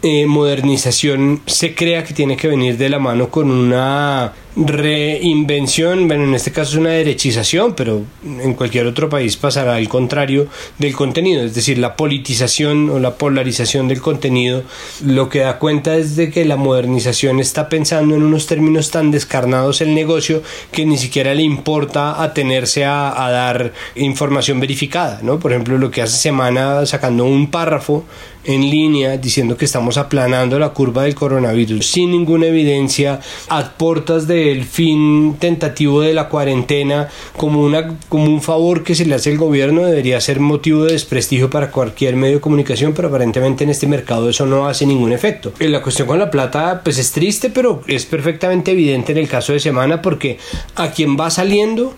eh, 0.02 0.26
modernización 0.26 1.40
se 1.46 1.74
crea 1.74 2.04
que 2.04 2.14
tiene 2.14 2.36
que 2.36 2.48
venir 2.48 2.76
de 2.76 2.88
la 2.88 2.98
mano 2.98 3.30
con 3.30 3.50
una 3.50 4.32
reinvención, 4.56 6.08
bueno, 6.08 6.24
en 6.24 6.34
este 6.34 6.52
caso 6.52 6.72
es 6.72 6.76
una 6.78 6.90
derechización, 6.90 7.74
pero 7.74 8.02
en 8.24 8.54
cualquier 8.54 8.86
otro 8.86 9.08
país 9.08 9.36
pasará 9.36 9.76
al 9.76 9.88
contrario 9.88 10.48
del 10.78 10.94
contenido, 10.94 11.42
es 11.44 11.54
decir, 11.54 11.78
la 11.78 11.96
politización 11.96 12.90
o 12.90 12.98
la 12.98 13.14
polarización 13.14 13.88
del 13.88 14.00
contenido, 14.00 14.62
lo 15.04 15.28
que 15.28 15.40
da 15.40 15.58
cuenta 15.58 15.96
es 15.96 16.16
de 16.16 16.30
que 16.30 16.44
la 16.44 16.56
modernización 16.56 17.40
está 17.40 17.68
pensando 17.68 18.16
en 18.16 18.22
unos 18.22 18.46
términos 18.46 18.90
tan 18.90 19.10
descarnados 19.10 19.80
el 19.80 19.94
negocio 19.94 20.42
que 20.72 20.86
ni 20.86 20.98
siquiera 20.98 21.34
le 21.34 21.42
importa 21.42 22.22
atenerse 22.22 22.84
a, 22.84 23.28
dar 23.28 23.72
información 23.94 24.58
verificada, 24.58 25.20
¿no? 25.22 25.38
Por 25.38 25.52
ejemplo, 25.52 25.76
lo 25.76 25.90
que 25.90 26.02
hace 26.02 26.16
semana 26.16 26.86
sacando 26.86 27.24
un 27.24 27.50
párrafo 27.50 28.04
en 28.44 28.70
línea 28.70 29.18
diciendo 29.18 29.56
que 29.56 29.66
estamos 29.66 29.98
aplanando 29.98 30.58
la 30.58 30.70
curva 30.70 31.02
del 31.02 31.14
coronavirus 31.14 31.86
sin 31.86 32.10
ninguna 32.10 32.46
evidencia 32.46 33.20
a 33.48 33.70
portas 33.72 34.26
del 34.48 34.64
fin 34.64 35.36
tentativo 35.38 36.00
de 36.00 36.14
la 36.14 36.28
cuarentena 36.28 37.08
como, 37.36 37.62
una, 37.62 37.96
como 38.08 38.24
un 38.24 38.42
favor 38.42 38.82
que 38.82 38.94
se 38.94 39.04
le 39.04 39.14
hace 39.14 39.30
al 39.30 39.38
gobierno 39.38 39.84
debería 39.86 40.20
ser 40.20 40.40
motivo 40.40 40.84
de 40.84 40.92
desprestigio 40.92 41.50
para 41.50 41.70
cualquier 41.70 42.16
medio 42.16 42.36
de 42.36 42.40
comunicación 42.40 42.92
pero 42.94 43.08
aparentemente 43.08 43.64
en 43.64 43.70
este 43.70 43.86
mercado 43.86 44.28
eso 44.28 44.46
no 44.46 44.66
hace 44.66 44.86
ningún 44.86 45.12
efecto 45.12 45.52
la 45.58 45.82
cuestión 45.82 46.08
con 46.08 46.18
la 46.18 46.30
plata 46.30 46.80
pues 46.82 46.98
es 46.98 47.12
triste 47.12 47.50
pero 47.50 47.82
es 47.86 48.06
perfectamente 48.06 48.72
evidente 48.72 49.12
en 49.12 49.18
el 49.18 49.28
caso 49.28 49.52
de 49.52 49.60
Semana 49.60 50.02
porque 50.02 50.38
a 50.76 50.90
quien 50.90 51.16
va 51.16 51.30
saliendo 51.30 51.94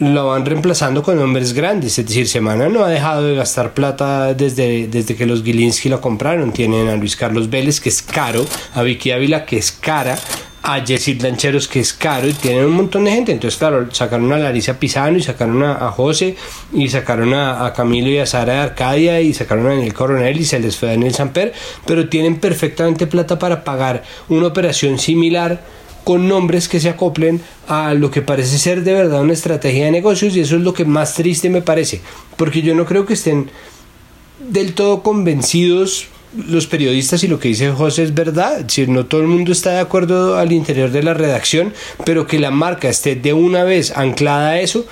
lo 0.00 0.28
van 0.28 0.46
reemplazando 0.46 1.02
con 1.02 1.16
nombres 1.16 1.52
grandes. 1.52 1.98
Es 1.98 2.06
decir, 2.06 2.26
Semana 2.26 2.68
no 2.68 2.84
ha 2.84 2.88
dejado 2.88 3.26
de 3.26 3.34
gastar 3.34 3.74
plata 3.74 4.34
desde, 4.34 4.88
desde 4.88 5.16
que 5.16 5.26
los 5.26 5.42
Gilinski 5.42 5.88
lo 5.88 6.00
compraron. 6.00 6.52
Tienen 6.52 6.88
a 6.88 6.96
Luis 6.96 7.16
Carlos 7.16 7.50
Vélez, 7.50 7.80
que 7.80 7.90
es 7.90 8.02
caro, 8.02 8.46
a 8.74 8.82
Vicky 8.82 9.10
Ávila, 9.10 9.44
que 9.44 9.58
es 9.58 9.72
cara, 9.72 10.18
a 10.68 10.84
Jessit 10.84 11.22
Lancheros, 11.22 11.68
que 11.68 11.78
es 11.78 11.92
caro, 11.92 12.26
y 12.26 12.32
tienen 12.32 12.64
un 12.64 12.72
montón 12.72 13.04
de 13.04 13.12
gente. 13.12 13.30
Entonces, 13.30 13.56
claro, 13.56 13.86
sacaron 13.92 14.32
a 14.32 14.38
Larisa 14.38 14.80
Pisano, 14.80 15.16
y 15.16 15.22
sacaron 15.22 15.62
a, 15.62 15.92
José, 15.92 16.34
y 16.72 16.88
sacaron 16.88 17.34
a, 17.34 17.64
a, 17.64 17.72
Camilo 17.72 18.08
y 18.08 18.18
a 18.18 18.26
Sara 18.26 18.54
de 18.54 18.58
Arcadia, 18.58 19.20
y 19.20 19.32
sacaron 19.32 19.66
a 19.66 19.70
Daniel 19.70 19.94
Coronel, 19.94 20.40
y 20.40 20.44
se 20.44 20.58
les 20.58 20.76
fue 20.76 20.88
a 20.88 20.92
Daniel 20.92 21.14
Samper, 21.14 21.52
pero 21.86 22.08
tienen 22.08 22.40
perfectamente 22.40 23.06
plata 23.06 23.38
para 23.38 23.62
pagar 23.62 24.02
una 24.28 24.48
operación 24.48 24.98
similar 24.98 25.62
con 26.02 26.26
nombres 26.26 26.68
que 26.68 26.80
se 26.80 26.88
acoplen 26.88 27.40
a 27.68 27.94
lo 27.94 28.10
que 28.10 28.22
parece 28.22 28.58
ser 28.58 28.82
de 28.82 28.92
verdad 28.92 29.22
una 29.22 29.32
estrategia 29.32 29.86
de 29.86 29.90
negocios 29.92 30.36
y 30.36 30.40
eso 30.40 30.56
es 30.56 30.62
lo 30.62 30.72
que 30.72 30.84
más 30.84 31.14
triste 31.14 31.48
me 31.48 31.62
parece, 31.62 32.00
porque 32.36 32.62
yo 32.62 32.74
no 32.74 32.86
creo 32.86 33.06
que 33.06 33.14
estén 33.14 33.50
del 34.38 34.74
todo 34.74 35.02
convencidos 35.02 36.08
los 36.48 36.66
periodistas 36.66 37.22
y 37.24 37.28
lo 37.28 37.38
que 37.38 37.48
dice 37.48 37.70
José 37.70 38.02
es 38.04 38.14
verdad, 38.14 38.64
si 38.68 38.86
no 38.86 39.06
todo 39.06 39.20
el 39.20 39.26
mundo 39.26 39.52
está 39.52 39.70
de 39.70 39.80
acuerdo 39.80 40.36
al 40.36 40.52
interior 40.52 40.90
de 40.90 41.02
la 41.02 41.14
redacción, 41.14 41.72
pero 42.04 42.26
que 42.26 42.38
la 42.38 42.50
marca 42.50 42.88
esté 42.88 43.16
de 43.16 43.32
una 43.32 43.64
vez 43.64 43.96
anclada 43.96 44.50
a 44.50 44.60
eso, 44.60 44.86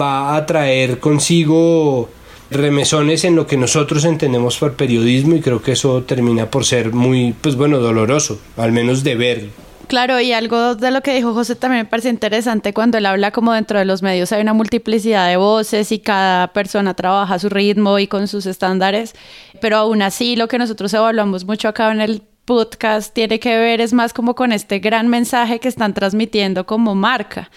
va 0.00 0.36
a 0.36 0.46
traer 0.46 0.98
consigo 0.98 2.08
remesones 2.50 3.24
en 3.24 3.36
lo 3.36 3.46
que 3.46 3.56
nosotros 3.56 4.04
entendemos 4.04 4.58
por 4.58 4.74
periodismo 4.74 5.34
y 5.34 5.40
creo 5.40 5.62
que 5.62 5.72
eso 5.72 6.02
termina 6.02 6.50
por 6.50 6.64
ser 6.64 6.92
muy, 6.92 7.34
pues 7.40 7.56
bueno, 7.56 7.78
doloroso, 7.78 8.38
al 8.56 8.72
menos 8.72 9.02
de 9.02 9.14
ver 9.14 9.48
Claro, 9.86 10.18
y 10.20 10.32
algo 10.32 10.74
de 10.74 10.90
lo 10.90 11.02
que 11.02 11.14
dijo 11.14 11.34
José 11.34 11.56
también 11.56 11.82
me 11.82 11.88
parece 11.88 12.08
interesante 12.08 12.72
cuando 12.72 12.98
él 12.98 13.06
habla 13.06 13.30
como 13.32 13.52
dentro 13.52 13.78
de 13.78 13.84
los 13.84 14.02
medios 14.02 14.32
hay 14.32 14.40
una 14.40 14.54
multiplicidad 14.54 15.28
de 15.28 15.36
voces 15.36 15.92
y 15.92 15.98
cada 15.98 16.48
persona 16.52 16.94
trabaja 16.94 17.34
a 17.34 17.38
su 17.38 17.48
ritmo 17.48 17.98
y 17.98 18.06
con 18.06 18.26
sus 18.26 18.46
estándares, 18.46 19.14
pero 19.60 19.76
aún 19.76 20.00
así 20.00 20.36
lo 20.36 20.48
que 20.48 20.58
nosotros 20.58 20.92
evaluamos 20.94 21.44
mucho 21.44 21.68
acá 21.68 21.92
en 21.92 22.00
el 22.00 22.22
podcast 22.44 23.14
tiene 23.14 23.40
que 23.40 23.56
ver 23.56 23.80
es 23.80 23.92
más 23.92 24.12
como 24.12 24.34
con 24.34 24.52
este 24.52 24.78
gran 24.78 25.08
mensaje 25.08 25.60
que 25.60 25.68
están 25.68 25.94
transmitiendo 25.94 26.66
como 26.66 26.94
marca. 26.94 27.50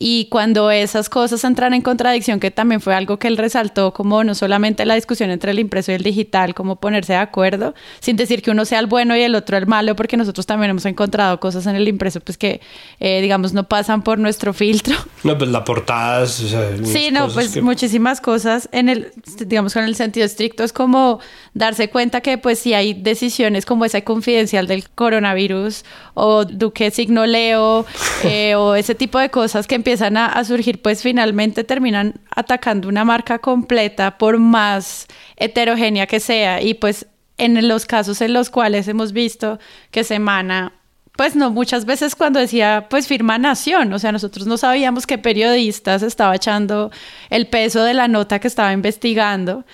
Y 0.00 0.26
cuando 0.26 0.70
esas 0.70 1.08
cosas 1.08 1.42
entran 1.42 1.74
en 1.74 1.82
contradicción, 1.82 2.38
que 2.38 2.52
también 2.52 2.80
fue 2.80 2.94
algo 2.94 3.18
que 3.18 3.26
él 3.26 3.36
resaltó, 3.36 3.92
como 3.92 4.22
no 4.22 4.36
solamente 4.36 4.86
la 4.86 4.94
discusión 4.94 5.30
entre 5.30 5.50
el 5.50 5.58
impreso 5.58 5.90
y 5.90 5.96
el 5.96 6.04
digital, 6.04 6.54
como 6.54 6.76
ponerse 6.76 7.14
de 7.14 7.18
acuerdo, 7.18 7.74
sin 7.98 8.16
decir 8.16 8.40
que 8.40 8.52
uno 8.52 8.64
sea 8.64 8.78
el 8.78 8.86
bueno 8.86 9.16
y 9.16 9.22
el 9.22 9.34
otro 9.34 9.56
el 9.56 9.66
malo, 9.66 9.96
porque 9.96 10.16
nosotros 10.16 10.46
también 10.46 10.70
hemos 10.70 10.86
encontrado 10.86 11.40
cosas 11.40 11.66
en 11.66 11.74
el 11.74 11.88
impreso, 11.88 12.20
pues 12.20 12.38
que, 12.38 12.60
eh, 13.00 13.20
digamos, 13.20 13.54
no 13.54 13.64
pasan 13.64 14.02
por 14.02 14.20
nuestro 14.20 14.52
filtro. 14.52 14.94
No, 15.24 15.36
pues 15.36 15.50
la 15.50 15.64
portada, 15.64 16.22
o 16.22 16.26
sea, 16.26 16.76
Sí, 16.84 17.10
no, 17.10 17.28
pues 17.28 17.60
muchísimas 17.60 18.20
cosas 18.20 18.68
en 18.70 18.88
el, 18.88 19.12
digamos, 19.46 19.74
con 19.74 19.82
el 19.82 19.96
sentido 19.96 20.24
estricto 20.24 20.62
es 20.62 20.72
como 20.72 21.18
darse 21.54 21.90
cuenta 21.90 22.20
que, 22.20 22.38
pues, 22.38 22.60
si 22.60 22.72
hay 22.72 22.94
decisiones 22.94 23.66
como 23.66 23.84
esa 23.84 24.00
confidencial 24.02 24.68
del 24.68 24.88
coronavirus 24.88 25.84
o 26.14 26.44
Duque 26.44 26.92
Signo 26.92 27.26
Leo 27.26 27.84
eh, 28.24 28.54
o 28.54 28.76
ese 28.76 28.94
tipo 28.94 29.18
de 29.18 29.28
cosas 29.30 29.66
que 29.66 29.74
empiezan 29.74 29.87
a, 29.92 30.44
surgir, 30.44 30.82
pues 30.82 31.02
finalmente 31.02 31.64
terminan 31.64 32.20
atacando 32.34 32.88
una 32.88 33.04
marca 33.04 33.38
completa 33.38 34.18
por 34.18 34.38
más 34.38 35.06
heterogénea 35.36 36.06
que 36.06 36.20
sea. 36.20 36.62
Y 36.62 36.74
pues 36.74 37.06
en 37.36 37.66
los 37.68 37.86
casos 37.86 38.20
en 38.20 38.32
los 38.32 38.50
cuales 38.50 38.88
hemos 38.88 39.12
visto 39.12 39.58
que 39.90 40.04
Semana 40.04 40.72
pues 41.18 41.34
no, 41.34 41.50
muchas 41.50 41.84
veces 41.84 42.14
cuando 42.14 42.38
decía, 42.38 42.86
pues 42.88 43.08
firma 43.08 43.38
Nación, 43.38 43.92
o 43.92 43.98
sea, 43.98 44.12
nosotros 44.12 44.46
no 44.46 44.56
sabíamos 44.56 45.04
qué 45.04 45.18
periodistas 45.18 46.04
estaba 46.04 46.36
echando 46.36 46.92
el 47.28 47.48
peso 47.48 47.82
de 47.82 47.92
la 47.92 48.06
nota 48.06 48.38
que 48.38 48.46
estaba 48.46 48.72
investigando 48.72 49.64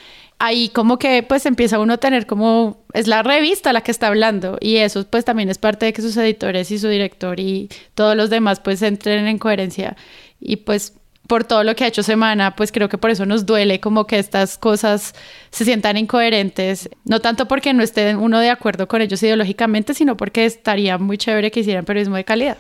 ahí 0.45 0.69
como 0.69 0.99
que 0.99 1.23
pues 1.23 1.47
empieza 1.47 1.79
uno 1.79 1.95
a 1.95 1.99
tener 1.99 2.27
como 2.27 2.85
es 2.93 3.07
la 3.07 3.23
revista 3.23 3.73
la 3.73 3.83
que 3.83 3.91
está 3.91 4.09
hablando 4.09 4.59
y 4.61 4.77
eso 4.77 5.07
pues 5.09 5.25
también 5.25 5.49
es 5.49 5.59
parte 5.59 5.87
de 5.87 5.93
que 5.93 6.03
sus 6.03 6.17
editores 6.17 6.71
y 6.71 6.79
su 6.79 6.89
director 6.89 7.41
y 7.41 7.69
todos 7.95 8.17
los 8.17 8.31
demás 8.31 8.61
pues 8.61 8.83
entren 8.83 9.27
en 9.27 9.39
coherencia 9.39 9.97
y 10.41 10.57
pues 10.57 10.95
por 11.27 11.45
todo 11.45 11.65
lo 11.65 11.75
que 11.75 11.85
ha 11.85 11.87
hecho 11.87 12.03
Semana, 12.03 12.55
pues 12.55 12.71
creo 12.71 12.89
que 12.89 12.99
por 12.99 13.11
eso 13.11 13.25
nos 13.25 13.47
duele 13.47 13.81
como 13.81 14.07
que 14.07 14.19
estas 14.19 14.59
cosas 14.59 15.15
se 15.51 15.65
sientan 15.65 15.97
incoherentes, 15.97 16.91
no 17.05 17.21
tanto 17.21 17.49
porque 17.49 17.73
no 17.73 17.83
esté 17.83 18.15
uno 18.15 18.41
de 18.41 18.51
acuerdo 18.51 18.89
con 18.89 19.01
ellos 19.01 19.23
ideológicamente, 19.23 19.95
sino 19.95 20.17
porque 20.17 20.45
estaría 20.45 20.99
muy 20.99 21.17
chévere 21.17 21.51
que 21.51 21.61
hicieran 21.61 21.85
periodismo 21.85 22.17
de 22.17 22.25
calidad. 22.25 22.59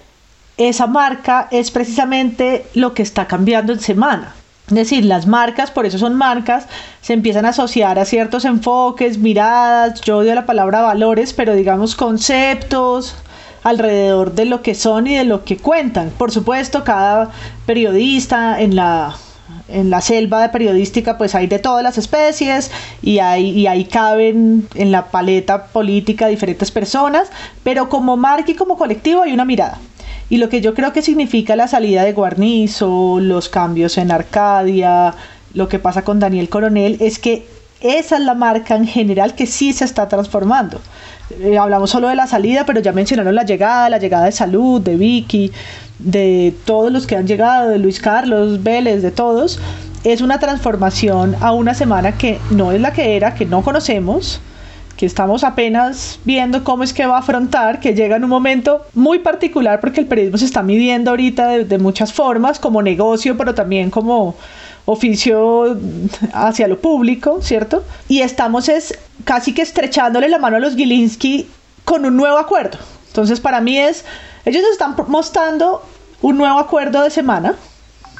Esa 0.57 0.87
marca 0.87 1.49
es 1.51 1.70
precisamente 1.70 2.64
lo 2.74 2.95
que 2.95 3.03
está 3.03 3.26
cambiando 3.26 3.72
en 3.72 3.80
Semana. 3.80 4.35
Es 4.68 4.74
decir, 4.74 5.04
las 5.04 5.26
marcas, 5.26 5.70
por 5.70 5.84
eso 5.84 5.98
son 5.98 6.14
marcas, 6.14 6.66
se 7.02 7.12
empiezan 7.12 7.44
a 7.44 7.50
asociar 7.50 7.98
a 7.98 8.06
ciertos 8.06 8.46
enfoques, 8.46 9.18
miradas, 9.18 10.00
yo 10.00 10.18
odio 10.18 10.34
la 10.34 10.46
palabra 10.46 10.80
valores, 10.80 11.34
pero 11.34 11.54
digamos 11.54 11.94
conceptos 11.94 13.14
alrededor 13.62 14.34
de 14.34 14.46
lo 14.46 14.62
que 14.62 14.74
son 14.74 15.06
y 15.06 15.16
de 15.16 15.24
lo 15.24 15.44
que 15.44 15.58
cuentan. 15.58 16.10
Por 16.16 16.32
supuesto, 16.32 16.82
cada 16.82 17.30
periodista 17.66 18.60
en 18.60 18.76
la 18.76 19.16
en 19.68 19.90
la 19.90 20.00
selva 20.00 20.42
de 20.42 20.48
periodística 20.50 21.16
pues 21.16 21.34
hay 21.34 21.46
de 21.46 21.58
todas 21.58 21.82
las 21.82 21.96
especies 21.96 22.70
y, 23.02 23.18
hay, 23.18 23.50
y 23.50 23.66
ahí 23.66 23.84
caben 23.84 24.68
en 24.74 24.92
la 24.92 25.06
paleta 25.06 25.66
política 25.66 26.26
diferentes 26.28 26.70
personas, 26.70 27.28
pero 27.62 27.88
como 27.88 28.16
marca 28.16 28.50
y 28.50 28.54
como 28.54 28.76
colectivo 28.76 29.22
hay 29.22 29.32
una 29.32 29.44
mirada. 29.44 29.78
Y 30.31 30.39
lo 30.39 30.49
que 30.49 30.61
yo 30.61 30.75
creo 30.75 30.93
que 30.93 31.03
significa 31.03 31.57
la 31.57 31.68
salida 31.68 32.03
de 32.05 32.12
Guarnizo, 32.12 33.18
los 33.20 33.49
cambios 33.49 33.99
en 33.99 34.11
Arcadia, 34.11 35.14
lo 35.53 35.68
que 35.68 35.79
pasa 35.79 36.03
con 36.03 36.18
Daniel 36.18 36.49
Coronel, 36.49 36.97
es 37.01 37.18
que 37.18 37.47
esa 37.81 38.16
es 38.16 38.22
la 38.22 38.35
marca 38.35 38.77
en 38.77 38.87
general 38.87 39.35
que 39.35 39.47
sí 39.47 39.72
se 39.72 39.85
está 39.85 40.09
transformando. 40.09 40.81
Eh, 41.41 41.59
hablamos 41.59 41.91
solo 41.91 42.09
de 42.09 42.16
la 42.16 42.27
salida, 42.27 42.64
pero 42.64 42.81
ya 42.81 42.93
mencionaron 42.93 43.35
la 43.35 43.45
llegada, 43.45 43.91
la 43.91 43.99
llegada 43.99 44.25
de 44.25 44.33
Salud, 44.33 44.81
de 44.81 44.97
Vicky, 44.97 45.53
de 45.99 46.55
todos 46.64 46.91
los 46.91 47.07
que 47.07 47.16
han 47.16 47.27
llegado, 47.27 47.68
de 47.68 47.79
Luis 47.79 48.01
Carlos, 48.01 48.62
Vélez, 48.62 49.03
de 49.03 49.11
todos. 49.11 49.61
Es 50.03 50.22
una 50.22 50.39
transformación 50.39 51.37
a 51.41 51.53
una 51.53 51.75
semana 51.75 52.12
que 52.12 52.39
no 52.51 52.72
es 52.72 52.81
la 52.81 52.93
que 52.93 53.16
era, 53.16 53.35
que 53.35 53.47
no 53.47 53.62
conocemos, 53.62 54.41
que 54.97 55.07
estamos 55.07 55.45
apenas 55.45 56.20
viendo 56.24 56.62
cómo 56.62 56.84
es 56.84 56.92
que 56.92 57.07
va 57.07 57.16
a 57.16 57.20
afrontar, 57.20 57.80
que 57.80 57.95
llega 57.95 58.16
en 58.16 58.24
un 58.24 58.30
momento 58.30 58.82
muy 58.95 59.18
particular 59.18 59.80
porque 59.80 60.01
el 60.01 60.07
periodismo 60.07 60.38
se 60.38 60.45
está 60.45 60.62
midiendo 60.62 61.11
ahorita 61.11 61.49
de, 61.49 61.78
muchas 61.78 62.12
formas, 62.12 62.59
como 62.59 62.82
negocio, 62.82 63.36
pero 63.36 63.55
también 63.55 63.90
como 63.90 64.36
oficio 64.86 65.76
hacia 66.32 66.68
lo 66.68 66.80
público, 66.80 67.40
¿cierto? 67.42 67.82
Y 68.09 68.20
estamos 68.20 68.68
es 68.68 68.99
casi 69.24 69.53
que 69.53 69.62
estrechándole 69.62 70.28
la 70.28 70.38
mano 70.38 70.57
a 70.57 70.61
los 70.61 70.76
Gilinski 70.76 71.49
con 71.84 72.05
un 72.05 72.16
nuevo 72.16 72.38
acuerdo. 72.38 72.78
Entonces 73.09 73.40
para 73.40 73.61
mí 73.61 73.78
es, 73.78 74.05
ellos 74.45 74.62
están 74.70 74.95
mostrando 75.09 75.82
un 76.22 76.36
nuevo 76.36 76.59
acuerdo 76.59 77.03
de 77.03 77.11
semana, 77.11 77.57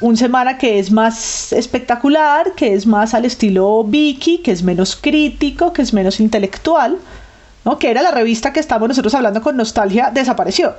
un 0.01 0.17
semana 0.17 0.57
que 0.57 0.79
es 0.79 0.91
más 0.91 1.53
espectacular, 1.53 2.53
que 2.53 2.73
es 2.73 2.85
más 2.85 3.13
al 3.13 3.25
estilo 3.25 3.83
Vicky, 3.83 4.39
que 4.39 4.51
es 4.51 4.63
menos 4.63 4.95
crítico, 4.95 5.71
que 5.71 5.81
es 5.81 5.93
menos 5.93 6.19
intelectual, 6.19 6.97
¿no? 7.63 7.79
que 7.79 7.91
era 7.91 8.01
la 8.01 8.11
revista 8.11 8.51
que 8.51 8.59
estamos 8.59 8.89
nosotros 8.89 9.13
hablando 9.15 9.41
con 9.41 9.55
nostalgia, 9.55 10.11
desapareció. 10.11 10.75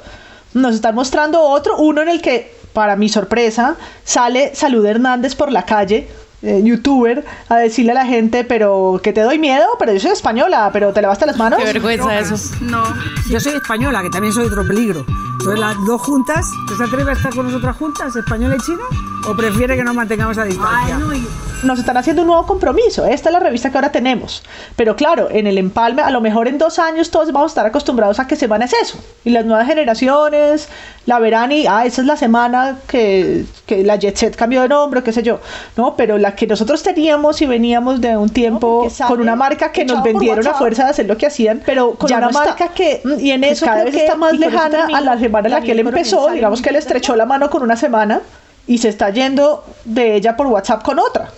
Nos 0.55 0.75
están 0.75 0.95
mostrando 0.95 1.43
otro, 1.43 1.79
uno 1.79 2.03
en 2.03 2.09
el 2.09 2.21
que, 2.21 2.55
para 2.73 2.97
mi 2.97 3.09
sorpresa, 3.09 3.77
sale 4.05 4.55
Salud 4.55 4.85
Hernández 4.85 5.35
por 5.35 5.51
la 5.51 5.65
calle 5.65 6.09
eh, 6.47 6.63
youtuber 6.63 7.25
a 7.49 7.57
decirle 7.57 7.91
a 7.91 7.95
la 7.95 8.07
gente, 8.07 8.45
pero 8.45 9.01
que 9.03 9.13
te 9.13 9.23
doy 9.23 9.39
miedo, 9.39 9.67
pero 9.79 9.93
yo 9.93 10.01
soy 10.01 10.13
española, 10.13 10.71
pero 10.73 10.93
te 10.93 11.03
lavaste 11.03 11.27
las 11.27 11.37
manos. 11.37 11.59
Qué 11.59 11.65
vergüenza 11.65 12.19
eso. 12.19 12.37
No, 12.61 12.85
yo 13.29 13.41
soy 13.41 13.55
española, 13.55 14.03
que 14.03 14.11
también 14.11 14.33
soy 14.33 14.47
otro 14.47 14.67
peligro. 14.67 15.05
Entonces 15.39 15.59
las 15.59 15.77
dos 15.85 16.03
juntas, 16.03 16.51
¿te 16.67 16.85
atreves 16.85 17.09
a 17.09 17.13
estar 17.13 17.35
con 17.35 17.47
nosotras 17.47 17.77
juntas, 17.77 18.17
española 18.17 18.57
y 18.57 18.61
china? 18.65 18.83
¿O 19.29 19.37
prefiere 19.37 19.77
que 19.77 19.85
nos 19.85 19.95
mantengamos 19.95 20.39
a 20.39 20.45
distancia? 20.45 20.99
Nos 21.63 21.79
están 21.79 21.97
haciendo 21.97 22.23
un 22.23 22.29
nuevo 22.29 22.47
compromiso. 22.47 23.05
Esta 23.05 23.29
es 23.29 23.33
la 23.33 23.41
revista 23.41 23.71
que 23.71 23.79
ahora 23.79 23.91
tenemos. 23.91 24.43
Pero 24.77 24.97
claro, 24.97 25.29
en 25.31 25.47
el 25.47 25.59
empalme, 25.59 26.03
a 26.03 26.11
lo 26.11 26.21
mejor 26.21 26.49
en 26.49 26.59
dos 26.59 26.79
años 26.79 27.11
todos 27.11 27.33
vamos 27.33 27.51
a 27.51 27.53
estar 27.53 27.67
acostumbrados 27.67 28.19
a 28.21 28.27
que 28.27 28.37
semana 28.37 28.67
es 28.67 28.75
eso. 28.81 28.99
Y 29.25 29.31
las 29.31 29.45
nuevas 29.45 29.67
generaciones 29.67 30.69
la 31.07 31.21
verán 31.21 31.53
y, 31.53 31.67
ah, 31.67 31.87
esa 31.87 32.01
es 32.03 32.07
la 32.07 32.17
semana 32.17 32.79
que, 32.89 33.45
que 33.65 33.85
la 33.85 33.97
Jet 33.97 34.17
Set 34.17 34.37
cambió 34.37 34.63
de 34.63 34.69
nombre, 34.69 35.03
qué 35.05 35.13
sé 35.13 35.23
yo. 35.23 35.41
No, 35.77 35.95
pero 35.97 36.19
la 36.19 36.35
que 36.35 36.49
nosotros 36.49 36.83
teníamos 36.83 37.41
y 37.41 37.47
veníamos 37.47 38.01
de 38.01 38.17
un 38.17 38.29
tiempo 38.29 38.89
con 39.07 39.21
una 39.21 39.37
marca 39.37 39.71
que 39.71 39.85
nos 39.85 40.03
vendieron 40.03 40.47
a 40.47 40.55
fuerza 40.55 40.85
de 40.85 40.91
hacer 40.91 41.07
lo 41.07 41.17
que 41.17 41.27
hacían, 41.27 41.63
pero 41.65 41.95
con 41.95 42.13
una 42.13 42.31
marca 42.31 42.69
que, 42.69 43.01
mm, 43.05 43.21
y 43.21 43.31
en 43.31 43.41
pues 43.41 43.53
eso 43.53 43.67
cada 43.67 43.85
vez 43.85 43.95
está 43.95 44.17
más 44.17 44.37
lejana 44.37 44.89
a 44.93 45.01
la 45.01 45.19
semana 45.19 45.47
en 45.47 45.55
la 45.55 45.61
que 45.61 45.73
él 45.73 45.79
empezó, 45.79 46.31
digamos 46.31 46.61
que 46.61 46.71
él 46.71 46.77
estrechó 46.77 47.15
la 47.15 47.25
mano 47.25 47.49
con 47.51 47.63
una 47.63 47.77
semana 47.77 48.21
y 48.67 48.79
se 48.79 48.89
está 48.89 49.11
yendo 49.11 49.65
de 49.85 50.17
ella 50.17 50.37
por 50.37 50.49
WhatsApp 50.49 50.83
con 50.83 50.99
otra. 50.99 51.31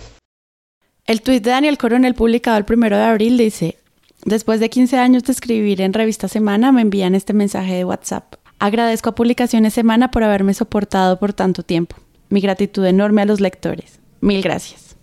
El 1.05 1.21
tuit 1.21 1.43
de 1.43 1.51
Daniel 1.51 1.77
Coronel 1.77 2.15
publicado 2.15 2.57
el 2.57 2.65
primero 2.65 2.97
de 2.97 3.03
abril 3.03 3.37
dice, 3.37 3.77
después 4.25 4.59
de 4.59 4.69
15 4.69 4.97
años 4.97 5.23
de 5.23 5.31
escribir 5.31 5.81
en 5.81 5.93
Revista 5.93 6.27
Semana, 6.27 6.71
me 6.71 6.81
envían 6.81 7.13
este 7.13 7.33
mensaje 7.33 7.75
de 7.75 7.85
WhatsApp. 7.85 8.38
Agradezco 8.59 9.11
a 9.11 9.15
Publicaciones 9.15 9.73
Semana 9.73 10.11
por 10.11 10.21
haberme 10.21 10.53
soportado 10.53 11.17
por 11.17 11.31
tanto 11.31 11.63
tiempo. 11.63 11.95
Mi 12.27 12.41
gratitud 12.41 12.85
enorme 12.85 13.21
a 13.21 13.25
los 13.25 13.39
lectores. 13.39 13.99
Mil 14.19 14.41
gracias. 14.41 14.97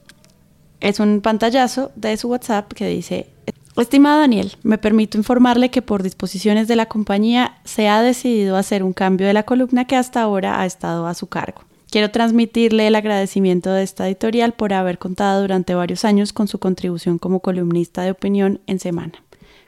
Es 0.81 1.01
un 1.01 1.23
pantallazo 1.23 1.91
de 1.97 2.19
su 2.19 2.29
WhatsApp 2.29 2.71
que 2.75 2.87
dice, 2.87 3.31
Estimado 3.79 4.21
Daniel, 4.21 4.53
me 4.63 4.77
permito 4.77 5.17
informarle 5.17 5.71
que 5.71 5.81
por 5.81 6.03
disposiciones 6.03 6.69
de 6.69 6.77
la 6.77 6.85
compañía 6.85 7.57
se 7.65 7.89
ha 7.89 8.03
decidido 8.03 8.59
hacer 8.59 8.83
un 8.83 8.93
cambio 8.93 9.27
de 9.27 9.33
la 9.33 9.45
columna 9.45 9.87
que 9.87 9.97
hasta 9.97 10.21
ahora 10.21 10.61
ha 10.61 10.67
estado 10.67 11.07
a 11.07 11.15
su 11.15 11.29
cargo. 11.29 11.63
Quiero 11.89 12.11
transmitirle 12.11 12.87
el 12.87 12.95
agradecimiento 12.95 13.73
de 13.73 13.85
esta 13.85 14.07
editorial 14.07 14.53
por 14.53 14.75
haber 14.75 14.99
contado 14.99 15.41
durante 15.41 15.75
varios 15.75 16.05
años 16.05 16.35
con 16.35 16.47
su 16.47 16.59
contribución 16.59 17.17
como 17.17 17.41
columnista 17.41 18.03
de 18.03 18.11
opinión 18.11 18.61
en 18.67 18.81
Semana. 18.81 19.15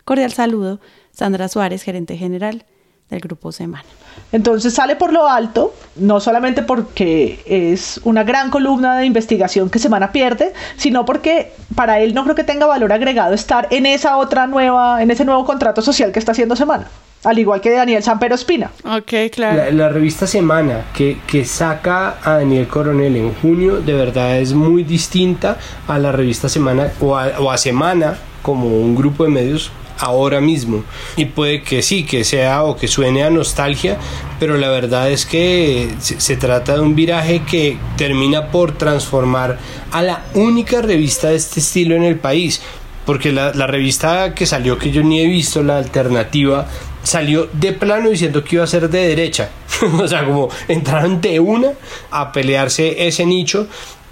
Cordial 0.05 0.33
saludo, 0.33 0.79
Sandra 1.11 1.49
Suárez, 1.49 1.83
gerente 1.83 2.19
general 2.19 2.67
del 3.11 3.21
Grupo 3.21 3.53
Semana. 3.53 3.85
Entonces 4.33 4.75
sale 4.75 4.97
por 4.97 5.13
lo 5.13 5.27
alto, 5.27 5.75
no 5.97 6.21
solamente 6.21 6.63
porque 6.63 7.41
es 7.47 8.01
una 8.05 8.25
gran 8.25 8.51
columna 8.51 8.99
de 8.99 9.07
investigación 9.07 9.71
que 9.71 9.79
Semana 9.79 10.13
pierde, 10.13 10.53
sino 10.77 11.05
porque 11.05 11.53
para 11.75 12.01
él 12.01 12.15
no 12.15 12.25
creo 12.25 12.35
que 12.35 12.45
tenga 12.45 12.67
valor 12.67 12.93
agregado 12.93 13.35
estar 13.35 13.69
en 13.71 13.87
esa 13.87 14.17
otra 14.19 14.47
nueva, 14.47 15.03
en 15.03 15.11
ese 15.11 15.25
nuevo 15.25 15.45
contrato 15.45 15.81
social 15.81 16.13
que 16.13 16.19
está 16.19 16.33
haciendo 16.33 16.57
Semana. 16.57 16.89
Al 17.25 17.37
igual 17.37 17.61
que 17.61 17.73
Daniel 17.73 18.01
Sampero 18.03 18.37
Espina. 18.37 18.71
Ok, 18.85 19.33
claro. 19.33 19.73
La, 19.73 19.89
revista 19.89 20.27
Semana 20.27 20.85
que, 20.95 21.19
que, 21.27 21.45
saca 21.45 22.19
a 22.23 22.35
Daniel 22.39 22.69
Coronel 22.69 23.17
en 23.17 23.35
junio 23.35 23.81
de 23.81 23.93
verdad 23.93 24.39
es 24.39 24.53
muy 24.53 24.85
distinta 24.85 25.57
a 25.89 25.99
la 25.99 26.13
revista 26.13 26.49
Semana 26.49 26.93
o 27.01 27.09
o 27.09 27.51
a 27.51 27.59
Semana 27.59 28.17
como 28.43 28.69
un 28.69 28.95
grupo 28.95 29.25
de 29.25 29.31
medios 29.31 29.73
ahora 29.99 30.41
mismo. 30.41 30.85
Y 31.17 31.27
puede 31.27 31.63
que 31.63 31.83
sí, 31.83 32.05
que 32.05 32.25
sea 32.25 32.65
o 32.65 32.77
que 32.77 32.89
suene 32.89 33.23
a 33.25 33.31
nostalgia, 33.31 33.99
pero 34.39 34.57
la 34.57 34.69
verdad 34.69 35.11
es 35.11 35.27
que 35.27 35.91
se, 35.99 36.37
trata 36.37 36.75
de 36.75 36.81
un 36.81 36.95
viraje 36.95 37.43
que 37.49 37.79
termina 37.97 38.51
por 38.51 38.73
transformar 38.73 39.59
a 39.91 40.03
la 40.03 40.25
única 40.35 40.83
revista 40.83 41.29
de 41.29 41.37
este 41.37 41.61
estilo 41.61 41.95
en 41.95 42.05
el 42.05 42.19
país. 42.19 42.63
Porque 43.05 43.33
la, 43.33 43.53
la 43.55 43.67
revista 43.67 44.35
que 44.35 44.45
salió, 44.45 44.79
que 44.79 44.91
yo 44.91 45.03
ni 45.03 45.21
he 45.21 45.27
visto, 45.27 45.63
la 45.63 45.79
alternativa, 45.79 46.69
salió 47.03 47.49
de 47.53 47.73
plano 47.73 48.11
diciendo 48.11 48.45
que 48.45 48.57
iba 48.57 48.65
a 48.65 48.67
ser 48.67 48.91
de 48.91 49.09
derecha. 49.09 49.49
o 49.99 50.07
sea, 50.07 50.25
como 50.25 50.49
entraron 50.69 51.21
de 51.21 51.41
una 51.41 51.73
a 52.11 52.33
pelearse 52.33 53.07
ese 53.07 53.25
nicho 53.25 53.67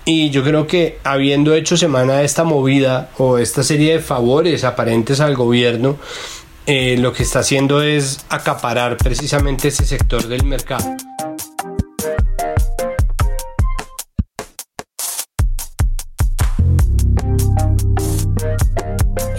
y 0.08 0.30
yo 0.30 0.44
creo 0.44 0.68
que 0.68 0.98
habiendo 1.02 1.52
hecho 1.54 1.76
semana 1.76 2.22
esta 2.22 2.44
movida 2.44 3.10
o 3.18 3.38
esta 3.38 3.64
serie 3.64 3.94
de 3.94 3.98
favores 3.98 4.62
aparentes 4.62 5.18
al 5.18 5.34
gobierno, 5.34 5.98
eh, 6.66 6.96
lo 6.96 7.12
que 7.12 7.24
está 7.24 7.40
haciendo 7.40 7.82
es 7.82 8.24
acaparar 8.28 8.96
precisamente 8.96 9.68
ese 9.68 9.84
sector 9.84 10.28
del 10.28 10.44
mercado. 10.44 10.96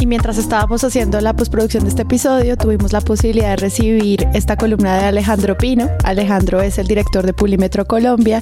Mientras 0.07 0.37
estábamos 0.37 0.83
haciendo 0.83 1.19
la 1.19 1.35
postproducción 1.35 1.83
de 1.83 1.89
este 1.89 2.03
episodio, 2.03 2.55
tuvimos 2.55 2.93
la 2.93 3.01
posibilidad 3.01 3.49
de 3.49 3.55
recibir 3.57 4.27
esta 4.33 4.55
columna 4.55 4.97
de 4.97 5.05
Alejandro 5.05 5.57
Pino. 5.57 5.89
Alejandro 6.03 6.61
es 6.61 6.77
el 6.77 6.87
director 6.87 7.25
de 7.25 7.33
Pulímetro 7.33 7.85
Colombia 7.85 8.41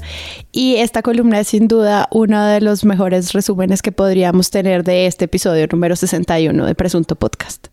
y 0.52 0.76
esta 0.76 1.02
columna 1.02 1.40
es 1.40 1.48
sin 1.48 1.68
duda 1.68 2.08
uno 2.12 2.46
de 2.46 2.62
los 2.62 2.86
mejores 2.86 3.34
resúmenes 3.34 3.82
que 3.82 3.92
podríamos 3.92 4.52
tener 4.52 4.84
de 4.84 5.08
este 5.08 5.26
episodio 5.26 5.66
número 5.72 5.96
61 5.96 6.66
de 6.66 6.76
Presunto 6.76 7.16
Podcast. 7.16 7.68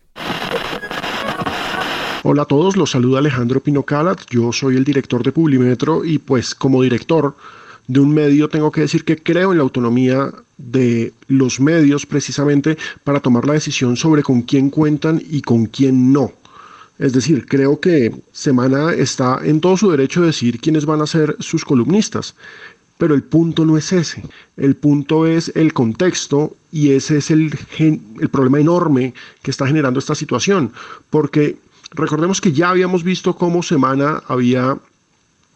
Hola 2.23 2.43
a 2.43 2.45
todos, 2.45 2.75
los 2.75 2.91
saluda 2.91 3.19
Alejandro 3.19 3.61
Pino 3.61 3.83
Calat, 3.83 4.21
yo 4.29 4.51
soy 4.51 4.77
el 4.77 4.85
director 4.85 5.23
de 5.23 5.31
Publimetro 5.31 6.03
y 6.03 6.17
pues 6.17 6.55
como 6.55 6.81
director 6.81 7.35
de 7.87 7.99
un 7.99 8.13
medio 8.13 8.49
tengo 8.49 8.71
que 8.71 8.81
decir 8.81 9.03
que 9.03 9.17
creo 9.17 9.51
en 9.51 9.57
la 9.57 9.63
autonomía 9.63 10.31
de 10.57 11.13
los 11.27 11.59
medios 11.59 12.05
precisamente 12.05 12.77
para 13.03 13.19
tomar 13.19 13.45
la 13.45 13.53
decisión 13.53 13.97
sobre 13.97 14.23
con 14.23 14.41
quién 14.43 14.69
cuentan 14.69 15.21
y 15.29 15.41
con 15.41 15.65
quién 15.65 16.13
no. 16.13 16.31
Es 16.99 17.11
decir, 17.13 17.45
creo 17.47 17.79
que 17.79 18.13
Semana 18.31 18.93
está 18.93 19.39
en 19.43 19.59
todo 19.59 19.75
su 19.77 19.89
derecho 19.91 20.21
de 20.21 20.27
decir 20.27 20.59
quiénes 20.59 20.85
van 20.85 21.01
a 21.01 21.07
ser 21.07 21.35
sus 21.39 21.65
columnistas. 21.65 22.35
Pero 22.97 23.15
el 23.15 23.23
punto 23.23 23.65
no 23.65 23.77
es 23.77 23.91
ese. 23.91 24.23
El 24.55 24.75
punto 24.75 25.25
es 25.25 25.51
el 25.55 25.73
contexto 25.73 26.55
y 26.71 26.91
ese 26.91 27.17
es 27.17 27.31
el, 27.31 27.57
el 27.79 28.29
problema 28.29 28.59
enorme 28.59 29.13
que 29.41 29.51
está 29.51 29.65
generando 29.65 29.99
esta 29.99 30.15
situación. 30.15 30.71
Porque 31.09 31.57
recordemos 31.91 32.39
que 32.39 32.53
ya 32.53 32.69
habíamos 32.69 33.03
visto 33.03 33.35
cómo 33.35 33.63
Semana 33.63 34.21
había 34.27 34.77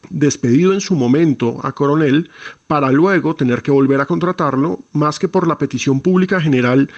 despedido 0.10 0.74
en 0.74 0.82
su 0.82 0.96
momento 0.96 1.60
a 1.64 1.72
Coronel 1.72 2.30
para 2.68 2.92
luego 2.92 3.36
tener 3.36 3.62
que 3.62 3.72
volver 3.72 4.02
a 4.02 4.06
contratarlo, 4.06 4.80
más 4.94 5.20
que 5.20 5.28
por 5.28 5.48
la 5.48 5.58
petición 5.58 6.02
pública 6.02 6.40
general, 6.40 6.90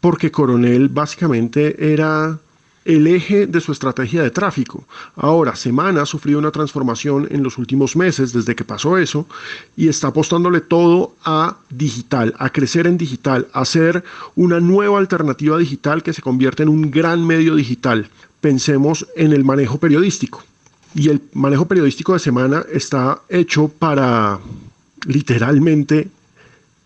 porque 0.00 0.30
Coronel 0.30 0.88
básicamente 0.88 1.92
era 1.92 2.38
el 2.86 3.08
eje 3.08 3.48
de 3.48 3.60
su 3.60 3.72
estrategia 3.72 4.22
de 4.22 4.30
tráfico. 4.30 4.84
Ahora, 5.16 5.56
Semana 5.56 6.02
ha 6.02 6.06
sufrido 6.06 6.38
una 6.38 6.52
transformación 6.52 7.26
en 7.30 7.42
los 7.42 7.58
últimos 7.58 7.96
meses 7.96 8.32
desde 8.32 8.54
que 8.54 8.64
pasó 8.64 8.96
eso 8.96 9.26
y 9.76 9.88
está 9.88 10.08
apostándole 10.08 10.60
todo 10.60 11.14
a 11.24 11.56
digital, 11.68 12.32
a 12.38 12.50
crecer 12.50 12.86
en 12.86 12.96
digital, 12.96 13.48
a 13.52 13.64
ser 13.64 14.04
una 14.36 14.60
nueva 14.60 14.98
alternativa 14.98 15.58
digital 15.58 16.04
que 16.04 16.12
se 16.12 16.22
convierte 16.22 16.62
en 16.62 16.68
un 16.68 16.92
gran 16.92 17.26
medio 17.26 17.56
digital. 17.56 18.08
Pensemos 18.40 19.06
en 19.16 19.32
el 19.32 19.42
manejo 19.42 19.78
periodístico. 19.78 20.44
Y 20.96 21.10
el 21.10 21.20
manejo 21.34 21.68
periodístico 21.68 22.14
de 22.14 22.18
semana 22.18 22.64
está 22.72 23.20
hecho 23.28 23.68
para 23.68 24.40
literalmente 25.04 26.08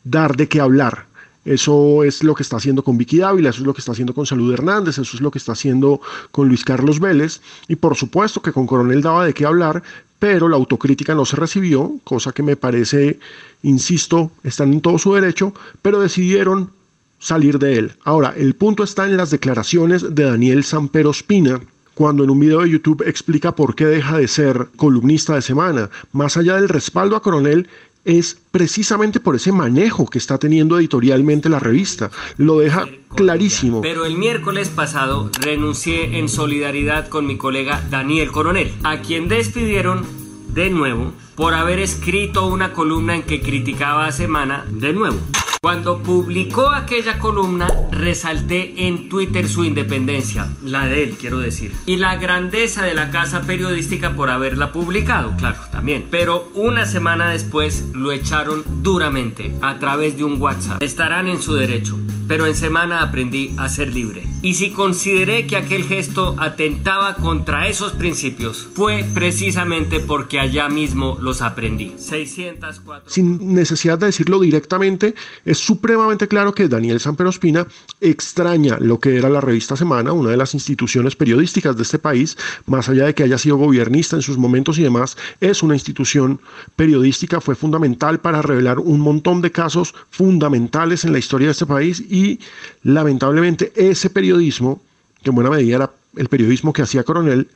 dar 0.03 0.37
de 0.37 0.49
qué 0.49 0.61
hablar. 0.61 1.07
Eso 1.45 2.03
es 2.03 2.25
lo 2.25 2.35
que 2.35 2.43
está 2.43 2.57
haciendo 2.57 2.83
con 2.83 2.99
Vicky 2.99 3.19
Dávila, 3.19 3.51
eso 3.51 3.61
es 3.61 3.67
lo 3.67 3.73
que 3.73 3.79
está 3.79 3.93
haciendo 3.93 4.13
con 4.13 4.27
Salud 4.27 4.53
Hernández, 4.53 4.99
eso 4.99 5.17
es 5.17 5.23
lo 5.23 5.31
que 5.31 5.39
está 5.39 5.53
haciendo 5.53 6.01
con 6.33 6.49
Luis 6.49 6.65
Carlos 6.65 6.99
Vélez. 6.99 7.41
Y 7.69 7.77
por 7.77 7.95
supuesto 7.97 8.43
que 8.43 8.51
con 8.51 8.67
Coronel 8.67 9.01
daba 9.01 9.25
de 9.25 9.33
qué 9.33 9.47
hablar, 9.47 9.81
pero 10.19 10.49
la 10.49 10.57
autocrítica 10.57 11.15
no 11.15 11.25
se 11.25 11.37
recibió, 11.37 11.95
cosa 12.03 12.33
que 12.33 12.43
me 12.43 12.57
parece, 12.57 13.21
insisto, 13.63 14.33
están 14.43 14.73
en 14.73 14.81
todo 14.81 14.99
su 14.99 15.15
derecho, 15.15 15.55
pero 15.83 16.01
decidieron 16.01 16.73
salir 17.21 17.61
de 17.61 17.79
él. 17.79 17.93
Ahora, 18.03 18.35
el 18.37 18.55
punto 18.57 18.83
está 18.83 19.07
en 19.07 19.17
las 19.17 19.31
declaraciones 19.31 20.17
de 20.17 20.25
Daniel 20.25 20.65
Sampero 20.65 21.13
Espina, 21.13 21.61
cuando 22.01 22.25
en 22.25 22.31
un 22.31 22.41
video 22.41 22.63
de 22.63 22.71
YouTube 22.71 23.07
explica 23.07 23.55
por 23.55 23.75
qué 23.75 23.85
deja 23.85 24.17
de 24.17 24.27
ser 24.27 24.69
columnista 24.77 25.35
de 25.35 25.43
semana. 25.43 25.91
Más 26.13 26.39
allá 26.39 26.55
del 26.55 26.71
respaldo 26.71 27.15
a 27.15 27.21
Coronel, 27.21 27.69
es 28.07 28.39
precisamente 28.51 29.21
por 29.21 29.37
ese 29.37 29.53
manejo 29.53 30.07
que 30.07 30.17
está 30.17 30.39
teniendo 30.39 30.79
editorialmente 30.79 31.51
la 31.51 31.59
revista. 31.59 32.11
Lo 32.39 32.59
deja 32.59 32.89
clarísimo. 33.15 33.83
Pero 33.83 34.07
el 34.07 34.17
miércoles 34.17 34.71
pasado 34.71 35.31
renuncié 35.43 36.19
en 36.19 36.31
solidaridad 36.31 37.09
con 37.09 37.27
mi 37.27 37.37
colega 37.37 37.85
Daniel 37.91 38.33
Coronel, 38.33 38.73
a 38.83 39.03
quien 39.03 39.29
despidieron 39.29 40.07
de 40.55 40.71
nuevo 40.71 41.13
por 41.35 41.53
haber 41.53 41.81
escrito 41.81 42.47
una 42.47 42.73
columna 42.73 43.15
en 43.15 43.25
que 43.25 43.43
criticaba 43.43 44.07
a 44.07 44.13
Semana 44.13 44.65
de 44.71 44.95
nuevo. 44.95 45.19
Cuando 45.63 46.03
publicó 46.03 46.71
aquella 46.71 47.19
columna, 47.19 47.69
resalté 47.91 48.87
en 48.87 49.11
Twitter 49.11 49.47
su 49.47 49.63
independencia, 49.63 50.49
la 50.63 50.87
de 50.87 51.03
él, 51.03 51.17
quiero 51.21 51.39
decir, 51.39 51.75
y 51.85 51.97
la 51.97 52.17
grandeza 52.17 52.83
de 52.87 52.95
la 52.95 53.11
casa 53.11 53.43
periodística 53.43 54.17
por 54.17 54.31
haberla 54.31 54.73
publicado, 54.73 55.37
claro, 55.37 55.59
también. 55.71 56.07
Pero 56.11 56.51
una 56.55 56.87
semana 56.87 57.29
después 57.29 57.91
lo 57.93 58.11
echaron 58.11 58.65
duramente 58.83 59.53
a 59.61 59.79
través 59.79 60.17
de 60.17 60.25
un 60.25 60.41
WhatsApp. 60.41 60.83
Estarán 60.83 61.29
en 61.29 61.43
su 61.43 61.53
derecho 61.53 61.99
pero 62.31 62.47
en 62.47 62.55
semana 62.55 63.03
aprendí 63.03 63.53
a 63.57 63.69
ser 63.69 63.93
libre. 63.93 64.23
Y 64.41 64.55
si 64.55 64.71
consideré 64.71 65.49
que 65.49 65.57
aquel 65.57 65.83
gesto 65.83 66.37
atentaba 66.39 67.17
contra 67.17 67.67
esos 67.67 67.91
principios, 67.91 68.69
fue 68.73 69.05
precisamente 69.13 69.99
porque 69.99 70.39
allá 70.39 70.69
mismo 70.69 71.19
los 71.21 71.43
aprendí. 71.43 71.93
604. 71.99 73.11
Sin 73.11 73.53
necesidad 73.53 73.99
de 73.99 74.07
decirlo 74.07 74.39
directamente, 74.39 75.17
es 75.51 75.59
supremamente 75.59 76.29
claro 76.29 76.55
que 76.55 76.69
Daniel 76.69 77.01
Samperospina 77.01 77.67
extraña 78.01 78.79
lo 78.79 79.01
que 79.01 79.17
era 79.17 79.29
la 79.29 79.41
revista 79.41 79.77
Semana, 79.77 80.13
una 80.13 80.31
de 80.31 80.37
las 80.37 80.55
instituciones 80.55 81.17
periodísticas 81.17 81.77
de 81.77 81.83
este 81.83 81.99
país, 81.99 82.39
más 82.67 82.89
allá 82.89 83.07
de 83.07 83.15
que 83.17 83.25
haya 83.25 83.37
sido 83.37 83.57
gobernista 83.57 84.15
en 84.15 84.23
sus 84.23 84.39
momentos 84.39 84.79
y 84.79 84.85
demás, 84.85 85.17
es 85.41 85.65
una 85.65 85.75
institución 85.75 86.41
periodística, 86.77 87.41
fue 87.41 87.57
fundamental 87.57 88.21
para 88.21 88.43
revelar 88.43 88.79
un 88.79 89.01
montón 89.01 89.43
de 89.43 89.51
casos 89.51 89.93
fundamentales 90.11 91.05
en 91.05 91.11
la 91.11 91.19
historia 91.19 91.49
de 91.49 91.53
este 91.53 91.67
país 91.67 91.99
y 91.99 92.39
lamentablemente 92.85 93.73
ese 93.75 94.09
periodismo, 94.09 94.81
que 95.21 95.31
en 95.31 95.35
buena 95.35 95.51
medida 95.51 95.75
era 95.75 95.91
el 96.17 96.29
periodismo 96.29 96.73
que 96.73 96.83
hacía 96.83 97.03
Coronel 97.03 97.49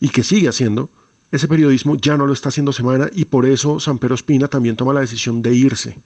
y 0.00 0.08
que 0.08 0.24
sigue 0.24 0.48
haciendo, 0.48 0.88
ese 1.30 1.46
periodismo 1.46 1.94
ya 1.98 2.16
no 2.16 2.26
lo 2.26 2.32
está 2.32 2.48
haciendo 2.48 2.72
Semana 2.72 3.10
y 3.12 3.26
por 3.26 3.44
eso 3.44 3.80
San 3.80 3.98
Pedro 3.98 4.14
Espina 4.14 4.48
también 4.48 4.76
toma 4.76 4.94
la 4.94 5.00
decisión 5.00 5.42
de 5.42 5.54
irse. 5.54 5.98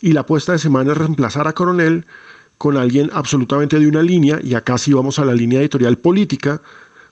Y 0.00 0.12
la 0.12 0.20
apuesta 0.20 0.52
de 0.52 0.58
Semana 0.58 0.92
es 0.92 0.98
reemplazar 0.98 1.48
a 1.48 1.52
Coronel 1.52 2.04
con 2.56 2.76
alguien 2.76 3.10
absolutamente 3.12 3.78
de 3.78 3.86
una 3.86 4.02
línea, 4.02 4.40
y 4.42 4.54
acá 4.54 4.78
sí 4.78 4.92
vamos 4.92 5.18
a 5.18 5.24
la 5.24 5.34
línea 5.34 5.60
editorial 5.60 5.96
política, 5.98 6.60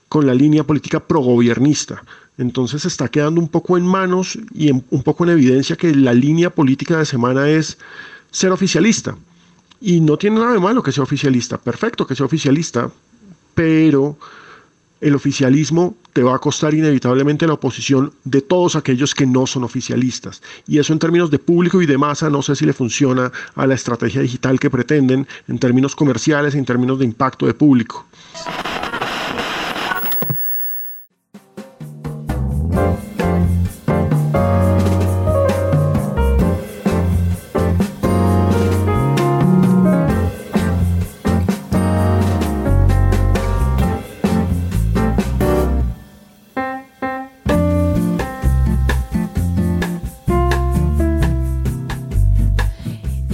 con 0.09 0.25
la 0.25 0.33
línea 0.33 0.63
política 0.63 0.99
progobiernista. 0.99 2.03
Entonces 2.37 2.85
está 2.85 3.07
quedando 3.07 3.41
un 3.41 3.47
poco 3.47 3.77
en 3.77 3.85
manos 3.85 4.37
y 4.53 4.71
un 4.71 5.03
poco 5.03 5.23
en 5.23 5.31
evidencia 5.31 5.75
que 5.75 5.93
la 5.95 6.13
línea 6.13 6.49
política 6.49 6.97
de 6.97 7.05
semana 7.05 7.49
es 7.49 7.77
ser 8.31 8.51
oficialista. 8.51 9.17
Y 9.81 10.01
no 10.01 10.17
tiene 10.17 10.39
nada 10.39 10.53
de 10.53 10.59
malo 10.59 10.83
que 10.83 10.91
sea 10.91 11.03
oficialista, 11.03 11.57
perfecto 11.57 12.05
que 12.05 12.15
sea 12.15 12.25
oficialista, 12.25 12.89
pero 13.55 14.17
el 15.01 15.15
oficialismo 15.15 15.95
te 16.13 16.23
va 16.23 16.35
a 16.35 16.39
costar 16.39 16.73
inevitablemente 16.73 17.45
la 17.45 17.53
oposición 17.53 18.13
de 18.23 18.41
todos 18.41 18.75
aquellos 18.75 19.13
que 19.13 19.25
no 19.25 19.45
son 19.45 19.63
oficialistas. 19.63 20.41
Y 20.67 20.79
eso 20.79 20.93
en 20.93 20.99
términos 20.99 21.29
de 21.29 21.39
público 21.39 21.81
y 21.81 21.85
de 21.85 21.97
masa 21.97 22.29
no 22.29 22.41
sé 22.41 22.55
si 22.55 22.65
le 22.65 22.73
funciona 22.73 23.31
a 23.55 23.67
la 23.67 23.75
estrategia 23.75 24.21
digital 24.21 24.59
que 24.59 24.69
pretenden 24.69 25.27
en 25.47 25.59
términos 25.59 25.95
comerciales, 25.95 26.55
en 26.55 26.65
términos 26.65 26.99
de 26.99 27.05
impacto 27.05 27.45
de 27.45 27.53
público. 27.53 28.05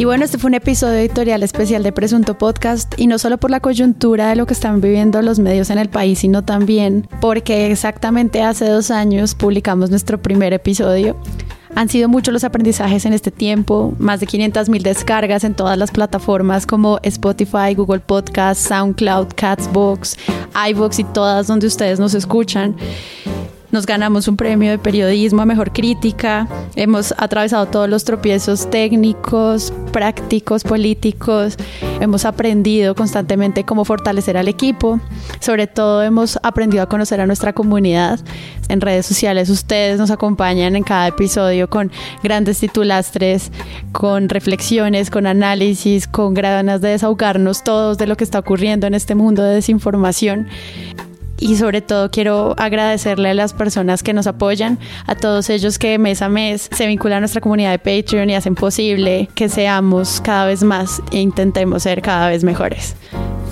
Y 0.03 0.05
bueno, 0.05 0.25
este 0.25 0.37
fue 0.37 0.49
un 0.49 0.55
episodio 0.55 0.95
editorial 0.95 1.43
especial 1.43 1.81
de 1.81 1.93
Presunto 1.93 2.37
Podcast 2.37 2.93
y 2.99 3.07
no 3.07 3.17
solo 3.17 3.37
por 3.37 3.49
la 3.49 3.61
coyuntura 3.61 4.27
de 4.27 4.35
lo 4.35 4.45
que 4.45 4.51
están 4.51 4.81
viviendo 4.81 5.21
los 5.21 5.39
medios 5.39 5.69
en 5.69 5.77
el 5.77 5.87
país, 5.87 6.19
sino 6.19 6.43
también 6.43 7.07
porque 7.21 7.71
exactamente 7.71 8.41
hace 8.41 8.67
dos 8.67 8.91
años 8.91 9.33
publicamos 9.33 9.91
nuestro 9.91 10.21
primer 10.21 10.51
episodio. 10.51 11.15
Han 11.75 11.87
sido 11.87 12.09
muchos 12.09 12.33
los 12.33 12.43
aprendizajes 12.43 13.05
en 13.05 13.13
este 13.13 13.31
tiempo, 13.31 13.93
más 13.97 14.19
de 14.19 14.27
500 14.27 14.67
mil 14.67 14.83
descargas 14.83 15.45
en 15.45 15.53
todas 15.53 15.77
las 15.77 15.91
plataformas 15.91 16.65
como 16.65 16.99
Spotify, 17.03 17.73
Google 17.73 18.01
Podcast, 18.01 18.59
SoundCloud, 18.67 19.27
Catsbox, 19.37 20.17
iVoox 20.69 20.99
y 20.99 21.03
todas 21.05 21.47
donde 21.47 21.67
ustedes 21.67 22.01
nos 22.01 22.13
escuchan. 22.13 22.75
Nos 23.73 23.87
ganamos 23.87 24.27
un 24.27 24.37
premio 24.37 24.69
de 24.69 24.77
periodismo 24.77 25.41
a 25.41 25.47
mejor 25.47 25.73
crítica. 25.73 26.47
Hemos 26.75 27.11
atravesado 27.17 27.65
todos 27.65 27.89
los 27.89 28.03
tropiezos 28.03 28.69
técnicos, 28.69 29.73
prácticos, 29.91 30.63
políticos. 30.63 31.57
Hemos 31.99 32.23
aprendido 32.25 32.93
constantemente 32.93 33.63
cómo 33.63 33.83
fortalecer 33.83 34.37
al 34.37 34.47
equipo. 34.47 34.99
Sobre 35.39 35.65
todo 35.65 36.03
hemos 36.03 36.37
aprendido 36.43 36.83
a 36.83 36.85
conocer 36.85 37.19
a 37.19 37.25
nuestra 37.25 37.53
comunidad. 37.53 38.19
En 38.69 38.79
redes 38.79 39.07
sociales 39.07 39.49
ustedes 39.49 39.97
nos 39.97 40.11
acompañan 40.11 40.75
en 40.75 40.83
cada 40.83 41.07
episodio 41.07 41.67
con 41.67 41.91
grandes 42.21 42.59
titulastres, 42.59 43.51
con 43.91 44.29
reflexiones, 44.29 45.09
con 45.09 45.25
análisis, 45.25 46.07
con 46.07 46.35
ganas 46.35 46.79
de 46.79 46.89
desahogarnos 46.89 47.63
todos 47.63 47.97
de 47.97 48.05
lo 48.05 48.17
que 48.17 48.23
está 48.23 48.37
ocurriendo 48.37 48.85
en 48.85 48.93
este 48.93 49.15
mundo 49.15 49.41
de 49.41 49.55
desinformación 49.55 50.47
y 51.39 51.55
sobre 51.57 51.81
todo 51.81 52.09
quiero 52.09 52.55
agradecerle 52.57 53.29
a 53.29 53.33
las 53.33 53.53
personas 53.53 54.03
que 54.03 54.13
nos 54.13 54.27
apoyan, 54.27 54.79
a 55.05 55.15
todos 55.15 55.49
ellos 55.49 55.79
que 55.79 55.97
mes 55.97 56.21
a 56.21 56.29
mes 56.29 56.69
se 56.71 56.87
vinculan 56.87 57.17
a 57.17 57.19
nuestra 57.21 57.41
comunidad 57.41 57.71
de 57.71 57.79
Patreon 57.79 58.29
y 58.29 58.35
hacen 58.35 58.55
posible 58.55 59.29
que 59.35 59.49
seamos 59.49 60.21
cada 60.21 60.45
vez 60.45 60.63
más 60.63 61.01
e 61.11 61.19
intentemos 61.19 61.83
ser 61.83 62.01
cada 62.01 62.29
vez 62.29 62.43
mejores. 62.43 62.95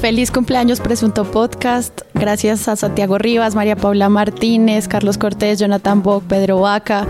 Feliz 0.02 0.32
cumpleaños 0.32 0.82
Presunto 0.82 1.26
Podcast. 1.26 2.02
Gracias 2.16 2.68
a 2.68 2.76
Santiago 2.76 3.20
Rivas, 3.20 3.54
María 3.54 3.76
Paula 3.76 4.10
Martínez, 4.10 4.88
Carlos 4.88 5.20
Cortés, 5.20 5.60
Jonathan 5.60 6.02
Bock, 6.02 6.24
Pedro 6.24 6.60
Vaca, 6.62 7.06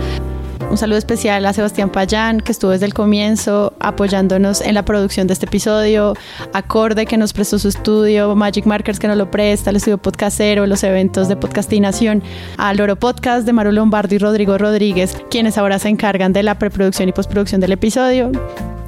un 0.70 0.78
saludo 0.78 0.98
especial 0.98 1.44
a 1.46 1.52
Sebastián 1.52 1.90
Payán, 1.90 2.40
que 2.40 2.52
estuvo 2.52 2.70
desde 2.70 2.86
el 2.86 2.94
comienzo 2.94 3.74
apoyándonos 3.80 4.60
en 4.60 4.74
la 4.74 4.84
producción 4.84 5.26
de 5.26 5.34
este 5.34 5.46
episodio, 5.46 6.14
Acorde, 6.52 7.06
que 7.06 7.16
nos 7.16 7.32
prestó 7.32 7.58
su 7.58 7.68
estudio, 7.68 8.34
Magic 8.34 8.66
Markers, 8.66 8.98
que 8.98 9.08
nos 9.08 9.16
lo 9.16 9.30
presta, 9.30 9.70
el 9.70 9.76
estudio 9.76 9.98
podcastero, 9.98 10.66
los 10.66 10.82
eventos 10.84 11.28
de 11.28 11.36
podcastinación, 11.36 12.22
al 12.56 12.80
Oro 12.80 12.96
Podcast 12.96 13.46
de 13.46 13.52
Maru 13.52 13.72
Lombardo 13.72 14.14
y 14.14 14.18
Rodrigo 14.18 14.58
Rodríguez, 14.58 15.16
quienes 15.30 15.58
ahora 15.58 15.78
se 15.78 15.88
encargan 15.88 16.32
de 16.32 16.42
la 16.42 16.58
preproducción 16.58 17.08
y 17.08 17.12
postproducción 17.12 17.60
del 17.60 17.72
episodio. 17.72 18.32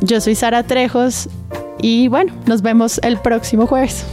Yo 0.01 0.21
soy 0.21 0.35
Sara 0.35 0.63
Trejos 0.63 1.29
y 1.81 2.09
bueno, 2.09 2.33
nos 2.47 2.63
vemos 2.63 2.99
el 3.03 3.19
próximo 3.19 3.67
jueves. 3.67 4.05